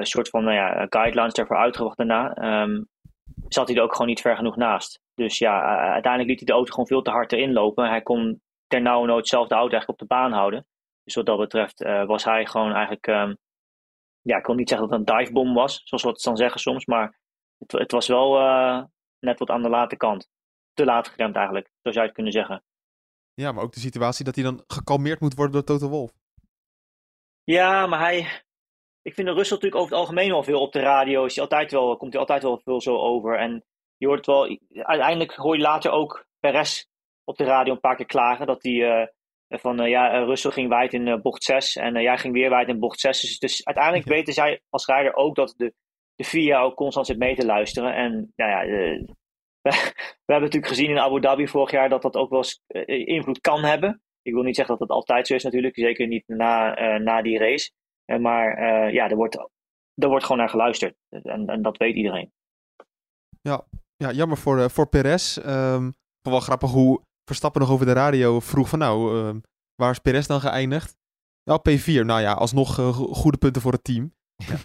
soort 0.00 0.28
van 0.28 0.44
nou 0.44 0.56
ja, 0.56 0.86
guidelines 0.88 1.34
daarvoor 1.34 1.56
uitgebracht 1.56 1.96
daarna. 1.96 2.36
Um, 2.62 2.88
zat 3.48 3.68
hij 3.68 3.76
er 3.76 3.82
ook 3.82 3.92
gewoon 3.92 4.06
niet 4.06 4.20
ver 4.20 4.36
genoeg 4.36 4.56
naast. 4.56 5.00
Dus 5.14 5.38
ja, 5.38 5.60
uiteindelijk 5.92 6.30
liet 6.30 6.38
hij 6.38 6.46
de 6.46 6.52
auto 6.52 6.70
gewoon 6.70 6.86
veel 6.86 7.02
te 7.02 7.10
hard 7.10 7.32
erin 7.32 7.52
lopen. 7.52 7.88
Hij 7.88 8.02
kon 8.02 8.42
ter 8.66 8.80
nauwe 8.80 9.06
nood 9.06 9.28
zelf 9.28 9.48
de 9.48 9.54
auto 9.54 9.70
eigenlijk 9.70 10.00
op 10.00 10.08
de 10.08 10.14
baan 10.14 10.32
houden. 10.32 10.66
Dus 11.02 11.14
wat 11.14 11.26
dat 11.26 11.38
betreft 11.38 11.82
uh, 11.82 12.04
was 12.04 12.24
hij 12.24 12.46
gewoon 12.46 12.72
eigenlijk... 12.72 13.06
Um, 13.06 13.36
ja, 14.20 14.36
ik 14.36 14.42
kon 14.42 14.56
niet 14.56 14.68
zeggen 14.68 14.88
dat 14.88 14.98
het 14.98 15.08
een 15.08 15.16
divebom 15.16 15.54
was, 15.54 15.80
zoals 15.84 16.02
we 16.02 16.08
het 16.08 16.22
dan 16.22 16.36
zeggen 16.36 16.60
soms. 16.60 16.86
Maar 16.86 17.18
het, 17.58 17.72
het 17.72 17.92
was 17.92 18.06
wel 18.06 18.40
uh, 18.40 18.82
net 19.18 19.38
wat 19.38 19.50
aan 19.50 19.62
de 19.62 19.68
late 19.68 19.96
kant. 19.96 20.28
Te 20.72 20.84
laat 20.84 21.08
geremd 21.08 21.36
eigenlijk, 21.36 21.66
zo 21.66 21.90
zou 21.90 21.94
je 21.94 22.00
het 22.00 22.12
kunnen 22.12 22.32
zeggen. 22.32 22.64
Ja, 23.34 23.52
maar 23.52 23.64
ook 23.64 23.72
de 23.72 23.80
situatie 23.80 24.24
dat 24.24 24.34
hij 24.34 24.44
dan 24.44 24.64
gekalmeerd 24.66 25.20
moet 25.20 25.34
worden 25.34 25.52
door 25.52 25.64
Toto 25.64 25.88
Wolf. 25.88 26.12
Ja, 27.42 27.86
maar 27.86 27.98
hij, 27.98 28.43
ik 29.04 29.14
vind 29.14 29.26
de 29.26 29.34
Russell 29.34 29.56
natuurlijk 29.56 29.82
over 29.82 29.96
het 29.96 30.00
algemeen 30.00 30.30
wel 30.30 30.42
veel 30.42 30.60
op 30.60 30.72
de 30.72 30.80
radio. 30.80 31.24
Is 31.24 31.34
hij 31.34 31.44
altijd 31.44 31.72
wel, 31.72 31.96
komt 31.96 32.12
hij 32.12 32.20
altijd 32.20 32.42
wel 32.42 32.60
veel 32.64 32.80
zo 32.80 32.96
over. 32.96 33.38
En 33.38 33.64
je 33.96 34.06
hoort 34.06 34.26
wel, 34.26 34.58
uiteindelijk 34.72 35.34
hoor 35.34 35.56
je 35.56 35.62
later 35.62 35.90
ook 35.90 36.26
Perez 36.40 36.84
op 37.24 37.36
de 37.36 37.44
radio 37.44 37.72
een 37.72 37.80
paar 37.80 37.96
keer 37.96 38.06
klagen. 38.06 38.46
Dat 38.46 38.62
hij 38.62 38.72
uh, 38.72 39.06
van, 39.48 39.82
uh, 39.82 39.88
ja, 39.88 40.24
Russell 40.24 40.50
ging 40.50 40.68
wijd 40.68 40.92
in 40.92 41.06
uh, 41.06 41.20
bocht 41.20 41.42
6 41.42 41.76
en 41.76 42.02
jij 42.02 42.18
ging 42.18 42.34
weer 42.34 42.50
wijd 42.50 42.68
in 42.68 42.78
bocht 42.78 43.00
6. 43.00 43.20
Dus, 43.20 43.38
dus 43.38 43.64
uiteindelijk 43.64 44.06
weten 44.06 44.32
zij 44.32 44.60
als 44.70 44.86
rijder 44.86 45.14
ook 45.14 45.34
dat 45.34 45.54
de 45.56 45.74
de 46.16 46.24
VIA 46.24 46.60
ook 46.60 46.74
constant 46.74 47.06
zit 47.06 47.18
mee 47.18 47.34
te 47.34 47.46
luisteren. 47.46 47.94
En 47.94 48.32
nou 48.36 48.50
ja, 48.50 48.66
we, 48.66 49.04
we, 50.26 50.32
hebben 50.32 50.48
natuurlijk 50.48 50.66
gezien 50.66 50.90
in 50.90 50.98
Abu 50.98 51.20
Dhabi 51.20 51.48
vorig 51.48 51.70
jaar 51.70 51.88
dat 51.88 52.02
dat 52.02 52.16
ook 52.16 52.30
wel 52.30 52.38
eens 52.38 52.60
invloed 53.06 53.40
kan 53.40 53.64
hebben. 53.64 54.02
Ik 54.22 54.32
wil 54.32 54.42
niet 54.42 54.56
zeggen 54.56 54.78
dat 54.78 54.88
het 54.88 54.96
altijd 54.96 55.26
zo 55.26 55.34
is 55.34 55.42
natuurlijk, 55.42 55.74
zeker 55.74 56.06
niet 56.06 56.24
na, 56.26 56.74
na 56.98 57.22
die 57.22 57.38
race. 57.38 57.70
Maar 58.04 58.62
ja, 58.92 59.08
er 59.08 59.16
wordt, 59.16 59.36
er 59.94 60.08
wordt 60.08 60.24
gewoon 60.24 60.38
naar 60.38 60.48
geluisterd. 60.48 60.96
En, 61.08 61.46
en 61.46 61.62
dat 61.62 61.76
weet 61.76 61.94
iedereen. 61.94 62.32
Ja, 63.40 63.66
ja 63.96 64.12
jammer 64.12 64.36
voor, 64.36 64.70
voor 64.70 64.88
Perez. 64.88 65.36
Um, 65.36 65.92
wel 66.20 66.40
grappig 66.40 66.70
hoe 66.70 67.02
Verstappen 67.24 67.60
nog 67.60 67.70
over 67.70 67.86
de 67.86 67.92
radio 67.92 68.40
vroeg 68.40 68.68
van 68.68 68.78
nou, 68.78 69.16
uh, 69.16 69.40
waar 69.74 69.90
is 69.90 69.98
Perez 69.98 70.26
dan 70.26 70.40
geëindigd? 70.40 70.96
Nou, 71.44 71.60
P4. 71.60 72.04
Nou 72.04 72.20
ja, 72.20 72.32
alsnog 72.32 72.78
uh, 72.78 72.88
goede 72.94 73.38
punten 73.38 73.62
voor 73.62 73.72
het 73.72 73.84
team. 73.84 74.12
Ja. 74.36 74.56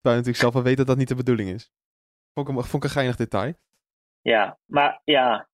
Terwijl 0.00 0.22
je 0.22 0.28
natuurlijk 0.28 0.36
zelf 0.36 0.54
wel 0.54 0.62
weet 0.62 0.76
dat 0.76 0.86
dat 0.86 0.96
niet 0.96 1.08
de 1.08 1.14
bedoeling 1.14 1.50
is. 1.50 1.70
Vond 2.32 2.48
ik, 2.48 2.54
vond 2.54 2.74
ik 2.74 2.82
een 2.82 2.96
geinig 2.96 3.16
detail. 3.16 3.54
Ja, 4.20 4.58
maar 4.64 5.00
ja. 5.04 5.48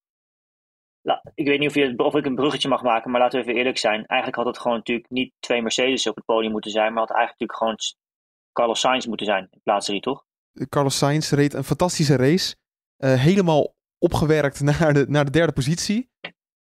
Ik 1.35 1.47
weet 1.47 1.59
niet 1.59 1.69
of, 1.69 1.75
je, 1.75 1.99
of 1.99 2.15
ik 2.15 2.27
een 2.27 2.35
bruggetje 2.35 2.69
mag 2.69 2.83
maken, 2.83 3.11
maar 3.11 3.21
laten 3.21 3.39
we 3.39 3.45
even 3.45 3.59
eerlijk 3.59 3.79
zijn. 3.79 4.07
Eigenlijk 4.07 4.37
had 4.37 4.47
het 4.47 4.59
gewoon 4.59 4.77
natuurlijk 4.77 5.11
niet 5.11 5.33
twee 5.41 5.63
Mercedes 5.63 6.07
op 6.07 6.17
het 6.17 6.25
podium 6.25 6.53
moeten 6.53 6.71
zijn, 6.71 6.93
maar 6.93 7.03
had 7.07 7.17
eigenlijk 7.17 7.41
natuurlijk 7.41 7.59
gewoon 7.59 8.05
Carlos 8.53 8.81
Sainz 8.81 9.07
moeten 9.07 9.27
zijn 9.27 9.49
in 9.51 9.61
plaats 9.63 9.87
drie, 9.87 10.01
toch? 10.01 10.25
Carlos 10.69 10.99
Sainz 10.99 11.31
reed 11.31 11.55
een 11.55 11.65
fantastische 11.65 12.17
race. 12.17 12.57
Uh, 12.99 13.15
helemaal 13.15 13.75
opgewerkt 13.99 14.61
naar 14.79 14.93
de, 14.93 15.05
naar 15.09 15.25
de 15.25 15.31
derde 15.31 15.53
positie. 15.53 16.11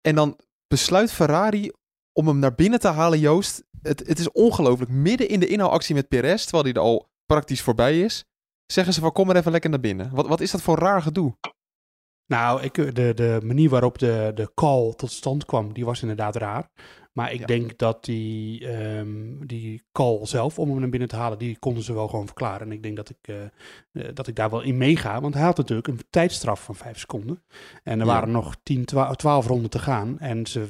En 0.00 0.14
dan 0.14 0.40
besluit 0.66 1.12
Ferrari 1.12 1.70
om 2.12 2.26
hem 2.26 2.38
naar 2.38 2.54
binnen 2.54 2.80
te 2.80 2.88
halen, 2.88 3.18
Joost. 3.18 3.64
Het, 3.82 4.06
het 4.06 4.18
is 4.18 4.32
ongelooflijk. 4.32 4.90
Midden 4.90 5.28
in 5.28 5.40
de 5.40 5.46
inhaalactie 5.46 5.94
met 5.94 6.08
Perez, 6.08 6.42
terwijl 6.42 6.64
hij 6.64 6.72
er 6.72 6.80
al 6.80 7.08
praktisch 7.26 7.62
voorbij 7.62 8.00
is, 8.00 8.24
zeggen 8.66 8.94
ze 8.94 9.00
van 9.00 9.12
kom 9.12 9.26
maar 9.26 9.36
even 9.36 9.52
lekker 9.52 9.70
naar 9.70 9.80
binnen. 9.80 10.10
Wat, 10.14 10.26
wat 10.26 10.40
is 10.40 10.50
dat 10.50 10.62
voor 10.62 10.78
raar 10.78 11.02
gedoe? 11.02 11.36
Nou, 12.26 12.62
ik, 12.62 12.74
de, 12.74 13.14
de 13.14 13.40
manier 13.42 13.70
waarop 13.70 13.98
de, 13.98 14.32
de 14.34 14.50
call 14.54 14.92
tot 14.96 15.10
stand 15.10 15.44
kwam, 15.44 15.72
die 15.72 15.84
was 15.84 16.00
inderdaad 16.00 16.36
raar. 16.36 16.70
Maar 17.14 17.32
ik 17.32 17.46
denk 17.46 17.78
dat 17.78 18.04
die, 18.04 18.68
um, 18.96 19.46
die 19.46 19.82
call 19.92 20.26
zelf, 20.26 20.58
om 20.58 20.70
hem 20.70 20.80
naar 20.80 20.88
binnen 20.88 21.08
te 21.08 21.16
halen, 21.16 21.38
die 21.38 21.58
konden 21.58 21.82
ze 21.82 21.94
wel 21.94 22.08
gewoon 22.08 22.26
verklaren. 22.26 22.66
En 22.66 22.72
ik 22.72 22.82
denk 22.82 22.96
dat 22.96 23.10
ik, 23.10 23.28
uh, 23.92 24.04
dat 24.14 24.26
ik 24.26 24.36
daar 24.36 24.50
wel 24.50 24.60
in 24.60 24.76
meega. 24.76 25.20
Want 25.20 25.34
hij 25.34 25.42
had 25.42 25.56
natuurlijk 25.56 25.88
een 25.88 26.00
tijdstraf 26.10 26.64
van 26.64 26.74
vijf 26.74 26.98
seconden. 26.98 27.42
En 27.82 28.00
er 28.00 28.06
waren 28.06 28.30
nog 28.30 28.56
10, 28.62 28.84
12, 28.84 29.46
ronden 29.46 29.70
te 29.70 29.78
gaan. 29.78 30.18
En 30.18 30.46
ze, 30.46 30.66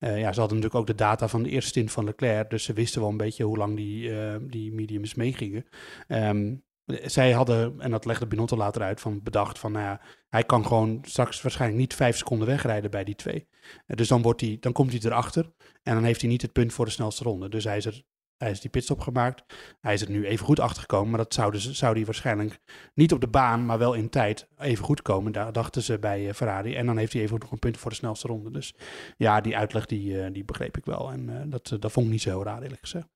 uh, 0.00 0.20
ja, 0.20 0.32
ze 0.32 0.40
hadden 0.40 0.58
natuurlijk 0.58 0.74
ook 0.74 0.86
de 0.86 1.04
data 1.04 1.28
van 1.28 1.42
de 1.42 1.50
eerste 1.50 1.70
stint 1.70 1.92
van 1.92 2.04
Leclerc. 2.04 2.50
Dus 2.50 2.64
ze 2.64 2.72
wisten 2.72 3.00
wel 3.00 3.10
een 3.10 3.16
beetje 3.16 3.44
hoe 3.44 3.56
lang 3.56 3.76
die, 3.76 4.12
die 4.48 4.72
mediums 4.72 5.14
meegingen. 5.14 5.64
Um, 6.08 6.62
zij 6.88 7.32
hadden, 7.32 7.80
en 7.80 7.90
dat 7.90 8.04
legde 8.04 8.26
Binotto 8.26 8.56
later 8.56 8.82
uit, 8.82 9.00
van 9.00 9.22
bedacht 9.22 9.58
van, 9.58 9.72
nou 9.72 9.84
ja, 9.84 10.00
hij 10.28 10.44
kan 10.44 10.66
gewoon 10.66 10.98
straks 11.02 11.42
waarschijnlijk 11.42 11.80
niet 11.80 11.94
vijf 11.94 12.16
seconden 12.16 12.46
wegrijden 12.46 12.90
bij 12.90 13.04
die 13.04 13.14
twee. 13.14 13.48
Eh, 13.86 13.96
dus 13.96 14.08
dan, 14.08 14.22
wordt 14.22 14.40
hij, 14.40 14.56
dan 14.60 14.72
komt 14.72 14.92
hij 14.92 15.00
erachter 15.02 15.52
en 15.82 15.94
dan 15.94 16.04
heeft 16.04 16.20
hij 16.20 16.30
niet 16.30 16.42
het 16.42 16.52
punt 16.52 16.72
voor 16.72 16.84
de 16.84 16.90
snelste 16.90 17.24
ronde. 17.24 17.48
Dus 17.48 17.64
hij 17.64 17.76
is, 17.76 17.84
er, 17.84 18.02
hij 18.36 18.50
is 18.50 18.60
die 18.60 18.70
pitstop 18.70 19.00
gemaakt. 19.00 19.44
Hij 19.80 19.94
is 19.94 20.02
er 20.02 20.10
nu 20.10 20.26
even 20.26 20.46
goed 20.46 20.60
achtergekomen, 20.60 21.08
maar 21.08 21.18
dat 21.18 21.34
zou, 21.34 21.52
dus, 21.52 21.72
zou 21.72 21.94
hij 21.94 22.04
waarschijnlijk 22.04 22.58
niet 22.94 23.12
op 23.12 23.20
de 23.20 23.28
baan, 23.28 23.66
maar 23.66 23.78
wel 23.78 23.94
in 23.94 24.10
tijd 24.10 24.48
even 24.58 24.84
goed 24.84 25.02
komen. 25.02 25.32
Daar 25.32 25.52
dachten 25.52 25.82
ze 25.82 25.98
bij 25.98 26.28
eh, 26.28 26.34
Ferrari. 26.34 26.74
En 26.74 26.86
dan 26.86 26.96
heeft 26.96 27.12
hij 27.12 27.22
even 27.22 27.34
goed 27.34 27.42
nog 27.42 27.52
een 27.52 27.58
punt 27.58 27.76
voor 27.76 27.90
de 27.90 27.96
snelste 27.96 28.26
ronde. 28.26 28.50
Dus 28.50 28.74
ja, 29.16 29.40
die 29.40 29.56
uitleg 29.56 29.86
die, 29.86 30.22
eh, 30.22 30.32
die 30.32 30.44
begreep 30.44 30.76
ik 30.76 30.84
wel. 30.84 31.10
En 31.10 31.50
dat, 31.50 31.76
dat 31.78 31.92
vond 31.92 32.06
ik 32.06 32.12
niet 32.12 32.22
zo 32.22 32.30
heel 32.30 32.44
raar, 32.44 32.62
eerlijk 32.62 32.80
gezegd. 32.80 33.08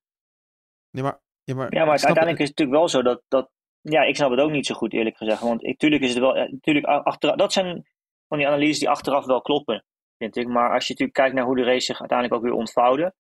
Nee, 0.91 1.03
maar 1.03 1.21
ja, 1.45 1.55
maar, 1.55 1.75
ja, 1.75 1.85
maar 1.85 1.91
uiteindelijk 1.91 2.39
is 2.39 2.49
het 2.49 2.59
natuurlijk 2.59 2.79
wel 2.79 2.89
zo 2.89 3.03
dat, 3.03 3.23
dat 3.29 3.51
ja, 3.83 4.03
ik 4.03 4.17
snap 4.17 4.31
het 4.31 4.41
ook 4.41 4.51
niet 4.51 4.67
zo 4.67 4.75
goed, 4.75 4.93
eerlijk 4.93 5.17
gezegd. 5.17 5.41
Want 5.41 5.63
natuurlijk 5.63 6.03
is 6.03 6.11
het 6.11 6.19
wel. 6.19 6.35
Natuurlijk, 6.35 6.87
achteraf, 6.87 7.37
dat 7.37 7.53
zijn 7.53 7.87
van 8.29 8.39
die 8.39 8.47
analyses 8.47 8.79
die 8.79 8.89
achteraf 8.89 9.27
wel 9.27 9.43
kloppen, 9.43 9.85
vind 10.19 10.37
ik. 10.37 10.49
Maar 10.49 10.73
als 10.73 10.87
je 10.87 10.93
natuurlijk 10.93 11.19
kijkt 11.19 11.35
naar 11.35 11.45
hoe 11.45 11.57
de 11.57 11.65
race 11.65 11.85
zich 11.85 12.01
uiteindelijk 12.01 12.39
ook 12.39 12.49
weer 12.49 12.59
ontvouwde. 12.59 13.15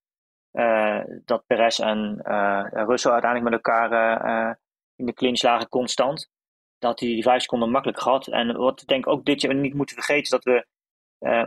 Uh, 0.52 1.00
dat 1.24 1.46
Perez 1.46 1.80
en 1.80 2.22
uh, 2.24 2.64
Russell 2.72 3.12
uiteindelijk 3.12 3.50
met 3.50 3.52
elkaar 3.52 4.58
in 4.96 5.06
de 5.06 5.12
clinch 5.12 5.42
lagen 5.42 5.68
constant. 5.68 6.30
Dat 6.78 7.00
hij 7.00 7.08
die 7.08 7.22
vijf 7.22 7.42
seconden 7.42 7.70
makkelijk 7.70 8.00
gehad. 8.00 8.26
En 8.26 8.56
wat 8.56 8.80
ik 8.80 8.86
denk 8.86 9.06
ook 9.06 9.24
dit 9.24 9.40
jaar 9.40 9.54
niet 9.54 9.74
moeten 9.74 9.96
vergeten 9.96 10.22
is 10.22 10.28
dat 10.28 10.44
we. 10.44 10.66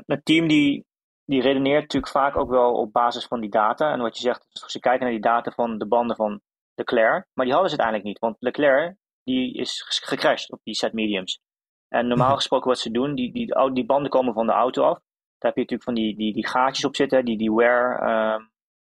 een 0.05 0.23
team 0.23 0.47
die, 0.47 0.85
die 1.25 1.41
redeneert 1.41 1.81
natuurlijk 1.81 2.11
vaak 2.11 2.37
ook 2.37 2.49
wel 2.49 2.73
op 2.73 2.91
basis 2.91 3.25
van 3.25 3.39
die 3.39 3.49
data. 3.49 3.91
En 3.91 3.99
wat 3.99 4.17
je 4.17 4.23
zegt, 4.23 4.47
als 4.51 4.71
ze 4.71 4.79
kijken 4.79 5.01
naar 5.01 5.11
die 5.11 5.21
data 5.21 5.51
van 5.51 5.77
de 5.77 5.87
banden 5.87 6.15
van 6.15 6.41
Leclerc. 6.75 7.25
Maar 7.33 7.45
die 7.45 7.53
hadden 7.53 7.71
ze 7.71 7.77
uiteindelijk 7.77 8.03
niet. 8.03 8.19
Want 8.19 8.35
Leclerc 8.39 8.95
die 9.25 9.53
is 9.53 9.81
gecrashed 9.81 10.51
op 10.51 10.59
die 10.63 10.75
set 10.75 10.93
mediums. 10.93 11.39
En 11.87 12.07
normaal 12.07 12.27
mhm. 12.27 12.35
gesproken 12.35 12.67
wat 12.67 12.79
ze 12.79 12.91
doen, 12.91 13.15
die, 13.15 13.31
die, 13.31 13.71
die 13.73 13.85
banden 13.85 14.11
komen 14.11 14.33
van 14.33 14.45
de 14.45 14.51
auto 14.51 14.83
af. 14.83 14.99
Daar 15.37 15.53
heb 15.53 15.55
je 15.55 15.61
natuurlijk 15.61 15.83
van 15.83 15.93
die, 15.93 16.15
die, 16.15 16.33
die 16.33 16.47
gaatjes 16.47 16.85
op 16.85 16.95
zitten, 16.95 17.25
die, 17.25 17.37
die 17.37 17.53
wear, 17.53 18.01
uh, 18.01 18.45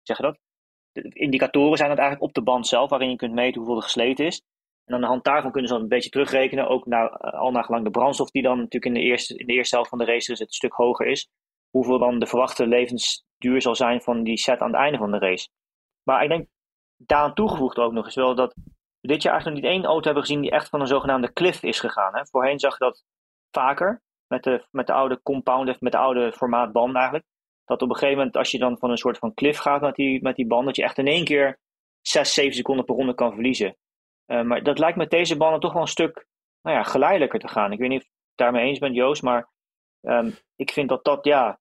zeg 0.02 0.16
je 0.16 0.22
dat? 0.22 0.38
De 0.92 1.08
indicatoren 1.08 1.76
zijn 1.76 1.90
het 1.90 1.98
eigenlijk 1.98 2.28
op 2.28 2.34
de 2.34 2.42
band 2.42 2.66
zelf, 2.66 2.90
waarin 2.90 3.10
je 3.10 3.16
kunt 3.16 3.32
meten 3.32 3.60
hoeveel 3.60 3.76
er 3.76 3.82
gesleten 3.82 4.26
is. 4.26 4.42
En 4.84 4.94
aan 4.94 5.00
de 5.00 5.06
hand 5.06 5.24
daarvan 5.24 5.50
kunnen 5.50 5.68
ze 5.68 5.74
dan 5.74 5.82
een 5.82 5.90
beetje 5.90 6.10
terugrekenen, 6.10 6.68
ook 6.68 6.86
naar, 6.86 7.10
eh, 7.10 7.40
al 7.40 7.50
naar 7.50 7.64
gelang 7.64 7.84
de 7.84 7.90
brandstof 7.90 8.30
die 8.30 8.42
dan 8.42 8.56
natuurlijk 8.56 8.84
in 8.84 8.94
de, 8.94 9.00
eerste, 9.00 9.36
in 9.36 9.46
de 9.46 9.52
eerste 9.52 9.74
helft 9.74 9.90
van 9.90 9.98
de 9.98 10.04
race 10.04 10.30
dus 10.30 10.38
het 10.38 10.54
stuk 10.54 10.72
hoger 10.72 11.06
is. 11.06 11.28
Hoeveel 11.70 11.98
dan 11.98 12.18
de 12.18 12.26
verwachte 12.26 12.66
levensduur 12.66 13.62
zal 13.62 13.74
zijn 13.74 14.00
van 14.00 14.22
die 14.22 14.36
set 14.36 14.60
aan 14.60 14.70
het 14.70 14.80
einde 14.80 14.98
van 14.98 15.10
de 15.10 15.18
race. 15.18 15.48
Maar 16.02 16.22
ik 16.22 16.28
denk 16.28 16.48
daaraan 16.96 17.34
toegevoegd 17.34 17.78
ook 17.78 17.92
nog 17.92 18.04
eens 18.04 18.14
wel 18.14 18.34
dat 18.34 18.54
dit 19.00 19.22
jaar 19.22 19.32
eigenlijk 19.32 19.62
nog 19.62 19.72
niet 19.72 19.80
één 19.80 19.90
auto 19.90 20.04
hebben 20.04 20.22
gezien 20.22 20.40
die 20.40 20.50
echt 20.50 20.68
van 20.68 20.80
een 20.80 20.86
zogenaamde 20.86 21.32
cliff 21.32 21.62
is 21.62 21.80
gegaan. 21.80 22.16
Hè? 22.16 22.26
Voorheen 22.26 22.58
zag 22.58 22.78
je 22.78 22.84
dat 22.84 23.04
vaker 23.50 24.02
met 24.26 24.42
de, 24.42 24.66
met 24.70 24.86
de 24.86 24.92
oude 24.92 25.20
compound, 25.22 25.80
met 25.80 25.92
de 25.92 25.98
oude 25.98 26.32
formaat 26.32 26.72
band 26.72 26.94
eigenlijk. 26.94 27.24
Dat 27.64 27.82
op 27.82 27.88
een 27.88 27.94
gegeven 27.94 28.16
moment, 28.16 28.36
als 28.36 28.50
je 28.50 28.58
dan 28.58 28.78
van 28.78 28.90
een 28.90 28.98
soort 28.98 29.18
van 29.18 29.34
cliff 29.34 29.58
gaat 29.58 29.80
met 29.80 29.94
die, 29.94 30.22
met 30.22 30.36
die 30.36 30.46
band, 30.46 30.64
dat 30.64 30.76
je 30.76 30.82
echt 30.82 30.98
in 30.98 31.06
één 31.06 31.24
keer 31.24 31.58
6, 32.00 32.34
7 32.34 32.54
seconden 32.54 32.84
per 32.84 32.94
ronde 32.94 33.14
kan 33.14 33.32
verliezen. 33.32 33.76
Uh, 34.26 34.42
maar 34.42 34.62
dat 34.62 34.78
lijkt 34.78 34.96
met 34.96 35.10
deze 35.10 35.36
banden 35.36 35.60
toch 35.60 35.72
wel 35.72 35.82
een 35.82 35.88
stuk 35.88 36.26
nou 36.62 36.76
ja, 36.76 36.82
geleidelijker 36.82 37.38
te 37.38 37.48
gaan. 37.48 37.72
Ik 37.72 37.78
weet 37.78 37.88
niet 37.88 37.98
of 37.98 38.04
je 38.04 38.10
het 38.10 38.36
daarmee 38.36 38.68
eens 38.68 38.78
bent, 38.78 38.94
Joost, 38.94 39.22
maar 39.22 39.50
um, 40.00 40.36
ik 40.56 40.70
vind 40.70 40.88
dat 40.88 41.04
dat, 41.04 41.24
ja. 41.24 41.60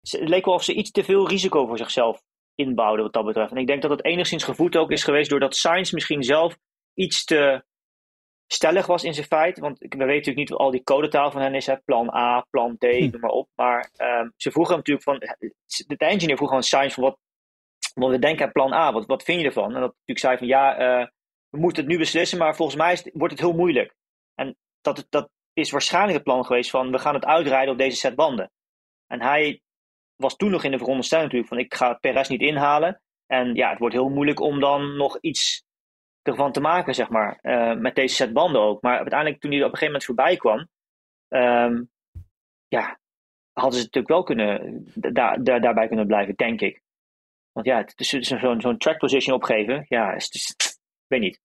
Het 0.00 0.28
leek 0.28 0.44
wel 0.44 0.54
of 0.54 0.64
ze 0.64 0.74
iets 0.74 0.90
te 0.90 1.04
veel 1.04 1.28
risico 1.28 1.66
voor 1.66 1.78
zichzelf 1.78 2.22
inbouwden 2.54 3.04
wat 3.04 3.12
dat 3.12 3.24
betreft. 3.24 3.50
En 3.50 3.56
ik 3.56 3.66
denk 3.66 3.82
dat 3.82 3.90
het 3.90 4.04
enigszins 4.04 4.44
gevoed 4.44 4.76
ook 4.76 4.90
is 4.90 5.04
geweest 5.04 5.30
doordat 5.30 5.56
Science 5.56 5.94
misschien 5.94 6.22
zelf 6.22 6.58
iets 6.98 7.24
te 7.24 7.64
stellig 8.46 8.86
was 8.86 9.04
in 9.04 9.14
zijn 9.14 9.26
feit. 9.26 9.58
Want 9.58 9.78
we 9.78 9.86
weten 9.88 10.06
natuurlijk 10.06 10.36
niet 10.36 10.48
wat 10.48 10.58
al 10.58 10.70
die 10.70 10.82
codetaal 10.82 11.30
van 11.30 11.40
hen 11.40 11.54
is. 11.54 11.66
Hè. 11.66 11.76
Plan 11.76 12.14
A, 12.14 12.46
plan 12.50 12.78
D, 12.78 12.84
hm. 12.84 13.08
noem 13.10 13.20
maar 13.20 13.30
op. 13.30 13.48
Maar 13.54 13.90
um, 13.96 14.32
ze 14.36 14.50
vroegen 14.50 14.74
hem 14.74 14.82
natuurlijk 14.86 15.04
van... 15.04 15.18
De 15.86 15.96
engineer 15.96 16.36
vroeg 16.36 16.48
gewoon 16.48 16.62
Science 16.62 16.94
van 16.94 17.04
wat, 17.04 17.18
wat 17.94 18.10
we 18.10 18.18
denken 18.18 18.46
aan 18.46 18.52
plan 18.52 18.72
A. 18.72 18.92
Wat, 18.92 19.06
wat 19.06 19.22
vind 19.22 19.40
je 19.40 19.46
ervan? 19.46 19.74
En 19.74 19.80
dat 19.80 19.94
natuurlijk 20.06 20.18
zei 20.18 20.36
van 20.38 20.46
ja, 20.46 20.80
uh, 20.80 21.06
we 21.48 21.58
moeten 21.58 21.82
het 21.82 21.92
nu 21.92 21.98
beslissen. 21.98 22.38
Maar 22.38 22.56
volgens 22.56 22.78
mij 22.78 22.92
is, 22.92 23.10
wordt 23.12 23.32
het 23.32 23.42
heel 23.42 23.56
moeilijk. 23.56 23.94
En 24.34 24.56
dat, 24.80 25.06
dat 25.08 25.30
is 25.52 25.70
waarschijnlijk 25.70 26.14
het 26.14 26.24
plan 26.24 26.44
geweest 26.44 26.70
van 26.70 26.90
we 26.90 26.98
gaan 26.98 27.14
het 27.14 27.24
uitrijden 27.24 27.72
op 27.72 27.78
deze 27.78 27.96
set 27.96 28.14
banden. 28.14 28.50
En 29.06 29.22
hij 29.22 29.62
was 30.16 30.36
toen 30.36 30.50
nog 30.50 30.64
in 30.64 30.70
de 30.70 30.78
veronderstelling 30.78 31.32
natuurlijk 31.32 31.54
van 31.54 31.64
ik 31.64 31.74
ga 31.74 31.94
Perez 31.94 32.28
niet 32.28 32.40
inhalen. 32.40 33.02
En 33.26 33.54
ja, 33.54 33.70
het 33.70 33.78
wordt 33.78 33.94
heel 33.94 34.08
moeilijk 34.08 34.40
om 34.40 34.60
dan 34.60 34.96
nog 34.96 35.18
iets 35.20 35.66
ervan 36.28 36.52
te 36.52 36.60
maken, 36.60 36.94
zeg 36.94 37.08
maar. 37.08 37.38
Uh, 37.42 37.74
met 37.74 37.94
deze 37.94 38.14
set 38.14 38.32
banden 38.32 38.60
ook. 38.60 38.82
Maar 38.82 38.96
uiteindelijk, 38.98 39.40
toen 39.40 39.50
hij 39.50 39.64
op 39.64 39.72
een 39.72 39.78
gegeven 39.78 39.92
moment 39.92 40.04
voorbij 40.04 40.36
kwam, 40.36 40.68
um, 41.28 41.90
ja, 42.68 42.98
hadden 43.52 43.78
ze 43.78 43.84
natuurlijk 43.84 44.08
wel 44.08 44.22
kunnen, 44.22 44.84
daar, 44.94 45.42
daar, 45.42 45.60
daarbij 45.60 45.88
kunnen 45.88 46.06
blijven, 46.06 46.34
denk 46.34 46.60
ik. 46.60 46.82
Want 47.52 47.66
ja, 47.66 47.76
het 47.76 48.00
is, 48.00 48.08
zo'n 48.08 48.60
zo'n 48.60 48.78
track 48.78 48.98
position 48.98 49.36
opgeven, 49.36 49.84
ja, 49.88 50.12
is, 50.12 50.28
is, 50.28 50.54
weet 51.06 51.20
niet. 51.20 51.40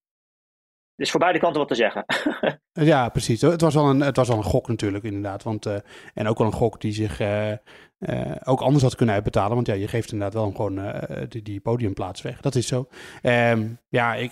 Dus 0.95 1.11
voor 1.11 1.19
beide 1.19 1.39
kanten 1.39 1.59
wat 1.59 1.67
te 1.67 1.75
zeggen. 1.75 2.05
ja, 2.91 3.09
precies. 3.09 3.41
Het 3.41 3.61
was, 3.61 3.75
al 3.75 3.89
een, 3.89 3.99
het 3.99 4.15
was 4.15 4.29
al 4.29 4.37
een 4.37 4.43
gok 4.43 4.67
natuurlijk, 4.67 5.03
inderdaad. 5.03 5.43
Want, 5.43 5.65
uh, 5.65 5.75
en 6.13 6.27
ook 6.27 6.39
al 6.39 6.45
een 6.45 6.51
gok 6.51 6.81
die 6.81 6.91
zich 6.91 7.19
uh, 7.19 7.55
ook 8.43 8.61
anders 8.61 8.83
had 8.83 8.95
kunnen 8.95 9.15
uitbetalen. 9.15 9.55
Want 9.55 9.67
ja, 9.67 9.73
je 9.73 9.87
geeft 9.87 10.11
inderdaad 10.11 10.41
wel 10.41 10.51
gewoon 10.51 10.93
die, 11.29 11.41
die 11.41 11.59
podiumplaats 11.59 12.21
weg. 12.21 12.41
Dat 12.41 12.55
is 12.55 12.67
zo. 12.67 12.87
Um, 13.23 13.79
ja, 13.89 14.15
ik, 14.15 14.31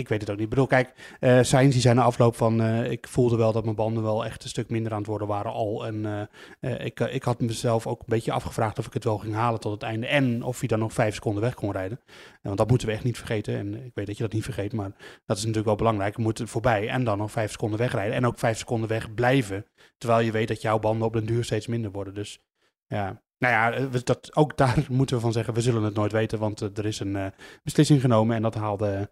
ik 0.00 0.08
weet 0.08 0.20
het 0.20 0.30
ook 0.30 0.36
niet. 0.36 0.44
Ik 0.44 0.50
bedoel, 0.50 0.66
kijk, 0.66 0.92
uh, 1.20 1.42
Sainz 1.42 1.72
die 1.72 1.80
zei 1.80 1.94
na 1.94 2.02
afloop 2.02 2.36
van... 2.36 2.60
Uh, 2.60 2.90
ik 2.90 3.08
voelde 3.08 3.36
wel 3.36 3.52
dat 3.52 3.64
mijn 3.64 3.76
banden 3.76 4.02
wel 4.02 4.24
echt 4.24 4.42
een 4.42 4.48
stuk 4.48 4.70
minder 4.70 4.92
aan 4.92 4.98
het 4.98 5.06
worden 5.06 5.28
waren 5.28 5.52
al. 5.52 5.86
En 5.86 6.28
uh, 6.60 6.84
ik, 6.84 7.00
ik 7.00 7.22
had 7.22 7.40
mezelf 7.40 7.86
ook 7.86 8.00
een 8.00 8.06
beetje 8.08 8.32
afgevraagd 8.32 8.78
of 8.78 8.86
ik 8.86 8.92
het 8.92 9.04
wel 9.04 9.18
ging 9.18 9.34
halen 9.34 9.60
tot 9.60 9.72
het 9.72 9.82
einde. 9.82 10.06
En 10.06 10.42
of 10.42 10.58
hij 10.58 10.68
dan 10.68 10.78
nog 10.78 10.92
vijf 10.92 11.14
seconden 11.14 11.42
weg 11.42 11.54
kon 11.54 11.72
rijden. 11.72 12.00
want 12.42 12.58
dat 12.58 12.68
moeten 12.68 12.88
we 12.88 12.94
echt 12.94 13.04
niet 13.04 13.18
vergeten. 13.18 13.58
En 13.58 13.84
ik 13.84 13.94
weet 13.94 14.06
dat 14.06 14.16
je 14.16 14.22
dat 14.22 14.32
niet 14.32 14.44
vergeet, 14.44 14.72
maar 14.72 14.90
dat 15.26 15.36
is 15.36 15.42
natuurlijk 15.42 15.66
wel 15.66 15.76
belangrijk. 15.76 16.16
We 16.16 16.22
moeten 16.22 16.48
voorbij 16.48 16.88
en 16.88 17.04
dan 17.04 17.18
nog 17.18 17.30
vijf 17.30 17.50
seconden 17.50 17.78
wegrijden. 17.78 18.14
En 18.14 18.26
ook 18.26 18.38
vijf 18.38 18.58
seconden 18.58 18.88
weg 18.88 19.14
blijven. 19.14 19.66
Terwijl 19.98 20.24
je 20.24 20.32
weet 20.32 20.48
dat 20.48 20.62
jouw 20.62 20.78
banden 20.78 21.06
op 21.06 21.12
den 21.12 21.26
duur 21.26 21.44
steeds 21.44 21.66
minder 21.66 21.90
worden. 21.90 22.14
Dus 22.14 22.40
ja, 22.86 23.22
nou 23.38 23.54
ja, 23.54 23.88
dat, 24.04 24.36
ook 24.36 24.56
daar 24.56 24.86
moeten 24.90 25.16
we 25.16 25.22
van 25.22 25.32
zeggen, 25.32 25.54
we 25.54 25.60
zullen 25.60 25.82
het 25.82 25.94
nooit 25.94 26.12
weten, 26.12 26.38
want 26.38 26.60
er 26.60 26.86
is 26.86 27.00
een 27.00 27.32
beslissing 27.62 28.00
genomen 28.00 28.36
en 28.36 28.42
dat 28.42 28.54
haalde 28.54 29.10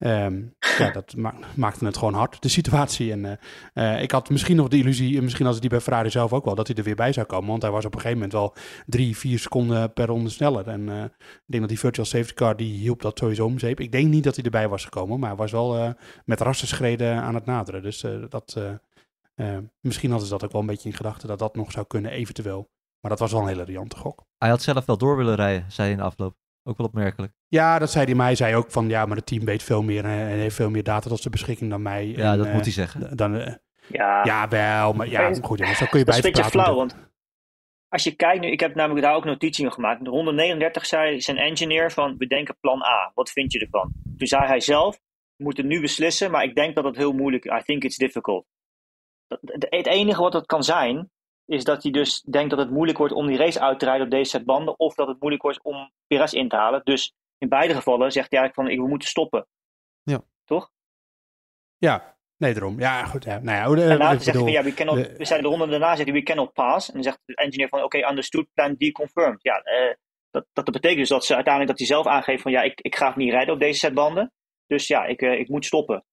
Ehm, 0.00 0.42
ja, 0.78 0.90
dat 0.90 1.16
ma 1.16 1.34
maakte 1.56 1.84
het 1.84 1.96
gewoon 1.96 2.14
hard, 2.14 2.42
de 2.42 2.48
situatie. 2.48 3.12
En 3.12 3.24
eh, 3.24 3.94
eh, 3.94 4.02
ik 4.02 4.10
had 4.10 4.30
misschien 4.30 4.56
nog 4.56 4.68
de 4.68 4.76
illusie, 4.76 5.22
misschien 5.22 5.46
als 5.46 5.60
die 5.60 5.70
bij 5.70 5.80
Ferrari 5.80 6.10
zelf 6.10 6.32
ook 6.32 6.44
wel, 6.44 6.54
dat 6.54 6.66
hij 6.66 6.76
er 6.76 6.82
weer 6.82 6.94
bij 6.94 7.12
zou 7.12 7.26
komen. 7.26 7.48
Want 7.48 7.62
hij 7.62 7.70
was 7.70 7.84
op 7.84 7.94
een 7.94 8.00
gegeven 8.00 8.18
moment 8.18 8.38
wel 8.38 8.54
drie, 8.86 9.16
vier 9.16 9.38
seconden 9.38 9.92
per 9.92 10.06
ronde 10.06 10.30
sneller. 10.30 10.68
En 10.68 10.88
eh, 10.88 11.04
ik 11.04 11.40
denk 11.46 11.60
dat 11.60 11.68
die 11.68 11.78
virtual 11.78 12.06
safety 12.06 12.34
car, 12.34 12.56
die 12.56 12.78
hielp 12.78 13.02
dat 13.02 13.18
sowieso 13.18 13.44
om 13.44 13.58
zeep. 13.58 13.80
Ik 13.80 13.92
denk 13.92 14.08
niet 14.08 14.24
dat 14.24 14.34
hij 14.34 14.44
erbij 14.44 14.68
was 14.68 14.84
gekomen, 14.84 15.18
maar 15.18 15.28
hij 15.28 15.38
was 15.38 15.52
wel 15.52 15.94
met 16.24 16.40
rassenschreden 16.40 17.22
aan 17.22 17.34
het 17.34 17.46
naderen. 17.46 17.82
Dus 17.82 18.04
dat, 18.28 18.60
misschien 19.80 20.10
hadden 20.10 20.28
ze 20.28 20.34
dat 20.34 20.44
ook 20.44 20.52
wel 20.52 20.60
een 20.60 20.66
beetje 20.66 20.88
in 20.88 20.96
gedachten, 20.96 21.28
dat 21.28 21.38
dat 21.38 21.54
nog 21.54 21.72
zou 21.72 21.86
kunnen 21.86 22.10
eventueel. 22.10 22.70
Maar 23.00 23.10
dat 23.10 23.20
was 23.20 23.32
wel 23.32 23.40
een 23.40 23.48
hele 23.48 23.64
riante 23.64 23.96
gok. 23.96 24.24
Hij 24.38 24.48
had 24.48 24.62
zelf 24.62 24.84
wel 24.84 24.98
door 24.98 25.16
willen 25.16 25.34
rijden, 25.34 25.72
zei 25.72 25.88
hij 25.88 25.96
in 25.96 26.02
de 26.02 26.08
afloop. 26.10 26.39
Ook 26.62 26.76
wel 26.76 26.86
opmerkelijk. 26.86 27.32
Ja, 27.48 27.78
dat 27.78 27.90
zei 27.90 28.04
hij 28.04 28.14
mij. 28.14 28.34
zei 28.34 28.54
ook 28.56 28.70
van 28.70 28.88
ja, 28.88 29.06
maar 29.06 29.16
het 29.16 29.26
team 29.26 29.44
weet 29.44 29.62
veel 29.62 29.82
meer 29.82 30.04
en 30.04 30.38
heeft 30.38 30.56
veel 30.56 30.70
meer 30.70 30.82
data 30.82 31.08
tot 31.08 31.20
zijn 31.20 31.32
beschikking 31.32 31.70
dan 31.70 31.82
mij. 31.82 32.06
Ja, 32.06 32.32
en, 32.32 32.38
dat 32.38 32.46
uh, 32.46 32.52
moet 32.52 32.64
hij 32.64 32.72
zeggen. 32.72 33.16
Dan, 33.16 33.34
uh, 33.34 33.54
ja. 33.86 34.24
ja, 34.24 34.48
wel. 34.48 34.92
Maar 34.92 35.08
ja, 35.08 35.34
goed. 35.42 35.58
Ja, 35.58 35.74
zo 35.74 35.86
kun 35.86 35.98
je 35.98 36.04
dat 36.04 36.14
is 36.14 36.20
bij 36.20 36.30
een 36.30 36.36
beetje 36.36 36.50
flauw, 36.50 36.74
want 36.74 36.96
als 37.90 38.04
je 38.04 38.14
kijkt 38.14 38.40
nu, 38.40 38.50
ik 38.50 38.60
heb 38.60 38.74
namelijk 38.74 39.06
daar 39.06 39.14
ook 39.14 39.24
notitie 39.24 39.64
in 39.64 39.72
gemaakt. 39.72 40.04
De 40.04 40.10
139 40.10 40.86
zei 40.86 41.20
zijn 41.20 41.36
engineer 41.36 41.90
van, 41.92 42.16
we 42.16 42.26
denken 42.26 42.56
plan 42.60 42.82
A. 42.82 43.10
Wat 43.14 43.30
vind 43.30 43.52
je 43.52 43.58
ervan? 43.58 43.92
Toen 44.16 44.26
zei 44.26 44.46
hij 44.46 44.60
zelf, 44.60 45.00
we 45.36 45.44
moeten 45.44 45.66
nu 45.66 45.80
beslissen, 45.80 46.30
maar 46.30 46.44
ik 46.44 46.54
denk 46.54 46.74
dat 46.74 46.84
het 46.84 46.96
heel 46.96 47.12
moeilijk 47.12 47.44
I 47.44 47.62
think 47.64 47.84
it's 47.84 47.96
difficult. 47.96 48.46
Het 49.54 49.86
enige 49.86 50.20
wat 50.22 50.32
het 50.32 50.46
kan 50.46 50.62
zijn, 50.62 51.10
is 51.50 51.64
dat 51.64 51.82
hij 51.82 51.92
dus 51.92 52.20
denkt 52.20 52.50
dat 52.50 52.58
het 52.58 52.70
moeilijk 52.70 52.98
wordt 52.98 53.14
om 53.14 53.26
die 53.26 53.36
race 53.36 53.60
uit 53.60 53.78
te 53.78 53.84
rijden 53.84 54.04
op 54.04 54.10
deze 54.10 54.30
set 54.30 54.44
banden. 54.44 54.78
Of 54.78 54.94
dat 54.94 55.08
het 55.08 55.20
moeilijk 55.20 55.42
wordt 55.42 55.62
om 55.62 55.92
Perez 56.06 56.32
in 56.32 56.48
te 56.48 56.56
halen. 56.56 56.80
Dus 56.84 57.14
in 57.38 57.48
beide 57.48 57.74
gevallen 57.74 58.12
zegt 58.12 58.30
hij 58.30 58.40
eigenlijk 58.40 58.68
van, 58.68 58.84
we 58.84 58.90
moeten 58.90 59.08
stoppen. 59.08 59.46
Ja. 60.02 60.22
Toch? 60.44 60.70
Ja, 61.76 62.16
nee, 62.36 62.52
daarom. 62.52 62.78
Ja, 62.78 63.04
goed. 63.04 63.24
Ja. 63.24 63.38
Nou 63.38 63.78
ja, 63.78 63.88
en 63.88 63.98
later 63.98 64.20
zegt 64.20 64.40
hij 64.40 64.50
ja, 64.52 64.62
we, 64.62 64.74
cannot, 64.74 64.96
de, 64.96 65.16
we 65.16 65.24
zeiden 65.24 65.50
de 65.50 65.56
ronde 65.56 65.70
daarna, 65.70 65.96
zegt 65.96 66.08
hij, 66.08 66.18
we 66.18 66.22
cannot 66.22 66.52
pass. 66.52 66.88
En 66.88 66.94
dan 66.94 67.02
zegt 67.02 67.20
de 67.24 67.34
engineer 67.34 67.68
van, 67.68 67.82
oké, 67.82 67.96
okay, 67.96 68.10
understood, 68.10 68.46
plan 68.52 68.76
D 68.76 68.92
confirmed. 68.92 69.42
Ja, 69.42 69.62
uh, 69.64 69.94
dat, 70.30 70.46
dat 70.52 70.64
betekent 70.64 70.98
dus 70.98 71.08
dat 71.08 71.24
ze 71.24 71.34
uiteindelijk 71.34 71.78
dat 71.78 71.88
hij 71.88 71.96
zelf 71.96 72.14
aangeeft 72.14 72.42
van, 72.42 72.52
ja, 72.52 72.62
ik, 72.62 72.80
ik 72.80 72.96
ga 72.96 73.06
het 73.06 73.16
niet 73.16 73.30
rijden 73.30 73.54
op 73.54 73.60
deze 73.60 73.78
set 73.78 73.94
banden. 73.94 74.32
Dus 74.66 74.86
ja, 74.86 75.04
ik, 75.04 75.22
uh, 75.22 75.38
ik 75.38 75.48
moet 75.48 75.66
stoppen. 75.66 76.04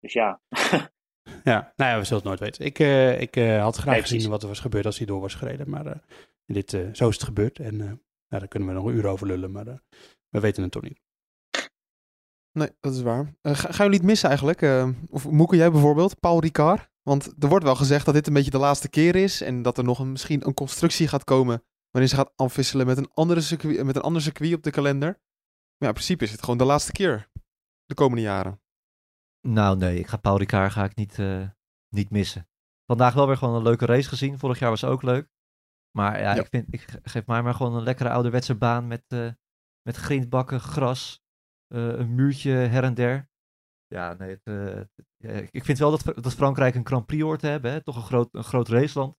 Dus 0.00 0.12
ja. 0.12 0.40
Ja, 1.44 1.72
nou 1.76 1.90
ja, 1.90 1.98
we 1.98 2.04
zullen 2.04 2.22
het 2.22 2.24
nooit 2.24 2.40
weten. 2.40 2.64
Ik, 2.64 2.78
uh, 2.78 3.20
ik 3.20 3.36
uh, 3.36 3.62
had 3.62 3.76
graag 3.76 3.94
nee, 3.94 4.02
gezien 4.02 4.30
wat 4.30 4.42
er 4.42 4.48
was 4.48 4.60
gebeurd 4.60 4.86
als 4.86 4.98
hij 4.98 5.06
door 5.06 5.20
was 5.20 5.34
gereden. 5.34 5.70
Maar 5.70 5.86
uh, 5.86 5.92
dit, 6.46 6.70
zo 6.70 7.08
is 7.08 7.14
het 7.14 7.22
gebeurd. 7.22 7.58
En 7.58 7.76
nou, 7.76 7.98
daar 8.28 8.48
kunnen 8.48 8.68
we 8.68 8.74
nog 8.74 8.84
een 8.84 8.94
uur 8.94 9.06
over 9.06 9.26
lullen. 9.26 9.50
Maar 9.50 9.64
we 10.28 10.40
weten 10.40 10.62
het 10.62 10.72
toch 10.72 10.82
niet. 10.82 11.00
Nee, 12.52 12.70
dat 12.80 12.94
is 12.94 13.02
waar. 13.02 13.34
ga, 13.42 13.54
gaan 13.54 13.84
jullie 13.84 13.90
niet 13.90 14.02
missen 14.02 14.28
eigenlijk? 14.28 14.92
of 15.08 15.30
Moeke, 15.30 15.56
jij 15.56 15.70
bijvoorbeeld? 15.70 16.20
Paul 16.20 16.40
Ricard? 16.40 16.88
Want 17.02 17.32
er 17.38 17.48
wordt 17.48 17.64
wel 17.64 17.76
gezegd 17.76 18.04
dat 18.04 18.14
dit 18.14 18.26
een 18.26 18.32
beetje 18.32 18.50
de 18.50 18.58
laatste 18.58 18.88
keer 18.88 19.16
is. 19.16 19.40
En 19.40 19.62
dat 19.62 19.78
er 19.78 19.84
nog 19.84 19.98
een, 19.98 20.12
misschien 20.12 20.46
een 20.46 20.54
constructie 20.54 21.08
gaat 21.08 21.24
komen. 21.24 21.62
Waarin 21.90 22.10
ze 22.10 22.16
gaat 22.16 22.32
afwisselen 22.36 22.86
met 22.86 22.98
een, 22.98 23.10
andere 23.14 23.40
circuit, 23.40 23.84
met 23.84 23.96
een 23.96 24.02
ander 24.02 24.22
circuit 24.22 24.54
op 24.54 24.62
de 24.62 24.70
kalender. 24.70 25.08
Maar 25.08 25.18
ja, 25.78 25.86
in 25.86 25.92
principe 25.92 26.24
is 26.24 26.30
het 26.30 26.40
gewoon 26.42 26.58
de 26.58 26.64
laatste 26.64 26.92
keer. 26.92 27.30
De 27.84 27.94
komende 27.94 28.22
jaren. 28.22 28.60
Nou 29.48 29.76
nee, 29.76 29.98
ik 29.98 30.06
ga 30.06 30.16
Paul 30.16 30.38
Ricard 30.38 30.72
ga 30.72 30.84
ik 30.84 30.96
niet, 30.96 31.18
uh, 31.18 31.48
niet 31.88 32.10
missen. 32.10 32.48
Vandaag 32.86 33.14
wel 33.14 33.26
weer 33.26 33.36
gewoon 33.36 33.54
een 33.54 33.62
leuke 33.62 33.86
race 33.86 34.08
gezien. 34.08 34.38
Vorig 34.38 34.58
jaar 34.58 34.70
was 34.70 34.84
ook 34.84 35.02
leuk. 35.02 35.28
Maar 35.90 36.20
ja, 36.20 36.34
ja. 36.34 36.40
Ik, 36.40 36.46
vind, 36.50 36.66
ik 36.74 36.98
geef 37.02 37.26
mij 37.26 37.42
maar 37.42 37.54
gewoon 37.54 37.74
een 37.74 37.82
lekkere 37.82 38.10
ouderwetse 38.10 38.54
baan 38.54 38.86
met, 38.86 39.04
uh, 39.08 39.30
met 39.82 39.96
grindbakken, 39.96 40.60
gras, 40.60 41.22
uh, 41.74 41.98
een 41.98 42.14
muurtje 42.14 42.50
her 42.50 42.84
en 42.84 42.94
der. 42.94 43.28
Ja, 43.86 44.12
nee, 44.12 44.40
het, 44.42 44.88
ik 45.50 45.64
vind 45.64 45.78
wel 45.78 45.90
dat, 45.90 46.22
dat 46.22 46.34
Frankrijk 46.34 46.74
een 46.74 46.86
Grand 46.86 47.06
Prix 47.06 47.22
hoort 47.22 47.40
te 47.40 47.46
hebben. 47.46 47.70
Hè? 47.70 47.82
Toch 47.82 47.96
een 47.96 48.02
groot, 48.02 48.28
een 48.32 48.44
groot 48.44 48.68
raceland. 48.68 49.16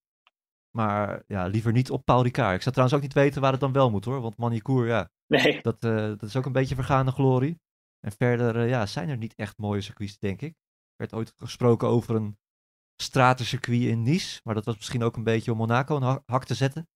Maar 0.76 1.22
ja, 1.26 1.46
liever 1.46 1.72
niet 1.72 1.90
op 1.90 2.04
Paul 2.04 2.22
Ricard. 2.22 2.54
Ik 2.54 2.62
zou 2.62 2.74
trouwens 2.74 2.98
ook 2.98 3.04
niet 3.04 3.14
weten 3.14 3.40
waar 3.40 3.52
het 3.52 3.60
dan 3.60 3.72
wel 3.72 3.90
moet 3.90 4.04
hoor. 4.04 4.20
Want 4.20 4.36
Manicourt, 4.36 4.88
ja, 4.88 5.10
nee. 5.26 5.62
dat, 5.62 5.80
dat 5.80 6.22
is 6.22 6.36
ook 6.36 6.46
een 6.46 6.52
beetje 6.52 6.74
vergaande 6.74 7.12
glorie. 7.12 7.60
En 8.00 8.12
verder 8.12 8.56
uh, 8.56 8.68
ja, 8.68 8.86
zijn 8.86 9.08
er 9.08 9.16
niet 9.16 9.34
echt 9.34 9.58
mooie 9.58 9.80
circuits, 9.80 10.18
denk 10.18 10.42
ik. 10.42 10.52
Er 10.52 10.96
werd 10.96 11.12
ooit 11.12 11.32
gesproken 11.36 11.88
over 11.88 12.14
een 12.14 12.38
stratencircuit 13.02 13.80
in 13.80 14.02
Nice. 14.02 14.40
Maar 14.44 14.54
dat 14.54 14.64
was 14.64 14.76
misschien 14.76 15.02
ook 15.02 15.16
een 15.16 15.24
beetje 15.24 15.52
om 15.52 15.56
Monaco 15.56 15.96
een 15.96 16.02
ha 16.02 16.22
hak 16.26 16.44
te 16.44 16.54
zetten. 16.54 16.88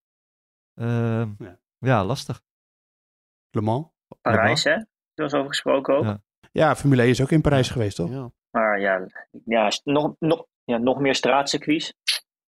Uh, 0.75 1.27
ja. 1.39 1.59
ja. 1.79 2.05
lastig. 2.05 2.43
Le 3.51 3.61
Mans? 3.61 3.93
Parijs, 4.21 4.65
hè? 4.65 4.71
Er 4.71 4.87
was 5.15 5.35
over 5.35 5.49
gesproken 5.49 5.95
ook. 5.97 6.05
Ja. 6.05 6.23
ja, 6.53 6.77
Formule 6.77 7.03
1 7.03 7.11
is 7.11 7.21
ook 7.21 7.31
in 7.31 7.41
Parijs 7.41 7.71
geweest, 7.71 7.97
toch? 7.97 8.11
Ja. 8.11 8.33
Maar 8.51 8.81
ja, 8.81 9.07
ja, 9.45 9.71
nog, 9.85 10.15
nog, 10.19 10.47
ja, 10.65 10.79
nog 10.79 10.99
meer 10.99 11.15
straatcircuits. 11.15 11.95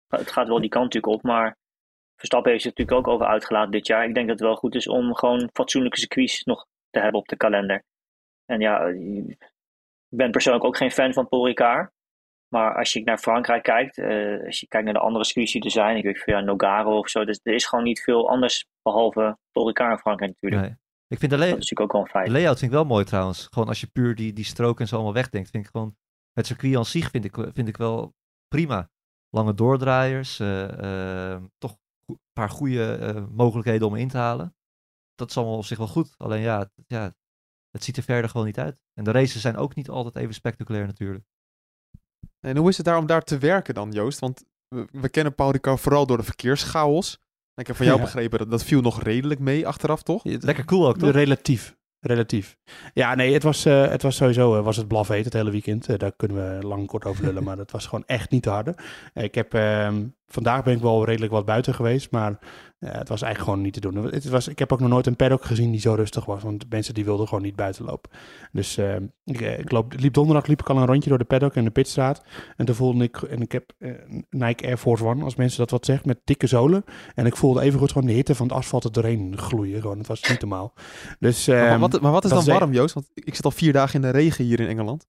Het 0.06 0.30
gaat 0.30 0.48
wel 0.48 0.60
die 0.60 0.68
kant 0.68 0.84
natuurlijk 0.84 1.14
op, 1.14 1.22
maar 1.22 1.58
Verstappen 2.22 2.52
heeft 2.52 2.62
zich 2.62 2.74
natuurlijk 2.76 3.06
ook 3.06 3.14
over 3.14 3.26
uitgelaten 3.26 3.70
dit 3.70 3.86
jaar. 3.86 4.04
Ik 4.04 4.14
denk 4.14 4.28
dat 4.28 4.38
het 4.38 4.48
wel 4.48 4.56
goed 4.56 4.74
is 4.74 4.88
om 4.88 5.14
gewoon 5.14 5.50
fatsoenlijke 5.52 5.98
circuits 5.98 6.44
nog 6.44 6.66
te 6.90 7.00
hebben 7.00 7.20
op 7.20 7.28
de 7.28 7.36
kalender. 7.36 7.84
En 8.52 8.60
ja, 8.60 8.86
ik 8.86 10.16
ben 10.16 10.30
persoonlijk 10.30 10.64
ook 10.64 10.76
geen 10.76 10.90
fan 10.90 11.12
van 11.12 11.28
Paul 11.28 11.46
Ricard. 11.46 11.92
Maar 12.48 12.76
als 12.76 12.92
je 12.92 13.02
naar 13.02 13.18
Frankrijk 13.18 13.62
kijkt, 13.62 13.98
uh, 13.98 14.44
als 14.46 14.60
je 14.60 14.66
kijkt 14.66 14.84
naar 14.84 14.94
de 14.94 15.00
andere 15.00 15.24
circuits 15.24 15.52
die 15.52 15.64
er 15.64 15.70
zijn, 15.70 15.96
ik 15.96 16.04
weet 16.04 16.22
van 16.22 16.34
ja, 16.34 16.40
Nogaro 16.40 16.98
of 16.98 17.08
zo, 17.08 17.24
dus 17.24 17.40
er 17.42 17.54
is 17.54 17.66
gewoon 17.66 17.84
niet 17.84 18.00
veel 18.00 18.30
anders 18.30 18.66
behalve 18.82 19.38
Paul 19.52 19.66
Ricard 19.66 19.92
in 19.92 19.98
Frankrijk 19.98 20.30
natuurlijk. 20.32 20.62
Nee. 20.62 20.80
Ik 21.08 21.18
vind 21.18 21.30
de, 21.30 21.36
dat 21.36 21.46
is 21.46 21.52
natuurlijk 21.52 21.80
ook 21.80 21.92
wel 21.92 22.00
een 22.00 22.06
feit. 22.06 22.26
de 22.26 22.32
layout 22.32 22.58
vind 22.58 22.70
ik 22.70 22.76
wel 22.76 22.86
mooi 22.86 23.04
trouwens. 23.04 23.48
Gewoon 23.50 23.68
als 23.68 23.80
je 23.80 23.86
puur 23.86 24.14
die, 24.14 24.32
die 24.32 24.44
strook 24.44 24.80
en 24.80 24.88
zo 24.88 24.94
allemaal 24.94 25.14
wegdenkt, 25.14 25.50
vind 25.50 25.64
ik 25.64 25.70
gewoon, 25.70 25.96
het 26.32 26.46
circuit 26.46 26.76
aan 26.76 26.84
zich 26.84 27.10
vind 27.10 27.24
ik, 27.24 27.34
vind 27.52 27.68
ik 27.68 27.76
wel 27.76 28.14
prima. 28.48 28.90
Lange 29.28 29.54
doordraaiers, 29.54 30.40
uh, 30.40 30.68
uh, 30.80 31.42
toch 31.58 31.76
een 32.06 32.18
paar 32.32 32.50
goede 32.50 33.26
mogelijkheden 33.30 33.86
om 33.86 33.96
in 33.96 34.08
te 34.08 34.16
halen. 34.16 34.54
Dat 35.14 35.28
is 35.28 35.36
allemaal 35.36 35.56
op 35.56 35.64
zich 35.64 35.78
wel 35.78 35.86
goed. 35.86 36.14
Alleen 36.16 36.40
ja, 36.40 36.70
ja 36.86 37.14
het 37.72 37.84
ziet 37.84 37.96
er 37.96 38.02
verder 38.02 38.30
gewoon 38.30 38.46
niet 38.46 38.58
uit. 38.58 38.80
En 38.94 39.04
de 39.04 39.10
races 39.10 39.40
zijn 39.40 39.56
ook 39.56 39.74
niet 39.74 39.88
altijd 39.88 40.16
even 40.16 40.34
spectaculair 40.34 40.86
natuurlijk. 40.86 41.24
En 42.40 42.56
hoe 42.56 42.68
is 42.68 42.76
het 42.76 42.86
daar 42.86 42.98
om 42.98 43.06
daar 43.06 43.22
te 43.22 43.38
werken 43.38 43.74
dan, 43.74 43.92
Joost? 43.92 44.18
Want 44.18 44.44
we, 44.68 44.86
we 44.90 45.08
kennen 45.08 45.34
Paul 45.34 45.50
Ricard 45.50 45.80
vooral 45.80 46.06
door 46.06 46.16
de 46.16 46.22
verkeerschaos. 46.22 47.20
Ik 47.54 47.66
heb 47.66 47.76
van 47.76 47.86
jou 47.86 47.98
ja. 47.98 48.04
begrepen 48.04 48.38
dat 48.38 48.50
dat 48.50 48.64
viel 48.64 48.80
nog 48.80 49.02
redelijk 49.02 49.40
mee 49.40 49.66
achteraf, 49.66 50.02
toch? 50.02 50.24
Lekker 50.24 50.64
cool 50.64 50.88
ook, 50.88 50.98
toch? 50.98 51.10
Relatief. 51.10 51.76
Relatief. 52.00 52.56
Ja, 52.94 53.14
nee, 53.14 53.32
het 53.32 53.42
was, 53.42 53.66
uh, 53.66 53.88
het 53.88 54.02
was 54.02 54.16
sowieso 54.16 54.56
uh, 54.58 54.64
was 54.64 54.76
het 54.76 54.88
blaf 54.88 55.08
het 55.08 55.32
hele 55.32 55.50
weekend. 55.50 55.88
Uh, 55.88 55.98
daar 55.98 56.12
kunnen 56.12 56.58
we 56.58 56.66
lang 56.66 56.86
kort 56.86 57.04
over 57.04 57.24
lullen, 57.24 57.44
maar 57.48 57.56
dat 57.56 57.70
was 57.70 57.86
gewoon 57.86 58.04
echt 58.06 58.30
niet 58.30 58.42
te 58.42 58.50
harde. 58.50 58.74
ik 59.14 59.34
heb, 59.34 59.54
ehm, 59.54 60.06
vandaag 60.26 60.64
ben 60.64 60.74
ik 60.74 60.82
wel 60.82 61.04
redelijk 61.04 61.32
wat 61.32 61.44
buiten 61.44 61.74
geweest, 61.74 62.10
maar 62.10 62.38
het 62.86 63.08
was 63.08 63.22
eigenlijk 63.22 63.38
gewoon 63.38 63.60
niet 63.60 63.72
te 63.72 63.80
doen. 63.80 63.96
Het 63.96 64.28
was, 64.28 64.48
ik 64.48 64.58
heb 64.58 64.72
ook 64.72 64.80
nog 64.80 64.88
nooit 64.88 65.06
een 65.06 65.16
paddock 65.16 65.44
gezien 65.44 65.70
die 65.70 65.80
zo 65.80 65.94
rustig 65.94 66.24
was, 66.24 66.42
want 66.42 66.64
mensen 66.68 66.94
die 66.94 67.04
wilden 67.04 67.28
gewoon 67.28 67.42
niet 67.42 67.56
buiten 67.56 67.84
lopen. 67.84 68.10
Dus 68.52 68.76
ehm, 68.76 69.04
ik, 69.24 69.40
ik 69.40 69.70
loop, 69.70 69.92
liep 69.96 70.14
donderdag 70.14 70.46
liep 70.46 70.60
ik 70.60 70.70
al 70.70 70.76
een 70.76 70.86
rondje 70.86 71.08
door 71.08 71.18
de 71.18 71.24
paddock 71.24 71.54
en 71.54 71.64
de 71.64 71.70
pitstraat. 71.70 72.22
En 72.56 72.66
toen 72.66 72.74
voelde 72.74 73.04
ik, 73.04 73.22
en 73.22 73.40
ik 73.40 73.52
heb 73.52 73.72
Nike 74.30 74.66
Air 74.66 74.76
Force 74.76 75.04
One, 75.04 75.24
als 75.24 75.34
mensen 75.34 75.58
dat 75.58 75.70
wat 75.70 75.84
zeggen, 75.84 76.08
met 76.08 76.20
dikke 76.24 76.46
zolen. 76.46 76.84
En 77.14 77.26
ik 77.26 77.36
voelde 77.36 77.60
even 77.60 77.78
goed 77.78 77.92
gewoon 77.92 78.08
de 78.08 78.14
hitte 78.14 78.34
van 78.34 78.46
het 78.46 78.56
asfalt 78.56 78.84
er 78.84 78.92
doorheen 78.92 79.38
gloeien. 79.38 79.80
Gewoon, 79.80 79.98
het 79.98 80.06
was 80.06 80.28
niet 80.28 80.40
normaal. 80.40 80.74
Dus, 81.18 81.46
maar, 81.46 81.78
wat, 81.78 82.00
maar 82.00 82.12
wat 82.12 82.24
is 82.24 82.30
dan 82.30 82.44
warm, 82.44 82.72
Joost? 82.72 82.94
Want 82.94 83.10
ik 83.14 83.34
zit 83.34 83.44
al 83.44 83.50
vier 83.50 83.72
dagen 83.72 83.94
in 83.94 84.00
de 84.00 84.18
regen 84.18 84.44
hier 84.44 84.60
in 84.60 84.68
Engeland. 84.68 85.06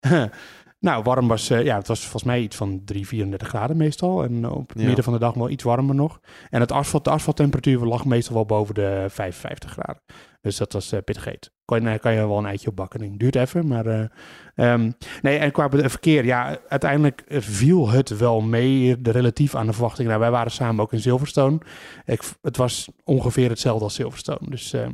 nou, 0.78 1.02
warm 1.02 1.28
was, 1.28 1.50
uh, 1.50 1.64
ja, 1.64 1.76
het 1.76 1.88
was 1.88 2.00
volgens 2.00 2.24
mij 2.24 2.40
iets 2.40 2.56
van 2.56 2.82
3, 2.84 3.06
34 3.06 3.48
graden 3.48 3.76
meestal. 3.76 4.24
En 4.24 4.48
op 4.50 4.68
het 4.68 4.80
ja. 4.80 4.86
midden 4.86 5.04
van 5.04 5.12
de 5.12 5.18
dag 5.18 5.34
wel 5.34 5.50
iets 5.50 5.62
warmer 5.62 5.94
nog. 5.94 6.20
En 6.50 6.60
het 6.60 6.72
asfalt, 6.72 7.04
de 7.04 7.10
asfalttemperatuur 7.10 7.78
lag 7.78 8.04
meestal 8.04 8.34
wel 8.34 8.46
boven 8.46 8.74
de 8.74 9.06
55 9.08 9.70
graden. 9.70 10.02
Dus 10.40 10.56
dat 10.56 10.72
was 10.72 10.92
uh, 10.92 11.00
pittig 11.04 11.24
heet. 11.24 11.50
Kan, 11.64 11.82
je, 11.82 11.98
kan 11.98 12.12
je 12.12 12.26
wel 12.26 12.38
een 12.38 12.46
eitje 12.46 12.68
op 12.68 12.76
bakken. 12.76 13.18
Duurt 13.18 13.36
even, 13.36 13.66
maar... 13.66 13.86
Uh, 13.86 14.72
um, 14.72 14.94
nee, 15.22 15.38
en 15.38 15.50
qua 15.52 15.68
verkeer, 15.70 16.24
ja, 16.24 16.58
uiteindelijk 16.68 17.24
viel 17.28 17.88
het 17.88 18.18
wel 18.18 18.40
mee, 18.40 19.00
de 19.00 19.10
relatief 19.10 19.54
aan 19.54 19.66
de 19.66 19.72
verwachting. 19.72 20.08
Nou, 20.08 20.20
wij 20.20 20.30
waren 20.30 20.50
samen 20.50 20.82
ook 20.82 20.92
in 20.92 21.00
Silverstone. 21.00 21.58
Ik, 22.04 22.22
het 22.42 22.56
was 22.56 22.88
ongeveer 23.04 23.48
hetzelfde 23.48 23.84
als 23.84 23.94
Silverstone. 23.94 24.50
Dus... 24.50 24.74
Uh, 24.74 24.86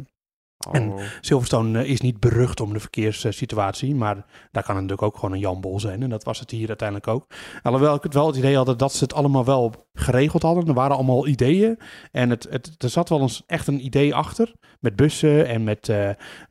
Oh. 0.69 0.75
En 0.75 0.93
Silverstone 1.21 1.85
uh, 1.85 1.91
is 1.91 2.01
niet 2.01 2.21
berucht 2.21 2.61
om 2.61 2.73
de 2.73 2.81
verkeerssituatie, 2.81 3.95
maar 3.95 4.15
daar 4.51 4.63
kan 4.63 4.77
het 4.77 4.85
natuurlijk 4.85 5.03
ook 5.03 5.15
gewoon 5.15 5.33
een 5.33 5.41
Jan 5.41 5.61
Bol 5.61 5.81
zijn. 5.81 6.03
En 6.03 6.11
dat 6.11 6.25
was 6.25 6.41
het 6.41 6.51
hier 6.51 6.69
uiteindelijk 6.69 7.09
ook. 7.09 7.27
Alhoewel 7.63 7.95
ik 7.95 8.03
het 8.03 8.15
wel 8.15 8.27
het 8.27 8.37
idee 8.37 8.57
had 8.57 8.79
dat 8.79 8.93
ze 8.93 9.05
het 9.05 9.15
allemaal 9.15 9.45
wel 9.45 9.87
geregeld 9.95 10.43
hadden. 10.43 10.67
Er 10.67 10.75
waren 10.75 10.97
allemaal 10.97 11.27
ideeën. 11.27 11.79
En 12.11 12.31
het, 12.31 12.47
het, 12.51 12.75
er 12.79 12.89
zat 12.89 13.09
wel 13.09 13.21
eens 13.21 13.43
echt 13.47 13.67
een 13.67 13.85
idee 13.85 14.15
achter. 14.15 14.53
Met 14.81 14.97
bussen 14.97 15.47
en 15.47 15.65
met 15.65 15.89
eh, 15.89 16.11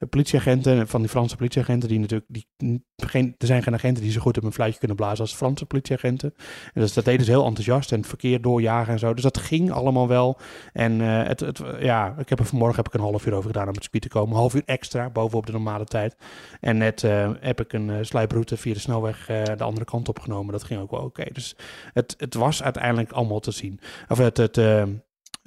politieagenten. 0.10 0.88
Van 0.88 1.02
die 1.02 1.10
Franse 1.10 1.36
politieagenten. 1.36 1.90
Die 1.90 2.00
natuurlijk. 2.00 2.30
Die, 2.58 2.86
geen, 2.96 3.36
er 3.38 3.48
zijn 3.48 3.64
geen 3.64 3.74
agenten 3.74 4.04
die 4.04 4.12
zo 4.12 4.22
goed 4.22 4.38
op 4.38 4.44
een 4.44 4.54
fluitje 4.54 4.80
kunnen 4.80 4.98
blazen 4.98 5.20
als 5.20 5.34
Franse 5.34 5.66
politieagenten. 5.66 6.34
En 6.74 6.82
dus 6.82 6.94
dat 6.94 7.06
deden 7.06 7.26
ze 7.26 7.32
heel 7.32 7.46
enthousiast. 7.46 7.92
En 7.92 7.98
het 7.98 8.08
verkeer 8.08 8.42
doorjagen 8.42 8.94
en 8.94 9.00
zo. 9.00 9.14
Dus 9.14 9.24
dat 9.24 9.38
ging 9.38 9.72
allemaal 9.72 10.08
wel. 10.08 10.38
En 10.74 11.02
eh, 11.02 11.28
het, 11.28 11.40
het, 11.40 11.62
ja, 11.80 12.16
ik 12.18 12.30
heb 12.30 12.40
er 12.40 12.46
vanmorgen 12.46 12.76
heb 12.76 12.88
ik 12.88 12.94
een 12.94 13.00
half 13.00 13.26
uur 13.26 13.34
over 13.34 13.50
gedaan 13.50 13.68
om 13.68 13.74
het 13.74 13.84
te 14.02 14.08
komen. 14.08 14.30
Een 14.30 14.40
half 14.40 14.54
uur 14.54 14.64
extra 14.66 15.10
bovenop 15.10 15.46
de 15.46 15.52
normale 15.52 15.86
tijd. 15.86 16.16
En 16.60 16.78
net 16.78 17.04
eh, 17.04 17.32
heb 17.40 17.60
ik 17.60 17.74
een 17.74 17.90
uh, 17.90 17.98
sluiproute 18.02 18.58
via 18.58 18.74
de 18.74 18.80
snelweg 18.80 19.26
de 19.26 19.64
andere 19.64 19.86
kant 19.86 20.10
opgenomen. 20.10 20.52
Dat 20.52 20.64
ging 20.64 20.82
ook 20.82 20.92
wel 20.92 21.02
oké. 21.02 21.24
Dus 21.34 21.56
het, 21.94 22.16
het 22.18 22.34
was 22.34 22.64
uiteindelijk 22.64 23.12
allemaal 23.12 23.40
te 23.40 23.52
zien. 23.52 23.80
Of 24.08 24.18
het, 24.18 24.38
het 24.38 24.58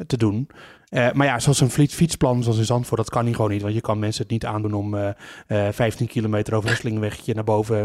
te 0.07 0.17
doen. 0.17 0.49
Uh, 0.91 1.13
maar 1.13 1.27
ja, 1.27 1.39
zoals 1.39 1.61
een 1.61 1.71
fietsplan 1.89 2.43
zoals 2.43 2.59
in 2.59 2.65
Zandvoort, 2.65 3.01
dat 3.01 3.11
kan 3.11 3.25
niet 3.25 3.35
gewoon 3.35 3.51
niet. 3.51 3.63
Want 3.63 3.75
je 3.75 3.81
kan 3.81 3.99
mensen 3.99 4.23
het 4.23 4.31
niet 4.31 4.45
aandoen 4.45 4.75
om 4.75 4.95
uh, 4.95 5.09
uh, 5.49 5.69
15 5.71 6.07
kilometer 6.07 6.55
over 6.55 6.71
een 6.71 6.77
slingwegje 6.77 7.35
naar 7.35 7.45
boven 7.45 7.85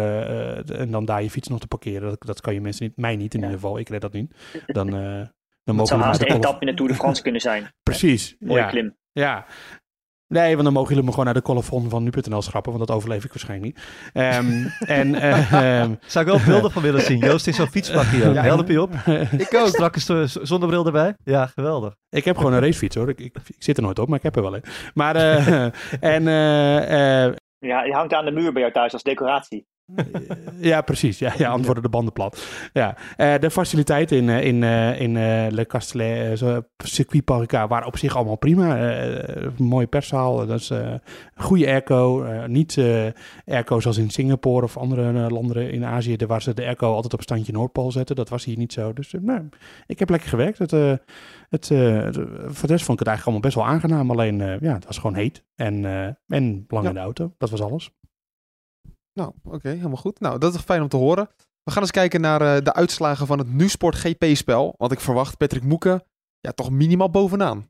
en 0.77 0.91
dan 0.91 1.05
daar 1.05 1.23
je 1.23 1.29
fiets 1.29 1.47
nog 1.47 1.59
te 1.59 1.67
parkeren. 1.67 2.09
Dat, 2.09 2.21
dat 2.25 2.41
kan 2.41 2.53
je 2.53 2.61
mensen 2.61 2.85
niet, 2.85 2.97
mij 2.97 3.15
niet 3.15 3.33
in 3.33 3.39
ja. 3.39 3.45
ieder 3.45 3.61
geval. 3.61 3.79
Ik 3.79 3.89
red 3.89 4.01
dat 4.01 4.13
niet. 4.13 4.35
Dan, 4.65 4.89
dan 5.63 5.75
mogen 5.75 5.87
zou 5.87 6.01
haast 6.01 6.21
een 6.21 6.35
etappe 6.35 6.59
in 6.59 6.67
de 6.67 6.73
Tour 6.73 6.91
de 6.91 6.97
France 6.97 7.21
kunnen 7.21 7.41
zijn. 7.41 7.73
Precies. 7.83 8.35
Mooie 8.39 8.61
ja. 8.61 8.69
klim. 8.69 8.95
Ja, 9.11 9.45
Nee, 10.29 10.51
want 10.51 10.63
dan 10.63 10.73
mogen 10.73 10.89
jullie 10.89 11.03
me 11.03 11.09
gewoon 11.09 11.25
naar 11.25 11.33
de 11.33 11.41
colofon 11.41 11.89
van 11.89 12.03
nu.nl 12.03 12.41
schrappen, 12.41 12.71
want 12.71 12.87
dat 12.87 12.95
overleef 12.95 13.23
ik 13.23 13.29
waarschijnlijk 13.29 13.75
niet. 13.75 13.85
Um, 14.13 14.71
en, 14.99 15.07
uh, 15.07 15.81
um, 15.81 15.99
Zou 16.05 16.25
ik 16.25 16.31
wel 16.31 16.45
beelden 16.45 16.71
van 16.71 16.81
willen 16.81 17.01
zien. 17.01 17.17
Joost 17.17 17.47
is 17.47 17.55
zo'n 17.55 17.67
fietspakje. 17.67 18.17
Ja, 18.33 18.41
Help 18.41 18.67
je 18.67 18.81
op. 18.81 18.93
ik 19.37 19.53
ook. 19.55 19.67
Strak 19.67 19.95
uh, 19.95 20.23
zonder 20.25 20.69
bril 20.69 20.85
erbij. 20.85 21.15
Ja, 21.23 21.45
geweldig. 21.45 21.95
Ik 22.09 22.25
heb 22.25 22.37
gewoon 22.37 22.53
een 22.53 22.59
racefiets 22.59 22.95
hoor. 22.95 23.09
Ik, 23.09 23.19
ik, 23.19 23.35
ik, 23.47 23.63
zit 23.63 23.77
er 23.77 23.83
nooit 23.83 23.99
op, 23.99 24.07
maar 24.07 24.17
ik 24.17 24.23
heb 24.23 24.35
er 24.35 24.41
wel 24.41 24.55
een. 24.55 24.63
Maar, 24.93 25.15
uh, 25.15 25.63
en... 25.99 26.21
Uh, 26.21 27.35
ja, 27.59 27.83
die 27.83 27.93
hangt 27.93 28.13
aan 28.13 28.25
de 28.25 28.31
muur 28.31 28.51
bij 28.51 28.61
jou 28.61 28.73
thuis 28.73 28.93
als 28.93 29.03
decoratie. 29.03 29.67
Ja, 30.71 30.81
precies. 30.81 31.19
Ja, 31.19 31.33
ja, 31.37 31.49
antwoorden 31.49 31.83
de 31.83 31.89
banden 31.89 32.13
plat. 32.13 32.45
Ja. 32.73 32.97
Uh, 33.17 33.37
de 33.39 33.51
faciliteiten 33.51 34.17
in, 34.17 34.29
uh, 34.29 34.45
in, 34.45 34.63
uh, 34.63 35.01
in 35.01 35.53
Le 35.53 35.65
Castellet, 35.65 36.39
waren 37.49 37.87
op 37.87 37.97
zich 37.97 38.15
allemaal 38.15 38.35
prima. 38.35 38.97
mooie 39.57 39.87
perszaal, 39.87 40.45
dat 40.45 40.59
is 40.59 40.71
goede 41.35 41.67
airco. 41.67 42.25
niet 42.47 42.81
airco 43.45 43.79
zoals 43.79 43.97
in 43.97 44.09
Singapore 44.09 44.63
of 44.65 44.77
andere 44.77 45.29
landen 45.29 45.71
in 45.71 45.85
Azië, 45.85 46.17
waar 46.27 46.41
ze 46.41 46.53
de 46.53 46.65
airco 46.65 46.93
altijd 46.93 47.13
op 47.13 47.21
standje 47.21 47.51
Noordpool 47.51 47.91
zetten. 47.91 48.15
Dat 48.15 48.29
was 48.29 48.45
hier 48.45 48.57
niet 48.57 48.73
zo. 48.73 48.93
Dus 48.93 49.13
nou, 49.21 49.49
ik 49.87 49.99
heb 49.99 50.09
lekker 50.09 50.29
gewerkt. 50.29 50.57
Het, 50.57 50.71
het, 51.49 51.67
voor 52.47 52.67
de 52.67 52.73
rest 52.73 52.85
vond 52.85 52.99
ik 52.99 53.07
het 53.07 53.07
eigenlijk 53.07 53.23
allemaal 53.23 53.39
best 53.39 53.55
wel 53.55 53.65
aangenaam. 53.65 54.11
Alleen, 54.11 54.37
ja, 54.61 54.73
het 54.73 54.85
was 54.85 54.97
gewoon 54.97 55.15
heet 55.15 55.43
en, 55.55 55.85
en 56.27 56.65
lang 56.67 56.83
ja. 56.83 56.89
in 56.89 56.95
de 56.95 57.01
auto. 57.01 57.33
Dat 57.37 57.49
was 57.49 57.61
alles. 57.61 57.91
Nou, 59.19 59.33
oké, 59.43 59.55
okay, 59.55 59.75
helemaal 59.75 59.97
goed. 59.97 60.19
Nou, 60.19 60.37
dat 60.37 60.53
is 60.53 60.61
fijn 60.61 60.81
om 60.81 60.87
te 60.87 60.97
horen. 60.97 61.29
We 61.63 61.71
gaan 61.71 61.81
eens 61.81 61.91
kijken 61.91 62.21
naar 62.21 62.41
uh, 62.41 62.63
de 62.63 62.73
uitslagen 62.73 63.27
van 63.27 63.37
het 63.37 63.53
NuSport 63.53 63.95
GP-spel. 63.95 64.73
Want 64.77 64.91
ik 64.91 64.99
verwacht 64.99 65.37
Patrick 65.37 65.63
Moeken 65.63 66.03
ja, 66.39 66.51
toch 66.51 66.69
minimaal 66.69 67.09
bovenaan. 67.09 67.69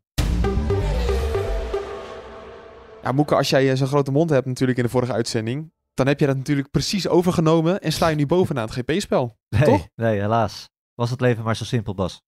Ja, 3.04 3.12
Moeken, 3.12 3.38
als 3.38 3.50
jij 3.50 3.72
uh, 3.72 3.76
zo'n 3.76 3.88
grote 3.88 4.12
mond 4.12 4.30
hebt 4.30 4.46
natuurlijk 4.46 4.78
in 4.78 4.84
de 4.84 4.90
vorige 4.90 5.14
uitzending... 5.14 5.74
dan 5.94 6.08
heb 6.08 6.20
je 6.20 6.26
dat 6.26 6.38
natuurlijk 6.38 6.72
precies 6.72 7.08
overgenomen 7.08 7.82
en 7.82 7.92
sta 7.92 8.08
je 8.08 8.16
nu 8.16 8.26
bovenaan 8.26 8.70
het 8.70 8.74
GP-spel. 8.74 9.38
Nee, 9.50 9.64
toch? 9.64 9.88
nee, 9.96 10.20
helaas. 10.20 10.70
Was 10.94 11.10
het 11.10 11.22
leven 11.22 11.44
maar 11.44 11.56
zo 11.56 11.64
simpel, 11.64 11.94
Bas. 11.94 12.22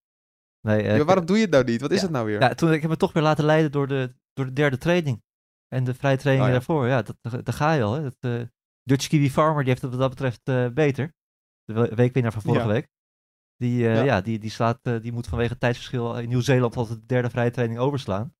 Nee, 0.61 0.83
uh, 0.83 0.97
ja, 0.97 1.03
waarom 1.03 1.25
doe 1.25 1.35
je 1.35 1.41
het 1.41 1.51
nou 1.51 1.63
niet? 1.63 1.81
Wat 1.81 1.91
is 1.91 1.97
ja, 1.97 2.03
het 2.03 2.11
nou 2.11 2.25
weer? 2.25 2.41
Ja, 2.41 2.53
toen, 2.53 2.73
ik 2.73 2.81
heb 2.81 2.89
me 2.89 2.97
toch 2.97 3.13
weer 3.13 3.23
laten 3.23 3.45
leiden 3.45 3.71
door 3.71 3.87
de, 3.87 4.15
door 4.33 4.45
de 4.45 4.53
derde 4.53 4.77
training. 4.77 5.23
En 5.67 5.83
de 5.83 5.93
vrije 5.93 6.17
training 6.17 6.47
Oh 6.47 6.53
ja. 6.53 6.57
daarvoor. 6.57 6.87
Ja, 6.87 7.01
dat, 7.01 7.45
daar 7.45 7.55
ga 7.55 7.73
je 7.73 7.83
al. 7.83 7.93
Hè. 7.93 8.01
Dat, 8.01 8.15
uh, 8.19 8.41
Dutch 8.91 9.07
Kiwi 9.07 9.29
Farmer 9.29 9.63
die 9.63 9.69
heeft 9.69 9.81
het 9.81 9.91
wat 9.91 9.99
dat 9.99 10.09
betreft 10.09 10.49
uh, 10.49 10.67
beter. 10.73 11.13
De 11.63 11.95
weekwinnaar 11.95 12.31
van 12.31 12.41
vorige 12.41 12.67
Ja. 12.67 12.71
week. 12.71 12.87
Die, 13.55 13.83
uh, 13.83 13.95
Ja. 13.95 14.03
ja. 14.03 14.21
die, 14.21 14.39
die, 14.39 14.49
slaat, 14.49 14.79
uh, 14.83 15.01
die 15.01 15.11
moet 15.11 15.27
vanwege 15.27 15.51
het 15.51 15.59
tijdsverschil 15.59 16.17
in 16.17 16.29
Nieuw-Zeeland 16.29 16.75
altijd 16.75 16.99
de 16.99 17.05
derde 17.05 17.29
vrije 17.29 17.51
training 17.51 17.79
overslaan. 17.79 18.35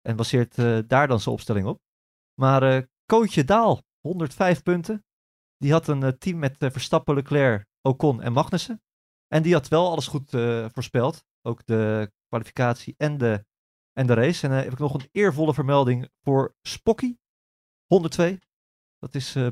En 0.00 0.16
baseert 0.16 0.56
daar 0.88 1.08
dan 1.08 1.20
zijn 1.20 1.34
opstelling 1.34 1.66
op. 1.66 1.80
Maar 2.40 2.86
Kootje 3.06 3.44
Daal, 3.44 3.82
105 4.00 4.62
punten. 4.62 5.04
Die 5.56 5.72
had 5.72 5.88
een 5.88 6.18
team 6.18 6.38
met 6.38 6.56
Verstappen, 6.58 7.14
Leclerc, 7.14 7.66
Ocon 7.82 8.22
en 8.22 8.32
Magnussen. 8.32 8.82
En 9.26 9.42
die 9.42 9.52
had 9.52 9.68
wel 9.68 9.90
alles 9.90 10.06
goed 10.06 10.30
voorspeld. 10.72 11.24
Ook 11.42 11.66
de 11.66 12.12
kwalificatie 12.28 12.94
en 12.96 13.18
de, 13.18 13.44
en 13.92 14.06
de 14.06 14.14
race. 14.14 14.46
En 14.46 14.52
uh, 14.52 14.62
heb 14.62 14.72
ik 14.72 14.78
nog 14.78 14.94
een 14.94 15.08
eervolle 15.12 15.54
vermelding 15.54 16.08
voor 16.22 16.54
Spocky, 16.62 17.16
102. 17.86 18.38
Dat 18.98 19.14
is 19.14 19.36
uh, 19.36 19.46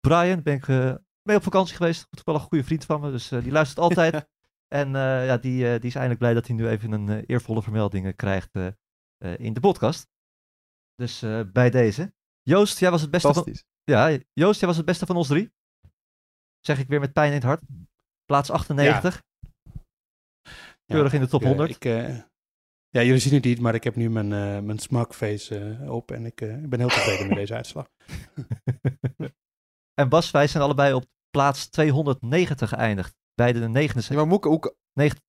Brian, 0.00 0.42
ben 0.42 0.54
ik 0.54 0.66
uh, 0.66 0.94
mee 1.22 1.36
op 1.36 1.42
vakantie 1.42 1.76
geweest. 1.76 2.08
Wel 2.24 2.34
een 2.34 2.40
goede 2.40 2.64
vriend 2.64 2.84
van 2.84 3.00
me, 3.00 3.10
dus 3.10 3.32
uh, 3.32 3.42
die 3.42 3.52
luistert 3.52 3.78
altijd. 3.78 4.28
en 4.80 4.88
uh, 4.88 5.26
ja, 5.26 5.36
die, 5.36 5.78
die 5.78 5.88
is 5.88 5.94
eindelijk 5.94 6.18
blij 6.18 6.34
dat 6.34 6.46
hij 6.46 6.56
nu 6.56 6.68
even 6.68 6.92
een 6.92 7.24
eervolle 7.24 7.62
vermelding 7.62 8.16
krijgt 8.16 8.50
in 9.18 9.52
de 9.52 9.60
podcast. 9.60 10.08
Dus 10.94 11.20
bij 11.52 11.70
deze. 11.70 12.12
Joost, 12.42 12.78
jij 12.78 12.90
was 12.90 13.00
het 13.00 13.10
beste 13.10 13.34
van... 13.34 13.54
Ja, 13.84 14.18
Joost, 14.32 14.58
jij 14.58 14.68
was 14.68 14.76
het 14.76 14.86
beste 14.86 15.06
van 15.06 15.16
ons 15.16 15.28
drie. 15.28 15.52
Zeg 16.60 16.78
ik 16.78 16.88
weer 16.88 17.00
met 17.00 17.12
pijn 17.12 17.28
in 17.28 17.34
het 17.34 17.42
hart. 17.42 17.62
Plaats 18.24 18.50
98. 18.50 19.22
Keurig 20.86 21.12
ja, 21.12 21.18
in 21.18 21.24
de 21.24 21.30
top 21.30 21.42
100. 21.42 21.70
Ik, 21.70 21.84
ja, 22.88 23.02
jullie 23.02 23.18
zien 23.18 23.34
het 23.34 23.44
niet, 23.44 23.60
maar 23.60 23.74
ik 23.74 23.84
heb 23.84 23.96
nu 23.96 24.10
mijn, 24.10 24.28
mijn 24.66 24.78
smugface 24.78 25.78
op 25.88 26.10
en 26.10 26.26
ik, 26.26 26.40
ik 26.40 26.68
ben 26.68 26.78
heel 26.78 26.88
tevreden 26.88 27.28
met 27.28 27.36
deze 27.46 27.54
uitslag. 27.54 27.88
En 29.98 30.08
Bas, 30.08 30.30
wij 30.30 30.46
zijn 30.46 30.62
allebei 30.62 30.92
op 30.94 31.04
plaats 31.30 31.66
290 31.68 32.68
geëindigd. 32.68 33.14
Beide 33.34 33.60
de 33.60 33.68
79, 33.68 34.14
Ja, 34.14 34.20
maar 34.20 34.30
Moeke, 34.30 34.48
hoe, 34.48 34.74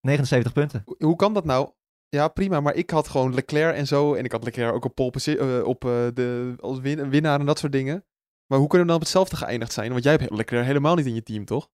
79 0.02 0.54
punten. 0.54 0.82
hoe, 0.86 0.96
hoe 1.06 1.16
kan 1.16 1.34
dat 1.34 1.46
nou? 1.46 1.72
Ja, 2.10 2.28
prima, 2.28 2.60
maar 2.60 2.76
ik 2.76 2.90
had 2.90 3.08
gewoon 3.08 3.34
Leclerc 3.34 3.76
en 3.76 3.88
zo. 3.88 4.14
En 4.14 4.24
ik 4.26 4.32
had 4.32 4.44
Leclerc 4.44 4.74
ook 4.74 4.86
op, 4.86 4.96
pole 4.96 5.38
eh, 5.38 5.64
op 5.68 5.86
eh, 5.86 5.92
de, 6.14 6.54
als 6.60 6.80
win- 6.80 7.10
winnaar 7.10 7.40
en 7.40 7.46
dat 7.46 7.60
soort 7.60 7.72
dingen. 7.72 8.06
Maar 8.48 8.60
hoe 8.60 8.68
kunnen 8.68 8.86
we 8.88 8.94
dan 8.94 9.02
op 9.02 9.08
hetzelfde 9.08 9.36
geëindigd 9.36 9.74
zijn? 9.74 9.92
Want 9.92 10.04
jij 10.04 10.14
hebt 10.16 10.32
Leclerc 10.36 10.66
helemaal 10.66 10.96
niet 10.96 11.06
in 11.06 11.14
je 11.14 11.24
team, 11.24 11.46
toch? 11.46 11.70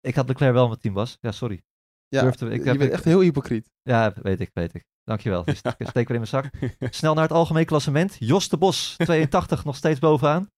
Ik 0.00 0.14
had 0.14 0.28
Leclerc 0.28 0.52
wel 0.52 0.62
in 0.62 0.68
mijn 0.68 0.80
team, 0.80 0.94
Bas. 0.94 1.18
Ja, 1.20 1.32
sorry. 1.32 1.62
Ja, 2.08 2.22
Durfde- 2.22 2.50
ik 2.50 2.62
je 2.62 2.68
heb- 2.68 2.78
bent 2.78 2.92
echt 2.92 3.04
heel 3.04 3.20
hypocriet. 3.20 3.70
Ja, 3.82 4.12
weet 4.22 4.40
ik, 4.40 4.50
weet 4.52 4.74
ik. 4.74 4.84
Dankjewel. 5.04 5.42
St- 5.54 5.74
steek 5.78 6.08
weer 6.08 6.22
in 6.22 6.24
mijn 6.24 6.26
zak. 6.26 6.50
Snel 6.94 7.14
naar 7.14 7.22
het 7.22 7.32
algemeen 7.32 7.64
klassement. 7.64 8.16
Jos 8.18 8.48
de 8.48 8.56
Bos, 8.56 8.94
82, 8.96 9.64
nog 9.64 9.76
steeds 9.76 9.98
bovenaan. 10.00 10.50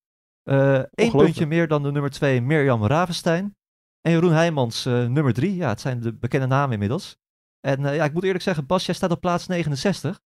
Eh 0.46 0.54
Eén 0.74 0.84
Ongelooflijk. 0.90 1.24
puntje 1.24 1.46
meer 1.46 1.68
dan 1.68 1.82
de 1.82 1.90
nummer 1.92 2.10
2, 2.10 2.40
Mirjam 2.40 2.84
Ravenstein. 2.86 3.56
En 4.00 4.12
Jeroen 4.12 4.32
Heijmans, 4.32 4.86
eh, 4.86 5.06
nummer 5.06 5.32
3. 5.32 5.54
Ja, 5.54 5.68
het 5.68 5.80
zijn 5.80 6.00
de 6.00 6.12
bekende 6.14 6.46
namen 6.46 6.72
inmiddels. 6.72 7.16
En 7.60 7.84
eh, 7.86 7.94
ja, 7.96 8.04
ik 8.04 8.12
moet 8.12 8.24
eerlijk 8.24 8.42
zeggen, 8.44 8.66
Bas, 8.66 8.86
jij 8.86 8.94
staat 8.94 9.10
op 9.10 9.20
plaats 9.20 9.46
69. 9.46 10.20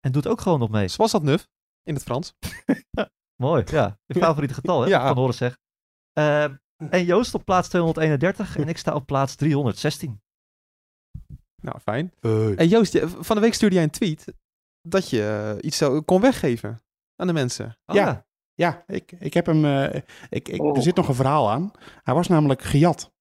En 0.00 0.12
doet 0.12 0.26
ook 0.26 0.40
gewoon 0.40 0.58
nog 0.58 0.70
mee. 0.70 0.88
Was 0.96 1.12
dat 1.12 1.22
nuf? 1.22 1.48
In 1.82 1.94
het 1.94 2.02
Frans. 2.02 2.34
Mooi, 3.42 3.62
ja. 3.66 3.98
Je 4.06 4.14
favoriete 4.14 4.54
getal, 4.54 4.80
hè? 4.82 4.88
Ja. 4.94 5.06
Van 5.06 5.16
horen 5.16 5.34
zeg. 5.34 5.58
Eh, 6.12 6.44
en 6.90 7.04
Joost 7.04 7.34
op 7.34 7.44
plaats 7.44 7.68
231 7.68 8.56
en 8.58 8.68
ik 8.68 8.78
sta 8.78 8.94
op 8.94 9.06
plaats 9.06 9.34
316. 9.34 10.22
Nou, 11.62 11.78
fijn. 11.78 12.12
Hey. 12.20 12.54
En 12.54 12.68
Joost, 12.68 12.92
je- 12.92 13.08
van 13.08 13.36
de 13.36 13.42
week 13.42 13.54
stuurde 13.54 13.74
jij 13.74 13.84
een 13.84 13.90
tweet 13.90 14.34
dat 14.88 15.10
je 15.10 15.56
iets 15.60 15.76
zou, 15.76 16.00
kon 16.00 16.20
weggeven 16.20 16.82
aan 17.16 17.26
de 17.26 17.32
mensen. 17.32 17.66
Oh, 17.86 17.94
Ja. 17.96 18.04
Ja, 18.06 18.26
ik, 18.86 19.12
ik 19.18 19.34
heb 19.34 19.46
hem. 19.46 19.64
eh, 19.64 20.00
ik, 20.30 20.48
ik, 20.48 20.62
Oh. 20.62 20.76
Er 20.76 20.82
zit 20.82 20.96
nog 20.96 21.08
een 21.08 21.14
verhaal 21.14 21.50
aan. 21.50 21.70
Hij 22.02 22.14
was 22.14 22.28
namelijk 22.28 22.62
gejat. 22.62 23.12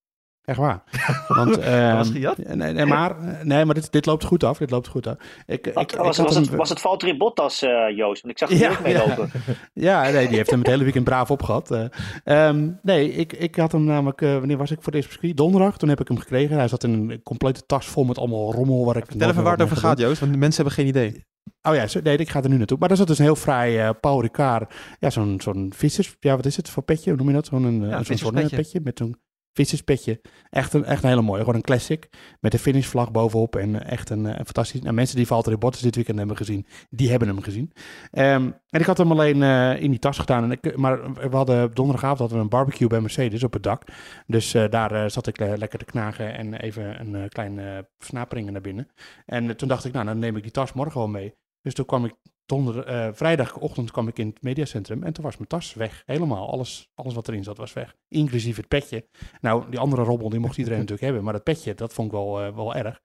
Echt 0.44 0.58
waar. 0.58 0.84
Want, 1.28 1.56
Hij 1.64 1.94
was 1.96 2.08
ehm, 2.08 2.16
gejat? 2.16 2.38
Nee, 2.38 2.74
nee, 2.74 2.86
maar, 2.86 3.16
nee, 3.44 3.66
maar 3.66 3.76
dit, 3.76 3.92
dit 3.92 4.06
loopt 4.06 4.24
goed 4.24 4.44
af. 4.44 4.58
Dit 4.58 4.72
loopt 4.72 4.88
goed 4.88 5.08
af. 5.08 5.16
Ik, 5.46 5.68
ik, 5.68 5.74
Wat, 5.74 5.92
ik 5.92 5.98
was, 5.98 6.18
was, 6.18 6.34
hem- 6.34 6.44
het, 6.44 6.56
was 6.56 6.70
het 6.70 6.82
Valtteri 6.82 7.18
Bottas, 7.18 7.62
eh, 7.62 7.70
Joost? 7.96 8.22
Want 8.22 8.34
ik 8.34 8.38
zag 8.38 8.50
hem 8.50 8.58
Ja, 8.60 8.72
ook 8.72 8.80
meelopen. 8.82 9.30
Ja, 9.74 10.10
nee, 10.10 10.28
die 10.28 10.38
heeft 10.38 10.50
hem 10.50 10.60
het 10.60 10.68
hele 10.68 10.84
weekend 10.84 11.04
braaf 11.04 11.32
opgehad. 11.32 11.72
Eh, 11.72 11.86
ehm, 12.24 12.70
nee, 12.82 13.12
ik, 13.12 13.34
ik 13.34 13.56
had 13.56 13.72
hem 13.72 13.84
namelijk, 13.84 14.20
wanneer 14.20 14.58
was 14.58 14.72
ik 14.72 14.78
voor 14.78 14.86
het 14.86 14.96
eerst 14.96 15.08
op 15.08 15.14
circuit? 15.14 15.38
Donderdag, 15.38 15.78
toen 15.78 15.90
heb 15.90 16.00
ik 16.00 16.08
hem 16.08 16.18
gekregen. 16.18 16.58
Hij 16.58 16.68
zat 16.68 16.84
in 16.84 17.10
een 17.10 17.24
complete 17.24 17.66
tas 17.66 17.86
vol 17.86 18.04
met 18.04 18.18
allemaal 18.18 18.54
rommel. 18.54 18.86
Waar 18.86 18.98
ik 18.98 19.06
Vertel 19.06 19.30
even 19.30 19.44
waar 19.44 19.54
het 19.54 19.62
over 19.62 19.78
gaat, 19.78 20.00
Joost, 20.00 20.20
want 20.20 20.32
de 20.32 20.38
mensen 20.38 20.64
hebben 20.66 20.84
geen 20.84 20.88
idee. 20.96 21.26
Oh 21.70 21.76
ja, 21.76 21.86
nee, 22.04 22.18
ik 22.18 22.30
ga 22.30 22.44
er 22.44 22.50
nu 22.50 22.58
naartoe. 22.58 22.78
Maar 22.80 22.90
dat 22.90 23.00
is 23.00 23.06
dus 23.06 23.18
een 23.18 23.24
heel 23.26 23.36
fraai 23.36 23.78
eh 23.78 23.90
Paul 24.02 24.22
Ricard. 24.22 24.74
Ja, 25.00 25.10
zo'n 25.10 25.42
zo'n 25.42 25.74
vissers, 25.76 26.16
ja 26.20 26.36
wat 26.36 26.46
is 26.46 26.56
het 26.58 26.70
voor 26.70 26.84
petje? 26.84 27.10
Hoe 27.10 27.18
noem 27.20 27.28
je 27.28 27.34
dat? 27.34 27.46
Zo'n 27.46 27.64
een, 27.64 27.82
Ja, 27.82 27.90
zo'n 27.90 28.06
visserspetje. 28.06 28.48
zonnepetje 28.48 28.80
met 28.84 28.98
zo'n 28.98 29.16
visserspetje. 29.54 30.22
Echt 30.50 30.74
een, 30.74 30.86
echt 30.86 31.04
een 31.04 31.10
hele 31.10 31.22
mooie. 31.22 31.40
Gewoon 31.40 31.56
een 31.56 31.62
classic. 31.62 32.10
Met 32.40 32.54
een 32.54 32.60
finishvlag 32.60 33.12
bovenop. 33.12 33.56
En 33.56 33.86
echt 33.86 34.10
een, 34.10 34.26
een 34.26 34.34
fantastisch. 34.46 34.82
Nou, 34.82 34.94
mensen 34.94 35.16
die 35.16 35.28
Valtteri 35.28 35.58
Bottas 35.58 35.82
dit 35.82 35.96
weekend 35.96 36.18
hebben 36.18 36.38
gezien, 36.38 36.66
die 36.90 37.10
hebben 37.10 37.28
hem 37.28 37.42
gezien. 37.42 37.72
Ehm, 38.12 38.52
en 38.70 38.80
ik 38.80 38.86
had 38.86 38.98
hem 38.98 39.12
alleen 39.12 39.38
uh, 39.38 39.82
in 39.82 39.90
die 39.90 40.00
tas 40.00 40.18
gedaan. 40.18 40.44
En 40.44 40.52
ik, 40.52 40.78
maar 40.78 41.14
we 41.14 41.36
hadden 41.36 41.74
donderdagavond 41.74 42.20
hadden 42.20 42.38
we 42.38 42.44
een 42.44 42.50
barbecue 42.50 42.88
bij 42.88 43.02
Mercedes 43.02 43.44
op 43.44 43.54
het 43.54 43.64
dak. 43.64 43.84
Dus 44.28 44.56
uh, 44.56 44.64
daar 44.70 44.92
uh, 44.94 45.10
zat 45.10 45.28
ik 45.28 45.38
lekker 45.40 45.80
te 45.80 45.86
knagen 45.86 46.38
en 46.38 46.54
even 46.54 47.00
een 47.00 47.30
klein 47.30 47.86
versnaperingen 47.98 48.54
naar 48.54 48.62
binnen. 48.62 48.88
En 49.26 49.58
toen 49.58 49.68
dacht 49.68 49.86
ik, 49.86 49.94
nou 49.94 50.06
dan 50.06 50.20
neem 50.20 50.36
ik 50.36 50.44
die 50.44 50.52
tas 50.52 50.74
morgen 50.74 50.98
wel 50.98 51.08
mee. 51.10 51.34
Dus 51.64 51.74
toen 51.74 51.86
kwam 51.86 52.06
ik 52.06 52.14
donder, 52.46 52.90
uh, 52.90 53.08
vrijdagochtend 53.14 53.92
kwam 53.92 54.08
ik 54.08 54.20
in 54.20 54.28
het 54.28 54.42
mediacentrum 54.42 55.04
en 55.04 55.14
toen 55.14 55.24
was 55.24 55.38
mijn 55.38 55.48
tas 55.48 55.74
weg. 55.74 56.04
Helemaal, 56.06 56.52
alles, 56.52 56.90
alles 56.96 57.14
wat 57.14 57.28
erin 57.28 57.44
zat 57.44 57.58
was 57.58 57.74
weg. 57.74 57.96
Inclusief 58.08 58.58
het 58.58 58.68
petje. 58.68 59.08
Nou, 59.42 59.70
die 59.70 59.80
andere 59.80 60.04
robbel 60.04 60.30
die 60.30 60.40
mocht 60.40 60.58
iedereen 60.58 60.80
natuurlijk 60.86 61.06
hebben, 61.06 61.24
maar 61.24 61.34
dat 61.34 61.44
petje, 61.44 61.74
dat 61.74 61.94
vond 61.94 62.08
ik 62.08 62.14
wel, 62.14 62.46
uh, 62.46 62.56
wel 62.56 62.76
erg. 62.76 63.02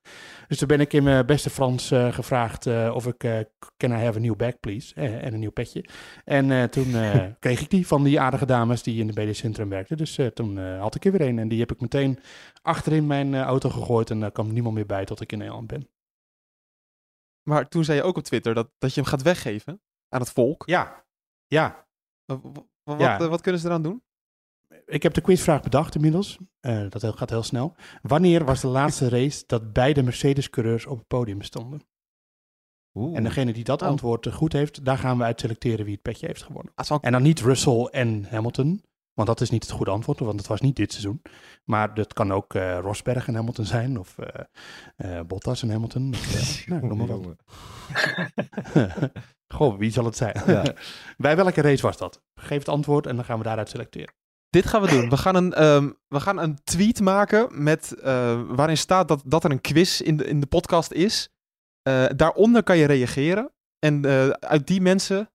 Dus 0.49 0.59
toen 0.59 0.69
ben 0.69 0.81
ik 0.81 0.93
in 0.93 1.03
mijn 1.03 1.27
beste 1.27 1.51
Frans 1.51 1.93
uh, 1.93 2.13
gevraagd 2.13 2.67
of 2.67 3.07
ik, 3.07 3.49
can 3.77 3.91
I 3.91 3.95
have 3.95 4.19
a 4.19 4.21
new 4.21 4.37
bag 4.37 4.61
please? 4.61 4.95
en 4.95 5.33
een 5.33 5.41
nieuw 5.41 5.51
petje. 5.51 5.85
En 6.25 6.71
toen 6.71 6.95
kreeg 7.41 7.61
ik 7.61 7.71
die 7.71 7.87
van 7.87 8.03
die 8.03 8.21
aardige 8.21 8.47
dames 8.47 8.83
die 8.83 9.01
in 9.01 9.07
het 9.07 9.17
mediacentrum 9.17 9.69
werkten. 9.69 9.97
Dus 9.97 10.19
toen 10.35 10.59
had 10.59 10.95
ik 10.95 11.05
er 11.05 11.13
weer 11.13 11.29
een 11.29 11.39
en 11.39 11.49
die 11.49 11.61
heb 11.61 11.73
ik 11.73 11.81
meteen 11.81 12.19
achterin 12.63 13.07
mijn 13.07 13.35
auto 13.35 13.71
gegooid 13.71 14.11
en 14.11 14.21
daar 14.21 14.33
kwam 14.33 14.53
niemand 14.53 14.75
meer 14.75 14.87
bij 14.87 15.05
tot 15.05 15.21
ik 15.21 15.33
in 15.33 15.39
Nederland 15.39 15.67
ben. 15.67 15.98
Maar 17.49 17.69
toen 17.69 17.85
zei 17.85 17.99
je 17.99 18.05
ook 18.05 18.17
op 18.17 18.25
Twitter 18.25 18.55
dat, 18.55 18.71
dat 18.79 18.95
je 18.95 19.01
hem 19.01 19.11
gaat 19.11 19.23
weggeven 19.23 19.81
aan 20.09 20.21
het 20.21 20.31
volk. 20.31 20.63
Ja, 20.67 21.05
ja. 21.47 21.87
Wat, 22.25 22.41
wat, 22.83 23.01
ja. 23.01 23.19
wat, 23.19 23.29
wat 23.29 23.41
kunnen 23.41 23.61
ze 23.61 23.67
eraan 23.67 23.83
doen? 23.83 24.03
Ik 24.87 25.03
heb 25.03 25.15
de 25.15 25.21
quizvraag 25.21 25.63
bedacht 25.63 25.95
inmiddels. 25.95 26.39
Uh, 26.61 26.91
dat 26.91 27.17
gaat 27.17 27.31
heel 27.31 27.43
snel. 27.43 27.75
Wanneer 28.03 28.45
was 28.45 28.61
de 28.61 28.67
laatste 28.67 29.09
race 29.19 29.45
dat 29.47 29.73
beide 29.73 30.03
Mercedes-coureurs 30.03 30.87
op 30.87 30.99
het 30.99 31.07
podium 31.07 31.43
stonden? 31.43 31.81
Oeh. 32.95 33.17
En 33.17 33.23
degene 33.23 33.53
die 33.53 33.65
dat 33.65 33.83
oh. 33.83 33.89
antwoord 33.89 34.33
goed 34.33 34.53
heeft, 34.53 34.85
daar 34.85 34.99
gaan 34.99 35.19
we 35.19 35.25
uit 35.25 35.41
selecteren 35.41 35.85
wie 35.85 35.95
het 35.95 36.03
petje 36.03 36.27
heeft 36.27 36.43
gewonnen. 36.43 36.73
Ah, 36.75 36.99
en 37.01 37.13
dan 37.13 37.23
niet 37.23 37.41
Russell 37.41 37.85
en 37.85 38.25
Hamilton, 38.25 38.83
want 39.19 39.31
dat 39.31 39.41
is 39.41 39.51
niet 39.51 39.63
het 39.63 39.73
goede 39.73 39.91
antwoord, 39.91 40.19
want 40.19 40.39
het 40.39 40.49
was 40.49 40.61
niet 40.61 40.77
dit 40.77 40.91
seizoen. 40.93 41.23
Maar 41.65 41.95
dat 41.95 42.13
kan 42.13 42.33
ook 42.33 42.55
uh, 42.55 42.79
Rosberg 42.79 43.27
en 43.27 43.35
Hamilton 43.35 43.65
zijn, 43.65 43.99
of 43.99 44.17
uh, 44.19 44.27
uh, 44.97 45.21
Bottas 45.27 45.63
en 45.63 45.71
Hamilton. 45.71 46.15
Of, 46.15 46.67
nou, 46.67 46.87
noem 46.87 46.99
maar 46.99 47.07
wat. 47.07 47.43
Goh, 49.55 49.79
wie 49.79 49.91
zal 49.91 50.05
het 50.05 50.17
zijn? 50.17 50.43
Ja. 50.47 50.75
Bij 51.17 51.37
welke 51.37 51.61
race 51.61 51.83
was 51.83 51.97
dat? 51.97 52.23
Geef 52.35 52.59
het 52.59 52.69
antwoord 52.69 53.07
en 53.07 53.17
dan 53.17 53.25
gaan 53.25 53.39
we 53.39 53.45
daaruit 53.45 53.69
selecteren. 53.69 54.15
Dit 54.51 54.67
gaan 54.67 54.83
we 54.83 54.89
doen. 54.89 55.09
We 55.09 55.17
gaan 55.17 55.35
een, 55.35 55.65
um, 55.65 55.97
we 56.09 56.21
gaan 56.21 56.39
een 56.39 56.59
tweet 56.65 57.01
maken 57.01 57.63
met, 57.63 57.95
waarin 58.49 58.77
staat 58.77 59.09
dat, 59.09 59.23
dat 59.25 59.45
er 59.45 59.51
een 59.51 59.61
quiz 59.61 60.01
in 60.01 60.17
de, 60.17 60.25
in 60.25 60.41
de 60.41 60.47
podcast 60.47 60.93
is. 60.93 61.29
daaronder 62.17 62.63
kan 62.63 62.79
je 62.79 62.87
reageren. 62.87 63.53
En 63.79 64.05
uit 64.41 64.67
die 64.67 64.81
mensen 64.81 65.31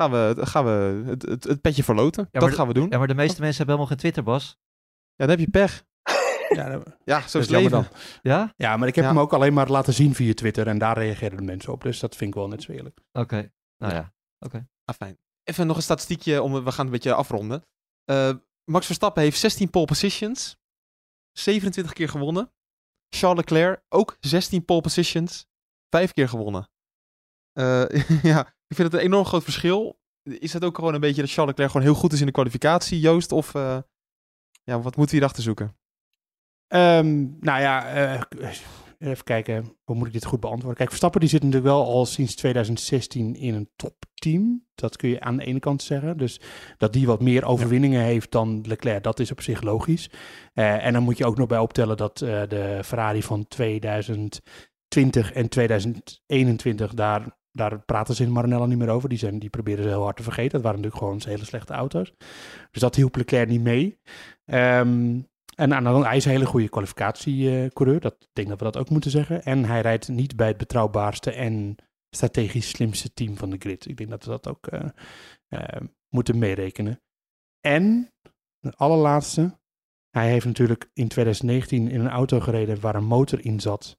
gaan 0.00 0.10
we, 0.10 0.46
gaan 0.46 0.64
we 0.64 1.02
het, 1.10 1.22
het, 1.22 1.44
het 1.44 1.60
petje 1.60 1.84
verloten. 1.84 2.28
Ja, 2.32 2.40
dat 2.40 2.54
gaan 2.54 2.66
we 2.66 2.74
doen. 2.74 2.88
Ja, 2.90 2.98
maar 2.98 3.06
de 3.06 3.14
meeste 3.14 3.40
mensen 3.40 3.56
hebben 3.56 3.76
helemaal 3.76 3.86
geen 3.86 3.96
Twitter, 3.96 4.22
Bas. 4.22 4.58
Ja, 5.14 5.26
dan 5.26 5.28
heb 5.28 5.38
je 5.38 5.50
pech. 5.50 5.82
Ja, 6.50 6.68
dan, 6.68 6.84
ja 7.04 7.20
zo 7.20 7.38
is 7.38 7.46
het 7.46 7.54
leven. 7.56 7.70
Dan. 7.70 7.86
Ja? 8.22 8.52
Ja, 8.56 8.76
maar 8.76 8.88
ik 8.88 8.94
heb 8.94 9.04
hem 9.04 9.18
ook 9.18 9.32
alleen 9.32 9.52
maar 9.52 9.68
laten 9.68 9.94
zien 9.94 10.14
via 10.14 10.34
Twitter 10.34 10.66
en 10.66 10.78
daar 10.78 10.98
reageerden 10.98 11.38
de 11.38 11.44
mensen 11.44 11.72
op. 11.72 11.82
Dus 11.82 11.98
dat 11.98 12.16
vind 12.16 12.30
ik 12.30 12.36
wel 12.36 12.48
net 12.48 12.62
zo 12.62 12.72
eerlijk. 12.72 13.00
Oké, 13.12 13.52
nou 13.76 13.94
ja. 13.94 14.00
Oké. 14.00 14.14
Okay. 14.38 14.66
Ah, 14.84 14.94
fijn. 14.94 15.18
Even 15.44 15.66
nog 15.66 15.76
een 15.76 15.82
statistiekje, 15.82 16.42
om, 16.42 16.64
we 16.64 16.72
gaan 16.72 16.84
een 16.86 16.92
beetje 16.92 17.14
afronden. 17.14 17.64
Uh, 18.10 18.32
Max 18.64 18.86
Verstappen 18.86 19.22
heeft 19.22 19.38
16 19.38 19.70
pole 19.70 19.84
positions, 19.84 20.56
27 21.32 21.92
keer 21.92 22.08
gewonnen. 22.08 22.52
Charles 23.08 23.38
Leclerc 23.38 23.82
ook 23.88 24.16
16 24.20 24.64
pole 24.64 24.80
positions, 24.80 25.46
5 25.90 26.12
keer 26.12 26.28
gewonnen. 26.28 26.68
Uh, 27.60 27.84
ja, 28.32 28.40
ik 28.66 28.76
vind 28.76 28.92
het 28.92 29.00
een 29.00 29.06
enorm 29.06 29.24
groot 29.24 29.44
verschil. 29.44 29.98
Is 30.22 30.52
het 30.52 30.64
ook 30.64 30.74
gewoon 30.74 30.94
een 30.94 31.00
beetje 31.00 31.20
dat 31.20 31.30
Charles 31.30 31.50
Leclerc 31.50 31.70
gewoon 31.70 31.86
heel 31.86 32.00
goed 32.00 32.12
is 32.12 32.20
in 32.20 32.26
de 32.26 32.32
kwalificatie, 32.32 33.00
Joost? 33.00 33.32
Of 33.32 33.54
uh, 33.54 33.78
ja, 34.62 34.80
wat 34.80 34.96
moeten 34.96 35.04
we 35.04 35.10
hierachter 35.10 35.42
zoeken? 35.42 35.76
Um, 36.68 37.36
nou 37.40 37.60
ja, 37.60 37.96
uh, 38.14 38.20
even 38.98 39.24
kijken, 39.24 39.76
hoe 39.84 39.96
moet 39.96 40.06
ik 40.06 40.12
dit 40.12 40.24
goed 40.24 40.40
beantwoorden? 40.40 40.76
Kijk, 40.76 40.88
Verstappen 40.88 41.20
die 41.20 41.28
zit 41.28 41.42
natuurlijk 41.42 41.72
wel 41.72 41.84
al 41.84 42.06
sinds 42.06 42.34
2016 42.34 43.34
in 43.34 43.54
een 43.54 43.70
topteam. 43.76 44.66
Dat 44.74 44.96
kun 44.96 45.08
je 45.08 45.20
aan 45.20 45.36
de 45.36 45.44
ene 45.44 45.58
kant 45.58 45.82
zeggen. 45.82 46.16
Dus 46.16 46.40
dat 46.76 46.92
die 46.92 47.06
wat 47.06 47.20
meer 47.20 47.44
overwinningen 47.44 48.02
heeft 48.02 48.30
dan 48.30 48.64
Leclerc, 48.66 49.02
dat 49.02 49.20
is 49.20 49.30
op 49.30 49.40
zich 49.40 49.62
logisch. 49.62 50.10
En 50.52 50.92
dan 50.92 51.02
moet 51.02 51.18
je 51.18 51.24
ook 51.24 51.36
nog 51.36 51.48
bij 51.48 51.58
optellen 51.58 51.96
dat 51.96 52.18
de 52.18 52.80
Ferrari 52.84 53.22
van 53.22 53.48
2020 53.48 55.32
en 55.32 55.48
2021 55.48 56.94
daar 56.94 57.38
daar 57.52 57.80
praten 57.80 58.14
ze 58.14 58.22
in 58.22 58.32
Maranello 58.32 58.66
niet 58.66 58.78
meer 58.78 58.88
over. 58.88 59.08
Die, 59.08 59.18
zijn, 59.18 59.38
die 59.38 59.50
proberen 59.50 59.82
ze 59.82 59.88
heel 59.88 60.02
hard 60.02 60.16
te 60.16 60.22
vergeten. 60.22 60.52
Dat 60.52 60.62
waren 60.62 60.80
natuurlijk 60.80 61.04
gewoon 61.04 61.20
hele 61.24 61.44
slechte 61.44 61.72
auto's. 61.72 62.12
Dus 62.70 62.80
dat 62.80 62.94
hielp 62.94 63.16
Leclerc 63.16 63.48
niet 63.48 63.62
mee. 63.62 63.98
Um, 64.44 65.28
en 65.54 65.74
aan, 65.74 66.04
hij 66.04 66.16
is 66.16 66.24
een 66.24 66.30
hele 66.30 66.46
goede 66.46 66.68
kwalificatiecoureur. 66.68 68.00
Dat 68.00 68.16
ik 68.18 68.28
denk 68.32 68.48
dat 68.48 68.58
we 68.58 68.64
dat 68.64 68.76
ook 68.76 68.90
moeten 68.90 69.10
zeggen. 69.10 69.42
En 69.42 69.64
hij 69.64 69.80
rijdt 69.80 70.08
niet 70.08 70.36
bij 70.36 70.48
het 70.48 70.56
betrouwbaarste 70.56 71.32
en 71.32 71.76
strategisch 72.10 72.68
slimste 72.68 73.12
team 73.12 73.36
van 73.36 73.50
de 73.50 73.56
grid. 73.58 73.88
Ik 73.88 73.96
denk 73.96 74.10
dat 74.10 74.24
we 74.24 74.30
dat 74.30 74.48
ook 74.48 74.72
uh, 74.72 74.80
uh, 75.48 75.88
moeten 76.08 76.38
meerekenen. 76.38 77.02
En, 77.60 78.12
de 78.58 78.72
allerlaatste. 78.76 79.58
Hij 80.10 80.30
heeft 80.30 80.46
natuurlijk 80.46 80.90
in 80.92 81.08
2019 81.08 81.88
in 81.88 82.00
een 82.00 82.08
auto 82.08 82.40
gereden 82.40 82.80
waar 82.80 82.94
een 82.94 83.04
motor 83.04 83.44
in 83.44 83.60
zat. 83.60 83.98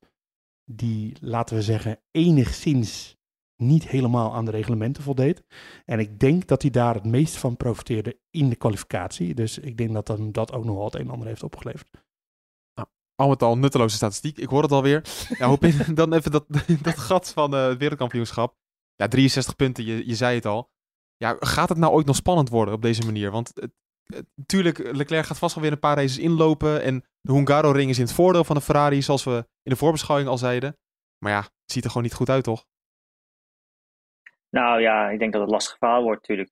Die, 0.65 1.15
laten 1.19 1.55
we 1.55 1.61
zeggen, 1.61 1.99
enigszins 2.11 3.17
niet 3.61 3.87
helemaal 3.87 4.33
aan 4.33 4.45
de 4.45 4.51
reglementen 4.51 5.03
voldeed. 5.03 5.43
En 5.85 5.99
ik 5.99 6.19
denk 6.19 6.47
dat 6.47 6.61
hij 6.61 6.71
daar 6.71 6.93
het 6.93 7.05
meest 7.05 7.37
van 7.37 7.57
profiteerde 7.57 8.19
in 8.29 8.49
de 8.49 8.55
kwalificatie. 8.55 9.33
Dus 9.33 9.59
ik 9.59 9.77
denk 9.77 9.93
dat 9.93 10.05
dan 10.05 10.31
dat 10.31 10.53
ook 10.53 10.65
nog 10.65 10.75
wel 10.75 10.85
het 10.85 10.95
een 10.95 11.01
en 11.01 11.09
ander 11.09 11.27
heeft 11.27 11.43
opgeleverd. 11.43 11.87
Nou, 12.73 12.87
al 13.15 13.29
met 13.29 13.43
al 13.43 13.57
nutteloze 13.57 13.95
statistiek. 13.95 14.37
Ik 14.37 14.49
hoor 14.49 14.61
het 14.61 14.71
alweer. 14.71 15.03
ja, 15.39 15.47
hoop 15.47 15.63
in, 15.63 15.95
dan 15.95 16.13
even 16.13 16.31
dat, 16.31 16.45
dat 16.81 16.97
gat 16.97 17.31
van 17.31 17.53
uh, 17.53 17.67
het 17.67 17.77
wereldkampioenschap. 17.77 18.55
Ja, 18.95 19.07
63 19.07 19.55
punten, 19.55 19.85
je, 19.85 20.07
je 20.07 20.15
zei 20.15 20.35
het 20.35 20.45
al. 20.45 20.71
Ja, 21.17 21.35
gaat 21.39 21.69
het 21.69 21.77
nou 21.77 21.93
ooit 21.93 22.05
nog 22.05 22.15
spannend 22.15 22.49
worden 22.49 22.73
op 22.73 22.81
deze 22.81 23.05
manier? 23.05 23.31
Want 23.31 23.53
natuurlijk, 24.35 24.95
Leclerc 24.95 25.25
gaat 25.25 25.37
vast 25.37 25.55
wel 25.55 25.63
weer 25.63 25.73
een 25.73 25.79
paar 25.79 25.95
races 25.95 26.17
inlopen. 26.17 26.81
En 26.81 27.03
de 27.21 27.33
Hungaro-ring 27.33 27.89
is 27.89 27.97
in 27.97 28.03
het 28.03 28.13
voordeel 28.13 28.43
van 28.43 28.55
de 28.55 28.61
Ferrari, 28.61 29.01
zoals 29.01 29.23
we 29.23 29.47
in 29.63 29.71
de 29.71 29.75
voorbeschouwing 29.75 30.29
al 30.29 30.37
zeiden. 30.37 30.77
Maar 31.23 31.31
ja, 31.31 31.41
het 31.41 31.71
ziet 31.71 31.83
er 31.83 31.89
gewoon 31.89 32.05
niet 32.05 32.15
goed 32.15 32.29
uit, 32.29 32.43
toch? 32.43 32.65
Nou 34.51 34.81
ja, 34.81 35.09
ik 35.09 35.19
denk 35.19 35.33
dat 35.33 35.41
het 35.41 35.51
lastig 35.51 35.77
verhaal 35.77 36.03
wordt 36.03 36.27
natuurlijk. 36.27 36.51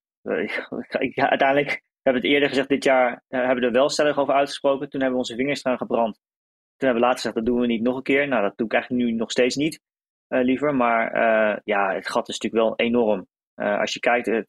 Ja, 1.16 1.30
uiteindelijk 1.30 1.84
hebben 2.02 2.22
we 2.22 2.28
het 2.28 2.36
eerder 2.36 2.50
gezegd, 2.50 2.70
dit 2.70 2.84
jaar 2.84 3.24
eh, 3.28 3.40
hebben 3.40 3.60
we 3.60 3.66
er 3.66 3.72
wel 3.72 3.90
stellig 3.90 4.18
over 4.18 4.34
uitgesproken. 4.34 4.90
Toen 4.90 5.02
hebben 5.02 5.20
we 5.20 5.26
onze 5.26 5.36
vingers 5.36 5.64
eraan 5.64 5.78
gebrand. 5.78 6.14
Toen 6.14 6.88
hebben 6.88 7.02
we 7.02 7.08
later 7.08 7.18
gezegd, 7.18 7.36
dat 7.36 7.46
doen 7.46 7.60
we 7.60 7.68
niet 7.68 7.82
nog 7.82 7.96
een 7.96 8.04
keer. 8.04 8.28
Nou, 8.28 8.42
dat 8.42 8.58
doe 8.58 8.68
ik 8.68 8.74
eigenlijk 8.74 9.04
nu 9.04 9.12
nog 9.12 9.32
steeds 9.32 9.56
niet, 9.56 9.82
uh, 10.30 10.44
liever. 10.44 10.76
Maar 10.76 11.16
uh, 11.16 11.58
ja, 11.64 11.94
het 11.94 12.10
gat 12.10 12.30
is 12.30 12.40
natuurlijk 12.40 12.64
wel 12.64 12.88
enorm. 12.88 13.28
Uh, 13.56 13.80
als 13.80 13.94
je 13.94 14.00
kijkt, 14.00 14.26
de 14.26 14.48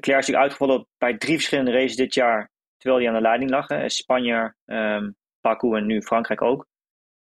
Claire 0.00 0.22
is 0.22 0.28
natuurlijk 0.28 0.42
uitgevallen 0.42 0.86
bij 0.98 1.16
drie 1.18 1.34
verschillende 1.34 1.72
races 1.72 1.96
dit 1.96 2.14
jaar. 2.14 2.50
Terwijl 2.76 3.00
hij 3.00 3.08
aan 3.08 3.16
de 3.16 3.28
leiding 3.28 3.50
lag. 3.50 3.68
Hè. 3.68 3.88
Spanje, 3.88 4.54
um, 4.64 5.16
Baku 5.40 5.76
en 5.76 5.86
nu 5.86 6.02
Frankrijk 6.02 6.42
ook. 6.42 6.66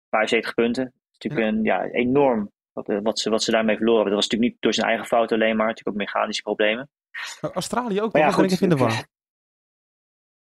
75 0.10 0.54
punten. 0.54 0.84
Dat 0.84 0.94
is 0.94 1.18
natuurlijk 1.18 1.42
ja. 1.42 1.58
een 1.58 1.64
ja, 1.64 1.92
enorm 1.92 2.52
wat, 2.74 2.90
eh, 2.90 3.00
wat, 3.02 3.20
ze, 3.20 3.30
wat 3.30 3.44
ze 3.44 3.52
daarmee 3.52 3.76
verloren 3.76 4.02
hebben. 4.02 4.16
Dat 4.16 4.24
was 4.24 4.32
natuurlijk 4.32 4.52
niet 4.52 4.62
door 4.62 4.74
zijn 4.74 4.88
eigen 4.88 5.08
fout 5.08 5.32
alleen 5.32 5.56
maar. 5.56 5.68
Natuurlijk 5.68 5.98
ook 5.98 6.04
mechanische 6.04 6.42
problemen. 6.42 6.90
Australië 7.42 8.02
ook, 8.02 8.14
maar 8.14 8.22
ja, 8.22 8.32
goed, 8.32 8.44
ik 8.44 8.52
even 8.52 8.64
in 8.64 8.70
de 8.70 8.84
war. 8.84 9.08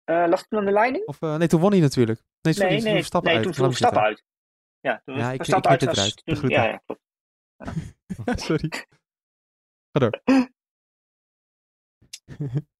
Uh, 0.06 0.26
lag 0.28 0.48
toen 0.48 0.60
aan 0.60 0.66
de 0.66 0.72
leiding? 0.72 1.06
Of, 1.06 1.22
uh, 1.22 1.36
nee, 1.36 1.48
toen 1.48 1.60
won 1.60 1.72
hij 1.72 1.80
natuurlijk. 1.80 2.22
Nee, 2.42 2.54
sorry, 2.54 2.72
nee, 2.72 2.82
nee, 2.82 2.94
toen 2.94 3.04
stappen 3.04 3.34
nee, 3.34 3.46
uit. 3.46 3.56
toen 3.56 3.74
stappen 3.74 4.02
uit. 4.02 4.24
Ja, 4.80 5.02
toen 5.06 5.18
ja, 5.18 5.32
ik, 5.32 5.44
stap 5.44 5.68
uit. 5.68 5.82
Het 5.82 5.92
eruit. 5.92 6.26
Toen, 6.26 6.50
ja, 6.50 6.64
ja, 6.64 6.82
klopt. 6.86 7.02
Ja. 8.26 8.38
sorry. 8.48 8.70
Ga 9.92 10.00
door. 10.00 10.22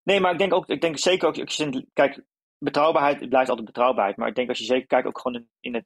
nee, 0.10 0.20
maar 0.20 0.32
ik 0.32 0.38
denk 0.38 0.54
ook, 0.54 0.68
ik 0.68 0.82
denk 0.82 0.98
zeker 0.98 1.28
ook, 1.28 1.40
als 1.40 1.56
je, 1.56 1.88
kijk, 1.94 2.24
betrouwbaarheid 2.58 3.30
blijft 3.30 3.50
altijd 3.50 3.68
betrouwbaarheid. 3.68 4.18
Maar 4.18 4.28
ik 4.28 4.36
denk 4.36 4.50
als 4.50 4.58
je 4.58 4.66
zeker 4.66 4.88
kijkt 4.88 5.08
ook 5.08 5.20
gewoon 5.20 5.42
in, 5.42 5.50
in 5.60 5.74
het 5.74 5.86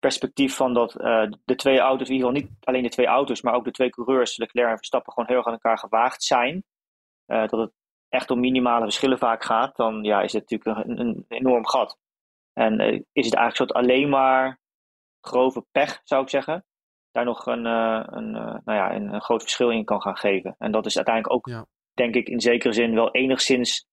perspectief 0.00 0.54
van 0.56 0.74
dat 0.74 1.00
uh, 1.00 1.30
de 1.44 1.54
twee 1.54 1.78
auto's, 1.78 2.08
in 2.08 2.14
ieder 2.14 2.28
geval 2.28 2.42
niet 2.42 2.56
alleen 2.60 2.82
de 2.82 2.88
twee 2.88 3.06
auto's, 3.06 3.42
maar 3.42 3.54
ook 3.54 3.64
de 3.64 3.70
twee 3.70 3.90
coureurs, 3.90 4.36
Leclerc 4.36 4.68
en 4.68 4.76
Verstappen, 4.76 5.12
gewoon 5.12 5.28
heel 5.28 5.38
erg 5.38 5.46
aan 5.46 5.52
elkaar 5.52 5.78
gewaagd 5.78 6.22
zijn. 6.22 6.64
Uh, 7.26 7.48
dat 7.48 7.60
het 7.60 7.72
echt 8.08 8.30
om 8.30 8.40
minimale 8.40 8.82
verschillen 8.82 9.18
vaak 9.18 9.44
gaat, 9.44 9.76
dan 9.76 10.02
ja, 10.02 10.20
is 10.20 10.32
het 10.32 10.50
natuurlijk 10.50 10.88
een, 10.88 11.00
een 11.00 11.24
enorm 11.28 11.66
gat. 11.66 11.98
En 12.52 12.80
uh, 12.80 13.00
is 13.12 13.24
het 13.24 13.34
eigenlijk 13.34 13.56
soort 13.56 13.72
alleen 13.72 14.08
maar 14.08 14.60
grove 15.20 15.64
pech, 15.70 16.00
zou 16.04 16.22
ik 16.22 16.28
zeggen, 16.28 16.64
daar 17.10 17.24
nog 17.24 17.46
een, 17.46 17.64
een, 17.64 18.30
nou 18.30 18.62
ja, 18.64 18.94
een, 18.94 19.14
een, 19.14 19.22
groot 19.22 19.42
verschil 19.42 19.70
in 19.70 19.84
kan 19.84 20.02
gaan 20.02 20.16
geven. 20.16 20.54
En 20.58 20.72
dat 20.72 20.86
is 20.86 20.96
uiteindelijk 20.96 21.34
ook, 21.34 21.46
ja. 21.46 21.66
denk 21.92 22.14
ik, 22.14 22.28
in 22.28 22.40
zekere 22.40 22.72
zin 22.72 22.94
wel 22.94 23.10
enigszins 23.10 23.86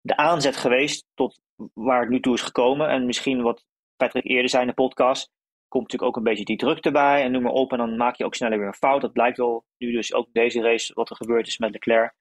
de 0.00 0.16
aanzet 0.16 0.56
geweest 0.56 1.06
tot 1.14 1.40
waar 1.74 2.00
het 2.00 2.08
nu 2.08 2.20
toe 2.20 2.34
is 2.34 2.42
gekomen. 2.42 2.88
En 2.88 3.06
misschien 3.06 3.42
wat 3.42 3.64
Patrick 3.96 4.24
eerder 4.24 4.48
zei 4.48 4.62
in 4.62 4.68
de 4.68 4.74
podcast, 4.74 5.30
komt 5.70 5.82
natuurlijk 5.82 6.10
ook 6.10 6.16
een 6.16 6.30
beetje 6.30 6.44
die 6.44 6.56
druk 6.56 6.84
erbij 6.84 7.22
en 7.22 7.32
noem 7.32 7.42
maar 7.42 7.52
op. 7.52 7.72
En 7.72 7.78
dan 7.78 7.96
maak 7.96 8.16
je 8.16 8.24
ook 8.24 8.34
sneller 8.34 8.58
weer 8.58 8.66
een 8.66 8.74
fout. 8.74 9.00
Dat 9.00 9.12
blijkt 9.12 9.36
wel 9.36 9.64
nu 9.78 9.92
dus 9.92 10.14
ook 10.14 10.28
deze 10.32 10.60
race 10.60 10.94
wat 10.94 11.10
er 11.10 11.16
gebeurd 11.16 11.46
is 11.46 11.58
met 11.58 11.70
Leclerc. 11.70 12.14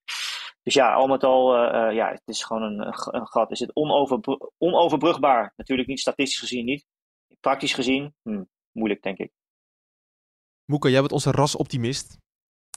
Dus 0.63 0.73
ja, 0.73 0.93
al 0.93 1.07
met 1.07 1.23
al, 1.23 1.55
uh, 1.55 1.95
ja, 1.95 2.09
het 2.09 2.21
is 2.25 2.43
gewoon 2.43 2.61
een, 2.61 2.87
een 3.15 3.27
gat. 3.27 3.51
Is 3.51 3.59
het 3.59 3.75
onoverbr 3.75 4.31
onoverbrugbaar? 4.57 5.53
Natuurlijk 5.55 5.87
niet 5.87 5.99
statistisch 5.99 6.39
gezien 6.39 6.65
niet. 6.65 6.85
Praktisch 7.39 7.73
gezien, 7.73 8.13
hm, 8.21 8.43
moeilijk 8.71 9.01
denk 9.01 9.17
ik. 9.17 9.31
Moeke, 10.65 10.89
jij 10.89 10.99
bent 10.99 11.11
onze 11.11 11.31
rasoptimist. 11.31 12.17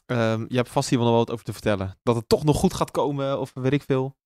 Um, 0.07 0.45
je 0.49 0.57
hebt 0.57 0.69
vast 0.69 0.89
hier 0.89 0.99
wel 0.99 1.09
nog 1.09 1.17
wat 1.17 1.31
over 1.31 1.45
te 1.45 1.53
vertellen. 1.53 1.99
Dat 2.03 2.17
het 2.17 2.29
toch 2.29 2.45
nog 2.45 2.57
goed 2.57 2.75
gaat 2.75 2.91
komen, 2.91 3.41
of 3.41 3.53
weet 3.55 3.73
ik 3.73 3.83
veel. 3.83 4.17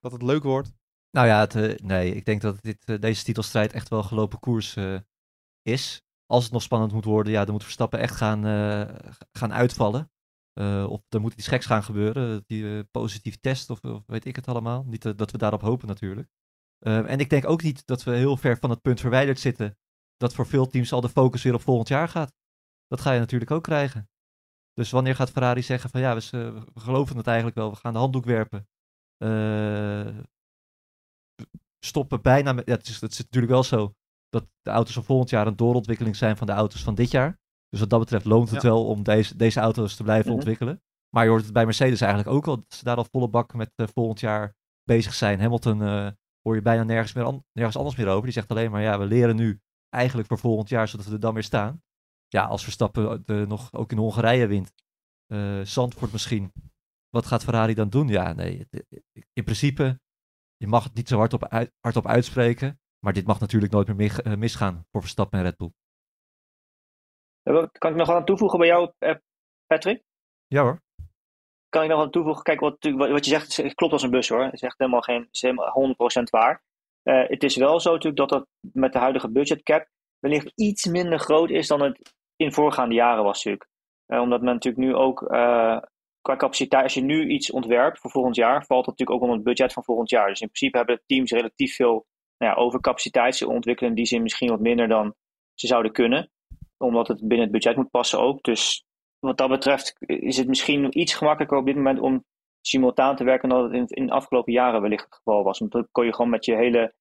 Dat 0.00 0.12
het 0.12 0.22
leuk 0.22 0.42
wordt. 0.42 0.72
Nou 1.10 1.26
ja, 1.26 1.40
het, 1.40 1.54
uh, 1.54 1.74
nee, 1.76 2.14
ik 2.14 2.24
denk 2.24 2.40
dat 2.40 2.62
dit, 2.62 2.88
uh, 2.88 2.98
deze 2.98 3.24
titelstrijd 3.24 3.72
echt 3.72 3.88
wel 3.88 4.02
gelopen 4.02 4.38
koers 4.38 4.76
uh, 4.76 4.98
is. 5.62 6.02
Als 6.26 6.44
het 6.44 6.52
nog 6.52 6.62
spannend 6.62 6.92
moet 6.92 7.04
worden, 7.04 7.32
ja, 7.32 7.44
dan 7.44 7.52
moet 7.52 7.62
Verstappen 7.62 7.98
echt 7.98 8.16
gaan, 8.16 8.44
gaan 9.32 9.52
uitvallen. 9.52 10.10
of 10.88 11.00
er 11.08 11.20
moet 11.20 11.34
iets 11.34 11.48
geks 11.48 11.66
gaan 11.66 11.82
gebeuren, 11.82 12.44
die 12.46 12.84
positieve 12.84 13.40
test 13.40 13.70
of, 13.70 13.80
of, 13.84 14.02
weet 14.06 14.24
ik 14.24 14.36
het 14.36 14.48
allemaal. 14.48 14.84
Niet 14.84 15.18
dat 15.18 15.30
we 15.30 15.38
daarop 15.38 15.60
hopen 15.60 15.88
natuurlijk. 15.88 16.28
Ehm, 16.78 17.04
en 17.04 17.18
ik 17.18 17.30
denk 17.30 17.48
ook 17.48 17.62
niet 17.62 17.86
dat 17.86 18.02
we 18.02 18.10
heel 18.10 18.36
ver 18.36 18.58
van 18.58 18.70
het 18.70 18.80
punt 18.80 19.00
verwijderd 19.00 19.40
zitten 19.40 19.78
dat 20.16 20.34
voor 20.34 20.46
veel 20.46 20.66
teams 20.66 20.92
al 20.92 21.00
de 21.00 21.08
focus 21.08 21.42
weer 21.42 21.54
op 21.54 21.60
volgend 21.60 21.88
jaar 21.88 22.08
gaat. 22.08 22.34
Dat 22.86 23.00
ga 23.00 23.12
je 23.12 23.18
natuurlijk 23.18 23.50
ook 23.50 23.62
krijgen. 23.62 24.10
Dus 24.72 24.90
wanneer 24.90 25.14
gaat 25.14 25.30
Ferrari 25.30 25.62
zeggen 25.62 25.90
van 25.90 26.00
ja, 26.00 26.14
we, 26.14 26.64
geloven 26.74 27.16
het 27.16 27.26
eigenlijk 27.26 27.56
wel, 27.56 27.70
we 27.70 27.76
gaan 27.76 27.92
de 27.92 27.98
handdoek 27.98 28.24
werpen. 28.24 28.68
Uh, 29.18 30.18
stoppen 31.78 32.22
bijna 32.22 32.52
met, 32.52 32.66
ja, 32.66 32.74
het 32.74 32.88
is 32.88 33.00
natuurlijk 33.00 33.52
wel 33.52 33.62
zo 33.62 33.94
dat 34.30 34.48
de 34.62 34.70
auto's 34.70 34.94
van 34.94 35.04
volgend 35.04 35.30
jaar 35.30 35.46
een 35.46 35.56
doorontwikkeling 35.56 36.16
zijn 36.16 36.36
van 36.36 36.46
de 36.46 36.52
auto's 36.52 36.82
van 36.82 36.94
dit 36.94 37.10
jaar. 37.10 37.38
Dus 37.68 37.80
wat 37.80 37.90
dat 37.90 38.00
betreft 38.00 38.24
loont 38.24 38.50
het 38.50 38.62
ja. 38.62 38.68
wel 38.68 38.86
om 38.86 39.02
deze, 39.02 39.36
deze 39.36 39.60
auto's 39.60 39.96
te 39.96 40.02
blijven 40.02 40.24
mm 40.24 40.30
-hmm. 40.30 40.38
ontwikkelen. 40.38 40.82
Maar 41.14 41.24
je 41.24 41.30
hoort 41.30 41.44
het 41.44 41.52
bij 41.52 41.64
Mercedes 41.64 42.00
eigenlijk 42.00 42.34
ook 42.36 42.46
al, 42.46 42.56
dat 42.56 42.74
ze 42.74 42.84
daar 42.84 42.96
al 42.96 43.06
volle 43.10 43.28
bak 43.28 43.54
met 43.54 43.72
uh, 43.76 43.86
volgend 43.94 44.20
jaar 44.20 44.54
bezig 44.82 45.14
zijn. 45.14 45.40
Hamilton 45.40 45.80
uh, 45.80 46.08
hoor 46.42 46.54
je 46.54 46.62
bijna 46.62 46.82
nergens, 46.82 47.12
meer 47.12 47.24
an 47.24 47.44
nergens 47.52 47.76
anders 47.76 47.96
meer 47.96 48.08
over. 48.08 48.24
Die 48.24 48.32
zegt 48.32 48.50
alleen 48.50 48.70
maar 48.70 48.82
ja, 48.82 48.98
we 48.98 49.04
leren 49.04 49.36
nu 49.36 49.60
eigenlijk 49.88 50.28
voor 50.28 50.38
volgend 50.38 50.68
jaar, 50.68 50.88
zodat 50.88 51.06
we 51.06 51.12
er 51.12 51.20
dan 51.20 51.34
weer 51.34 51.42
staan. 51.42 51.82
Ja, 52.28 52.44
als 52.44 52.62
Verstappen 52.62 53.22
de, 53.24 53.44
nog 53.48 53.72
ook 53.72 53.92
in 53.92 53.98
Hongarije 53.98 54.46
wint, 54.46 54.72
uh, 55.32 55.60
Zandvoort 55.60 56.12
misschien, 56.12 56.52
wat 57.08 57.26
gaat 57.26 57.44
Ferrari 57.44 57.74
dan 57.74 57.88
doen? 57.88 58.08
Ja, 58.08 58.32
nee, 58.32 58.68
in 59.32 59.44
principe, 59.44 60.00
je 60.56 60.66
mag 60.66 60.84
het 60.84 60.94
niet 60.94 61.08
zo 61.08 61.16
hard 61.16 61.32
op, 61.32 61.44
uit, 61.48 61.72
hardop 61.80 62.06
uitspreken, 62.06 62.80
maar 63.00 63.12
dit 63.12 63.26
mag 63.26 63.40
natuurlijk 63.40 63.72
nooit 63.72 63.96
meer 63.96 64.26
uh, 64.26 64.34
misgaan 64.34 64.86
voor 64.90 65.00
Verstappen 65.00 65.38
en 65.38 65.44
Red 65.44 65.56
Bull. 65.56 65.72
Kan 67.78 67.90
ik 67.90 67.96
nog 67.96 68.06
wat 68.06 68.16
aan 68.16 68.24
toevoegen 68.24 68.58
bij 68.58 68.68
jou, 68.68 68.92
uh, 68.98 69.14
Patrick? 69.66 70.02
Ja 70.46 70.62
hoor. 70.62 70.80
Kan 71.68 71.82
ik 71.82 71.88
nog 71.88 71.98
wat 71.98 72.12
toevoegen? 72.12 72.42
Kijk, 72.42 72.60
wat, 72.60 72.76
wat 72.96 73.24
je 73.24 73.40
zegt 73.40 73.74
klopt 73.74 73.92
als 73.92 74.02
een 74.02 74.10
bus 74.10 74.28
hoor. 74.28 74.44
Het 74.44 74.52
is 74.52 74.62
echt 74.62 74.78
helemaal 74.78 75.00
geen, 75.00 75.28
is 75.30 75.40
helemaal 75.40 75.94
100% 76.20 76.22
waar. 76.30 76.62
Uh, 77.04 77.28
het 77.28 77.42
is 77.42 77.56
wel 77.56 77.80
zo 77.80 77.90
natuurlijk 77.90 78.16
dat 78.16 78.28
dat 78.28 78.46
met 78.60 78.92
de 78.92 78.98
huidige 78.98 79.30
budgetcap 79.30 79.88
wellicht 80.18 80.52
iets 80.54 80.86
minder 80.86 81.18
groot 81.18 81.50
is 81.50 81.68
dan 81.68 81.82
het 81.82 82.14
in 82.36 82.52
voorgaande 82.52 82.94
jaren 82.94 83.24
was 83.24 83.36
natuurlijk. 83.36 83.68
Uh, 84.06 84.20
omdat 84.20 84.42
men 84.42 84.54
natuurlijk 84.54 84.84
nu 84.84 84.94
ook 84.94 85.22
uh, 85.22 85.78
qua 86.20 86.36
capaciteit, 86.36 86.82
als 86.82 86.94
je 86.94 87.00
nu 87.00 87.28
iets 87.28 87.50
ontwerpt 87.50 87.98
voor 87.98 88.10
volgend 88.10 88.36
jaar, 88.36 88.64
valt 88.66 88.84
dat 88.84 88.98
natuurlijk 88.98 89.10
ook 89.10 89.22
onder 89.22 89.36
het 89.36 89.44
budget 89.44 89.72
van 89.72 89.84
volgend 89.84 90.10
jaar. 90.10 90.28
Dus 90.28 90.40
in 90.40 90.46
principe 90.46 90.76
hebben 90.76 90.96
de 90.96 91.14
teams 91.14 91.30
relatief 91.30 91.74
veel 91.74 92.06
nou 92.40 92.52
ja, 92.52 92.54
overcapaciteit. 92.54 93.36
Ze 93.36 93.48
ontwikkelen 93.48 93.90
in 93.90 93.96
die 93.96 94.06
zin 94.06 94.22
misschien 94.22 94.48
wat 94.48 94.60
minder 94.60 94.88
dan 94.88 95.14
ze 95.54 95.66
zouden 95.66 95.92
kunnen. 95.92 96.30
Omdat 96.76 97.08
het 97.08 97.18
binnen 97.18 97.40
het 97.40 97.50
budget 97.50 97.76
moet 97.76 97.90
passen 97.90 98.20
ook. 98.20 98.42
Dus 98.42 98.84
wat 99.18 99.38
dat 99.38 99.48
betreft 99.48 99.94
is 100.06 100.36
het 100.36 100.48
misschien 100.48 100.98
iets 100.98 101.14
gemakkelijker 101.14 101.58
op 101.58 101.66
dit 101.66 101.76
moment 101.76 102.00
om 102.00 102.24
simultaan 102.60 103.16
te 103.16 103.24
werken 103.24 103.48
dan 103.48 103.62
het 103.62 103.72
in, 103.72 103.86
in 103.86 104.06
de 104.06 104.12
afgelopen 104.12 104.52
jaren 104.52 104.80
wellicht 104.80 105.04
het 105.04 105.14
geval 105.14 105.42
was. 105.42 105.58
Want 105.58 105.72
dan 105.72 105.88
kon 105.90 106.04
je 106.04 106.14
gewoon 106.14 106.30
met 106.30 106.44
je 106.44 106.56
hele 106.56 106.94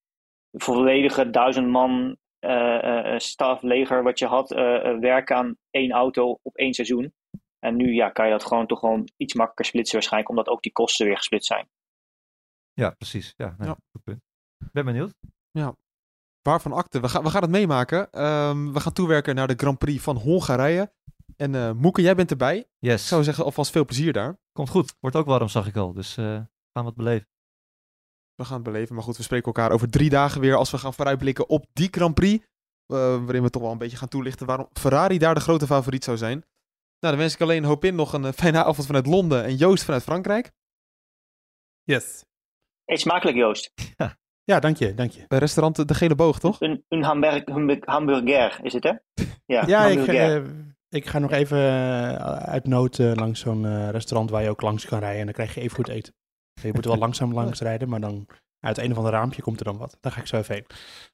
volledige 0.52 1.30
duizend 1.30 1.68
man 1.68 2.18
uh, 2.40 2.82
uh, 2.84 3.18
stafleger 3.18 4.04
wat 4.04 4.20
je 4.20 4.26
had 4.26 4.52
uh, 4.52 4.58
werken 5.00 5.36
aan 5.36 5.58
één 5.70 5.92
auto 5.92 6.40
op 6.42 6.56
één 6.56 6.74
seizoen. 6.74 7.14
En 7.60 7.76
nu 7.76 7.94
ja, 7.94 8.10
kan 8.10 8.26
je 8.26 8.32
dat 8.32 8.46
gewoon 8.46 8.68
toch 8.68 8.80
gewoon 8.80 9.10
iets 9.18 9.34
makkelijker 9.34 9.66
splitsen 9.66 9.94
waarschijnlijk, 9.94 10.30
omdat 10.30 10.48
ook 10.48 10.62
die 10.62 10.72
kosten 10.72 11.06
weer 11.06 11.18
gesplit 11.18 11.46
zijn. 11.46 11.70
Ja, 12.74 12.90
precies. 12.90 13.34
Ja, 13.38 13.56
nee, 13.58 13.68
ja. 13.68 13.78
goed 13.92 14.04
punt. 14.04 14.29
Ben 14.72 14.86
benieuwd. 14.86 15.14
Ja. 15.52 15.76
Waarvan 16.42 16.72
akte? 16.72 17.00
We, 17.00 17.10
gaan 17.10 17.24
we 17.24 17.30
gaan 17.30 17.42
het 17.42 17.52
meemaken. 17.52 18.26
Um, 18.26 18.74
we 18.74 18.80
gaan 18.80 18.94
toewerken 18.94 19.36
naar 19.36 19.48
de 19.48 19.54
Grand 19.58 19.78
Prix 19.78 20.04
van 20.04 20.18
Hongarije. 20.18 20.92
En 21.36 21.54
uh, 21.54 21.72
Moeke, 21.72 22.02
jij 22.02 22.16
bent 22.16 22.32
erbij. 22.32 22.68
Yes. 22.80 23.02
Ik 23.02 23.08
zou 23.08 23.24
zeggen, 23.24 23.44
alvast 23.44 23.72
veel 23.72 23.86
plezier 23.86 24.14
daar. 24.14 24.38
Komt 24.52 24.70
goed. 24.70 24.96
Wordt 25.00 25.16
ook 25.16 25.26
warm, 25.26 25.48
zag 25.48 25.68
ik 25.68 25.76
al. 25.76 25.94
Dus 25.94 26.18
uh, 26.18 26.26
gaan 26.26 26.48
we 26.74 26.86
het 26.86 26.96
beleven. 26.96 27.28
We 28.36 28.46
gaan 28.46 28.54
het 28.54 28.64
beleven. 28.64 28.96
Maar 28.96 29.04
goed, 29.04 29.18
we 29.18 29.24
spreken 29.24 29.46
elkaar 29.46 29.72
over 29.72 29.90
drie 29.90 30.10
dagen 30.10 30.42
weer 30.42 30.56
als 30.56 30.72
we 30.72 30.78
gaan 30.78 30.94
vooruitblikken 30.94 31.50
op 31.50 31.66
die 31.74 31.88
Grand 31.92 32.16
Prix. 32.16 32.44
Uh, 32.44 32.98
waarin 32.98 33.44
we 33.44 33.50
toch 33.50 33.62
wel 33.62 33.72
een 33.72 33.78
beetje 33.78 33.98
gaan 33.98 34.08
toelichten 34.08 34.46
waarom 34.46 34.70
Ferrari 34.74 35.18
daar 35.18 35.34
de 35.34 35.40
grote 35.40 35.66
favoriet 35.66 36.04
zou 36.04 36.18
zijn. 36.18 36.46
Nou, 37.00 37.14
dan 37.14 37.18
wens 37.18 37.34
ik 37.34 37.42
alleen 37.42 37.64
hoop 37.64 37.86
in 37.86 37.96
nog 37.96 38.14
een 38.14 38.34
fijne 38.34 38.64
avond 38.64 38.86
vanuit 38.86 39.06
Londen 39.06 39.44
en 39.44 39.56
Joost 39.56 39.84
vanuit 39.84 40.04
Frankrijk. 40.04 40.52
Yes. 41.84 42.24
Eet 42.86 43.00
smakelijk, 43.00 43.38
Joost. 43.38 43.72
Ja, 43.98 44.18
ja 44.50 44.60
dank 44.60 44.78
je, 44.78 44.94
dank 44.94 45.12
je. 45.12 45.26
Bij 45.28 45.40
restaurant 45.40 45.88
De 45.88 45.94
Gele 45.94 46.16
Boog, 46.16 46.40
toch? 46.40 46.62
Een, 46.62 46.86
een 46.88 47.04
hamburg, 47.04 47.44
hamburger 47.86 48.60
is 48.62 48.74
het, 48.74 48.84
hè? 48.84 48.94
Ja, 49.46 49.64
ja 49.68 49.86
ik, 49.86 50.08
uh, 50.08 50.44
ik 50.90 51.08
ga 51.08 51.20
nog 51.20 51.32
even 51.32 51.58
uh, 51.58 52.16
uit 52.26 52.68
nood 52.68 52.98
uh, 52.98 53.12
langs 53.14 53.40
zo'n 53.40 53.92
restaurant 53.92 54.30
waar 54.30 54.44
je 54.44 54.50
ook 54.50 54.62
langs 54.62 54.86
kan 54.86 55.00
rijden. 55.00 55.20
En 55.20 55.26
dan 55.26 55.34
krijg 55.34 55.54
je 55.54 55.62
even 55.62 55.76
goed 55.76 55.88
eten. 55.88 56.14
Je 56.62 56.74
moet 56.74 56.86
wel 56.86 56.98
langzaam 57.06 57.34
langs 57.34 57.62
rijden, 57.62 57.90
maar 57.90 58.00
dan 58.00 58.28
uit 58.60 58.78
een 58.78 58.92
of 58.92 58.98
ander 58.98 59.12
raampje 59.12 59.42
komt 59.42 59.60
er 59.60 59.66
dan 59.66 59.78
wat. 59.78 59.98
Daar 60.02 60.12
ga 60.12 60.20
ik 60.20 60.28
zo 60.28 60.38
even 60.38 60.54
heen. 60.54 60.66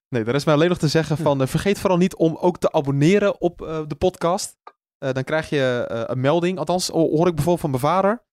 Nee, 0.10 0.24
er 0.24 0.36
is 0.36 0.46
mij 0.46 0.54
alleen 0.54 0.70
nog 0.70 0.78
te 0.78 0.88
zeggen 0.88 1.18
van 1.18 1.42
uh, 1.42 1.48
vergeet 1.48 1.80
vooral 1.80 1.98
niet 1.98 2.16
om 2.16 2.36
ook 2.36 2.58
te 2.58 2.72
abonneren 2.72 3.42
op 3.42 3.62
uh, 3.62 3.82
de 3.88 3.96
podcast. 3.96 4.58
Uh, 5.00 5.12
dan 5.12 5.24
krijg 5.24 5.50
je 5.50 5.86
een 6.08 6.20
melding. 6.20 6.58
Althans, 6.58 6.88
hoor 6.88 7.28
ik 7.28 7.36
bijvoorbeeld 7.36 7.60
van 7.60 7.70
mijn 7.70 7.82
vader 7.82 8.24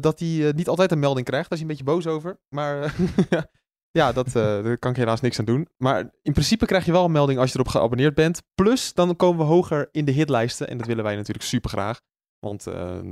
dat 0.00 0.18
hij 0.18 0.52
niet 0.54 0.68
altijd 0.68 0.92
een 0.92 0.98
melding 0.98 1.26
krijgt. 1.26 1.50
Daar 1.50 1.58
is 1.58 1.64
hij 1.64 1.70
een 1.70 1.84
beetje 1.84 1.92
boos 1.92 2.06
over. 2.06 2.40
Maar 2.48 2.94
ja, 3.98 4.12
dat, 4.12 4.32
daar 4.32 4.78
kan 4.78 4.90
ik 4.90 4.96
helaas 4.96 5.20
niks 5.20 5.38
aan 5.38 5.44
doen. 5.44 5.68
Maar 5.76 6.00
in 6.22 6.32
principe 6.32 6.66
krijg 6.66 6.84
je 6.84 6.92
wel 6.92 7.04
een 7.04 7.12
melding 7.12 7.38
als 7.38 7.52
je 7.52 7.58
erop 7.58 7.72
geabonneerd 7.72 8.14
bent. 8.14 8.42
Plus, 8.54 8.94
dan 8.94 9.16
komen 9.16 9.38
we 9.38 9.52
hoger 9.52 9.88
in 9.92 10.04
de 10.04 10.12
hitlijsten. 10.12 10.68
En 10.68 10.78
dat 10.78 10.86
willen 10.86 11.04
wij 11.04 11.16
natuurlijk 11.16 11.46
super 11.46 11.70
graag. 11.70 12.00
Want 12.38 12.64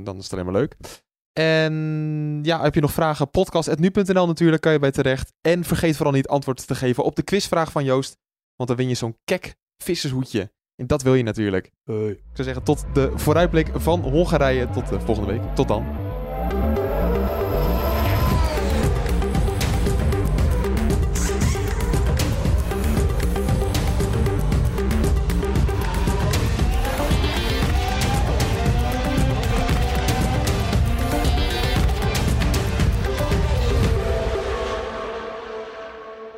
dan 0.03 0.17
is 0.17 0.23
het 0.23 0.33
alleen 0.33 0.45
maar 0.45 0.53
leuk. 0.53 0.75
En 1.37 2.39
ja, 2.43 2.61
heb 2.61 2.75
je 2.75 2.81
nog 2.81 2.91
vragen? 2.91 3.29
Podcast.nu.nl 3.29 4.27
natuurlijk 4.27 4.61
kan 4.61 4.71
je 4.71 4.79
bij 4.79 4.91
terecht. 4.91 5.33
En 5.41 5.63
vergeet 5.63 5.95
vooral 5.95 6.13
niet 6.13 6.27
antwoord 6.27 6.67
te 6.67 6.75
geven 6.75 7.03
op 7.03 7.15
de 7.15 7.23
quizvraag 7.23 7.71
van 7.71 7.83
Joost. 7.83 8.17
Want 8.55 8.69
dan 8.69 8.77
win 8.77 8.87
je 8.87 8.95
zo'n 8.95 9.17
kek 9.23 9.55
vissershoedje. 9.83 10.51
En 10.75 10.87
dat 10.87 11.01
wil 11.01 11.15
je 11.15 11.23
natuurlijk. 11.23 11.71
Hey. 11.83 12.09
Ik 12.09 12.19
zou 12.33 12.43
zeggen 12.43 12.63
tot 12.63 12.85
de 12.93 13.11
vooruitblik 13.15 13.69
van 13.73 13.99
Hongarije. 13.99 14.69
Tot 14.69 14.91
uh, 14.91 14.99
volgende 14.99 15.31
week. 15.31 15.55
Tot 15.55 15.67
dan. 15.67 15.85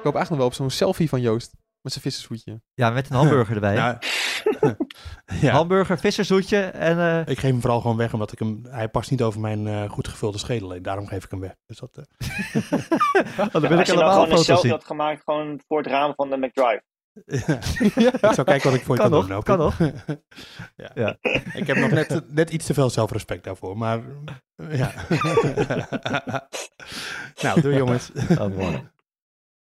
Hoop 0.09 0.17
eigenlijk 0.17 0.29
nog 0.29 0.37
wel 0.37 0.47
op 0.47 0.53
zo'n 0.53 0.69
selfie 0.69 1.09
van 1.09 1.21
Joost. 1.21 1.53
Met 1.81 1.91
zijn 1.91 2.03
vissershoedje. 2.03 2.61
Ja, 2.73 2.89
met 2.89 3.09
een 3.09 3.15
hamburger 3.15 3.55
erbij. 3.55 3.75
Nou, 3.75 3.97
ja. 5.41 5.51
Hamburger, 5.51 5.99
vissershoedje 5.99 6.59
en... 6.59 6.97
Uh... 6.97 7.19
Ik 7.19 7.39
geef 7.39 7.51
hem 7.51 7.61
vooral 7.61 7.81
gewoon 7.81 7.97
weg, 7.97 8.13
omdat 8.13 8.31
ik 8.31 8.39
hem... 8.39 8.61
Hij 8.69 8.89
past 8.89 9.11
niet 9.11 9.21
over 9.21 9.39
mijn 9.39 9.65
uh, 9.65 9.89
goed 9.89 10.07
gevulde 10.07 10.37
schedel. 10.37 10.73
En 10.75 10.81
daarom 10.81 11.07
geef 11.07 11.23
ik 11.23 11.31
hem 11.31 11.39
weg. 11.39 11.55
Dus 11.65 11.77
dat... 11.77 11.97
Uh... 11.97 12.03
oh, 13.39 13.51
dan 13.51 13.61
wil 13.61 13.71
ja, 13.71 13.79
ik 13.79 13.89
allemaal 13.89 14.11
gewoon 14.11 14.23
een 14.23 14.29
foto's 14.29 14.45
selfie 14.45 14.63
zien. 14.63 14.71
had 14.71 14.85
gemaakt, 14.85 15.23
gewoon 15.23 15.61
voor 15.67 15.77
het 15.77 15.87
raam 15.87 16.13
van 16.15 16.29
de 16.29 16.37
McDrive. 16.37 16.83
ik 18.27 18.33
zal 18.33 18.43
kijken 18.43 18.69
wat 18.69 18.79
ik 18.79 18.85
voor 18.85 18.95
je 18.95 19.01
Kan 19.01 19.11
kan, 19.11 19.27
nog, 19.27 19.27
doen. 19.27 19.43
Kan 19.43 19.57
nog. 19.57 19.77
ja. 20.75 20.91
Ja. 20.93 21.17
Ik 21.53 21.67
heb 21.67 21.77
nog 21.77 21.91
net, 21.91 22.21
net 22.33 22.49
iets 22.49 22.65
te 22.65 22.73
veel 22.73 22.89
zelfrespect 22.89 23.43
daarvoor, 23.43 23.77
maar 23.77 24.01
ja. 24.55 24.91
nou, 27.41 27.61
doei 27.61 27.75
jongens. 27.77 28.11
Oh, 28.39 28.75